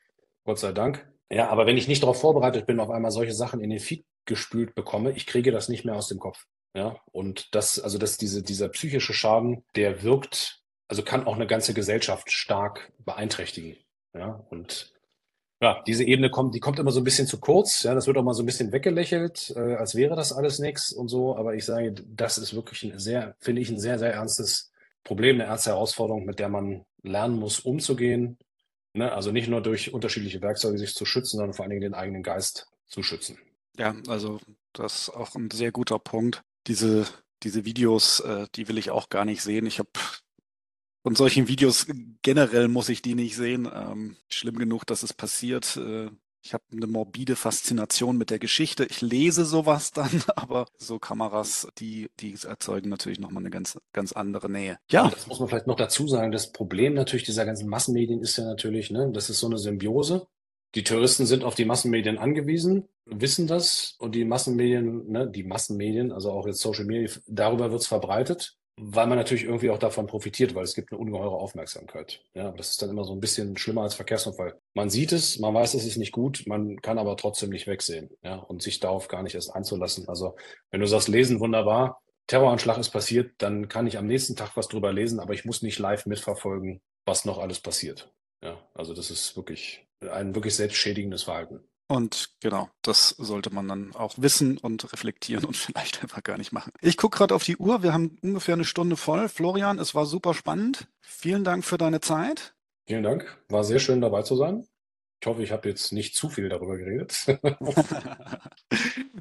Gott 0.44 0.58
sei 0.58 0.72
Dank. 0.72 1.06
Ja, 1.30 1.48
aber 1.48 1.66
wenn 1.66 1.76
ich 1.76 1.88
nicht 1.88 2.02
darauf 2.02 2.20
vorbereitet 2.20 2.66
bin, 2.66 2.80
auf 2.80 2.90
einmal 2.90 3.10
solche 3.10 3.34
Sachen 3.34 3.60
in 3.60 3.70
den 3.70 3.80
Feed 3.80 4.04
gespült 4.26 4.74
bekomme, 4.74 5.12
ich 5.12 5.26
kriege 5.26 5.50
das 5.50 5.68
nicht 5.68 5.84
mehr 5.84 5.96
aus 5.96 6.08
dem 6.08 6.18
Kopf. 6.18 6.46
Ja, 6.74 7.00
und 7.10 7.54
das, 7.54 7.80
also 7.80 7.96
das, 7.98 8.18
diese, 8.18 8.42
dieser 8.42 8.68
psychische 8.68 9.14
Schaden, 9.14 9.64
der 9.76 10.02
wirkt, 10.02 10.62
also 10.88 11.02
kann 11.02 11.26
auch 11.26 11.34
eine 11.34 11.46
ganze 11.46 11.74
Gesellschaft 11.74 12.30
stark 12.30 12.92
beeinträchtigen. 12.98 13.76
Ja, 14.12 14.44
und 14.50 14.92
ja, 15.62 15.82
diese 15.86 16.04
Ebene 16.04 16.28
kommt, 16.30 16.54
die 16.54 16.60
kommt 16.60 16.78
immer 16.78 16.90
so 16.90 17.00
ein 17.00 17.04
bisschen 17.04 17.26
zu 17.26 17.40
kurz. 17.40 17.82
Ja, 17.82 17.94
das 17.94 18.06
wird 18.06 18.18
auch 18.18 18.22
mal 18.22 18.34
so 18.34 18.42
ein 18.42 18.46
bisschen 18.46 18.72
weggelächelt, 18.72 19.54
äh, 19.56 19.76
als 19.76 19.94
wäre 19.94 20.14
das 20.14 20.32
alles 20.32 20.58
nichts 20.58 20.92
und 20.92 21.08
so. 21.08 21.34
Aber 21.36 21.54
ich 21.54 21.64
sage, 21.64 21.94
das 22.06 22.36
ist 22.36 22.54
wirklich 22.54 22.82
ein 22.84 22.98
sehr, 22.98 23.36
finde 23.40 23.62
ich, 23.62 23.70
ein 23.70 23.80
sehr, 23.80 23.98
sehr 23.98 24.12
ernstes 24.12 24.70
Problem, 25.02 25.36
eine 25.36 25.44
ernste 25.44 25.70
Herausforderung, 25.70 26.26
mit 26.26 26.38
der 26.40 26.50
man 26.50 26.84
lernen 27.02 27.38
muss, 27.38 27.60
umzugehen. 27.60 28.36
Ne? 28.96 29.12
Also 29.12 29.30
nicht 29.32 29.48
nur 29.48 29.60
durch 29.60 29.92
unterschiedliche 29.92 30.40
Werkzeuge 30.40 30.78
sich 30.78 30.94
zu 30.94 31.04
schützen, 31.04 31.36
sondern 31.38 31.54
vor 31.54 31.64
allen 31.64 31.70
Dingen 31.70 31.82
den 31.82 31.94
eigenen 31.94 32.22
Geist 32.22 32.68
zu 32.86 33.02
schützen. 33.02 33.38
Ja, 33.78 33.94
also 34.08 34.40
das 34.72 35.02
ist 35.02 35.08
auch 35.10 35.34
ein 35.34 35.50
sehr 35.50 35.72
guter 35.72 35.98
Punkt. 35.98 36.42
Diese, 36.66 37.06
diese 37.42 37.64
Videos, 37.64 38.20
äh, 38.20 38.46
die 38.54 38.68
will 38.68 38.78
ich 38.78 38.90
auch 38.90 39.08
gar 39.08 39.24
nicht 39.24 39.42
sehen. 39.42 39.66
Ich 39.66 39.78
habe 39.78 39.90
von 41.02 41.14
solchen 41.14 41.46
Videos 41.46 41.86
generell 42.22 42.68
muss 42.68 42.88
ich 42.88 43.02
die 43.02 43.14
nicht 43.14 43.36
sehen. 43.36 43.70
Ähm, 43.72 44.16
schlimm 44.28 44.58
genug, 44.58 44.86
dass 44.86 45.02
es 45.02 45.12
passiert. 45.12 45.76
Äh, 45.76 46.10
ich 46.46 46.54
habe 46.54 46.62
eine 46.70 46.86
morbide 46.86 47.34
Faszination 47.34 48.16
mit 48.16 48.30
der 48.30 48.38
Geschichte. 48.38 48.86
Ich 48.88 49.00
lese 49.00 49.44
sowas 49.44 49.90
dann, 49.92 50.22
aber 50.36 50.66
so 50.78 50.98
Kameras, 50.98 51.66
die, 51.78 52.08
die 52.20 52.36
erzeugen 52.46 52.88
natürlich 52.88 53.18
nochmal 53.18 53.42
eine 53.42 53.50
ganz, 53.50 53.78
ganz 53.92 54.12
andere 54.12 54.48
Nähe. 54.48 54.78
Ja. 54.90 55.08
Das 55.08 55.26
muss 55.26 55.40
man 55.40 55.48
vielleicht 55.48 55.66
noch 55.66 55.76
dazu 55.76 56.06
sagen. 56.06 56.30
Das 56.30 56.52
Problem 56.52 56.94
natürlich 56.94 57.24
dieser 57.24 57.44
ganzen 57.44 57.68
Massenmedien 57.68 58.20
ist 58.20 58.36
ja 58.36 58.44
natürlich, 58.44 58.90
ne, 58.90 59.10
das 59.12 59.28
ist 59.28 59.40
so 59.40 59.48
eine 59.48 59.58
Symbiose. 59.58 60.28
Die 60.76 60.84
Touristen 60.84 61.26
sind 61.26 61.42
auf 61.42 61.54
die 61.54 61.64
Massenmedien 61.64 62.18
angewiesen, 62.18 62.88
wissen 63.06 63.46
das 63.46 63.96
und 63.98 64.14
die 64.14 64.24
Massenmedien, 64.24 65.10
ne, 65.10 65.28
die 65.28 65.42
Massenmedien, 65.42 66.12
also 66.12 66.30
auch 66.30 66.46
jetzt 66.46 66.60
Social 66.60 66.84
Media, 66.84 67.10
darüber 67.26 67.72
wird 67.72 67.80
es 67.80 67.88
verbreitet 67.88 68.56
weil 68.78 69.06
man 69.06 69.16
natürlich 69.16 69.44
irgendwie 69.44 69.70
auch 69.70 69.78
davon 69.78 70.06
profitiert, 70.06 70.54
weil 70.54 70.64
es 70.64 70.74
gibt 70.74 70.92
eine 70.92 71.00
ungeheure 71.00 71.36
Aufmerksamkeit. 71.36 72.22
Ja, 72.34 72.52
das 72.52 72.70
ist 72.70 72.82
dann 72.82 72.90
immer 72.90 73.04
so 73.04 73.12
ein 73.12 73.20
bisschen 73.20 73.56
schlimmer 73.56 73.82
als 73.82 73.94
Verkehrsunfall. 73.94 74.60
Man 74.74 74.90
sieht 74.90 75.12
es, 75.12 75.38
man 75.38 75.54
weiß, 75.54 75.74
es 75.74 75.86
ist 75.86 75.96
nicht 75.96 76.12
gut, 76.12 76.44
man 76.46 76.80
kann 76.82 76.98
aber 76.98 77.16
trotzdem 77.16 77.50
nicht 77.50 77.66
wegsehen, 77.66 78.10
ja, 78.22 78.36
und 78.36 78.62
sich 78.62 78.78
darauf 78.78 79.08
gar 79.08 79.22
nicht 79.22 79.34
erst 79.34 79.54
einzulassen. 79.54 80.08
Also, 80.08 80.36
wenn 80.70 80.80
du 80.80 80.86
sagst, 80.86 81.08
lesen 81.08 81.40
wunderbar, 81.40 82.02
Terroranschlag 82.26 82.78
ist 82.78 82.90
passiert, 82.90 83.32
dann 83.38 83.68
kann 83.68 83.86
ich 83.86 83.96
am 83.98 84.06
nächsten 84.06 84.36
Tag 84.36 84.56
was 84.56 84.68
drüber 84.68 84.92
lesen, 84.92 85.20
aber 85.20 85.32
ich 85.32 85.44
muss 85.44 85.62
nicht 85.62 85.78
live 85.78 86.06
mitverfolgen, 86.06 86.82
was 87.06 87.24
noch 87.24 87.38
alles 87.38 87.60
passiert. 87.60 88.12
Ja, 88.42 88.58
also 88.74 88.92
das 88.92 89.10
ist 89.10 89.36
wirklich 89.36 89.86
ein 90.00 90.34
wirklich 90.34 90.54
selbstschädigendes 90.54 91.22
Verhalten. 91.22 91.60
Und 91.88 92.30
genau, 92.40 92.68
das 92.82 93.10
sollte 93.10 93.50
man 93.54 93.68
dann 93.68 93.94
auch 93.94 94.14
wissen 94.16 94.58
und 94.58 94.92
reflektieren 94.92 95.44
und 95.44 95.56
vielleicht 95.56 96.02
einfach 96.02 96.22
gar 96.22 96.38
nicht 96.38 96.52
machen. 96.52 96.72
Ich 96.80 96.96
gucke 96.96 97.18
gerade 97.18 97.34
auf 97.34 97.44
die 97.44 97.56
Uhr, 97.56 97.82
wir 97.82 97.92
haben 97.92 98.18
ungefähr 98.22 98.54
eine 98.54 98.64
Stunde 98.64 98.96
voll. 98.96 99.28
Florian, 99.28 99.78
es 99.78 99.94
war 99.94 100.06
super 100.06 100.34
spannend. 100.34 100.88
Vielen 101.00 101.44
Dank 101.44 101.64
für 101.64 101.78
deine 101.78 102.00
Zeit. 102.00 102.54
Vielen 102.86 103.02
Dank, 103.02 103.36
war 103.48 103.64
sehr 103.64 103.80
schön 103.80 104.00
dabei 104.00 104.22
zu 104.22 104.36
sein. 104.36 104.66
Ich 105.20 105.26
hoffe, 105.26 105.42
ich 105.42 105.50
habe 105.50 105.68
jetzt 105.68 105.92
nicht 105.92 106.14
zu 106.14 106.28
viel 106.28 106.48
darüber 106.48 106.76
geredet. 106.76 107.26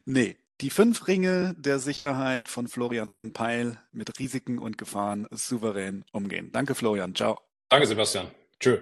nee, 0.06 0.38
die 0.62 0.70
fünf 0.70 1.08
Ringe 1.08 1.56
der 1.58 1.80
Sicherheit 1.80 2.48
von 2.48 2.68
Florian 2.68 3.10
Peil 3.34 3.78
mit 3.92 4.20
Risiken 4.20 4.60
und 4.60 4.78
Gefahren 4.78 5.28
souverän 5.32 6.06
umgehen. 6.12 6.52
Danke, 6.52 6.76
Florian. 6.76 7.16
Ciao. 7.16 7.40
Danke, 7.70 7.88
Sebastian. 7.88 8.28
Tschö. 8.60 8.82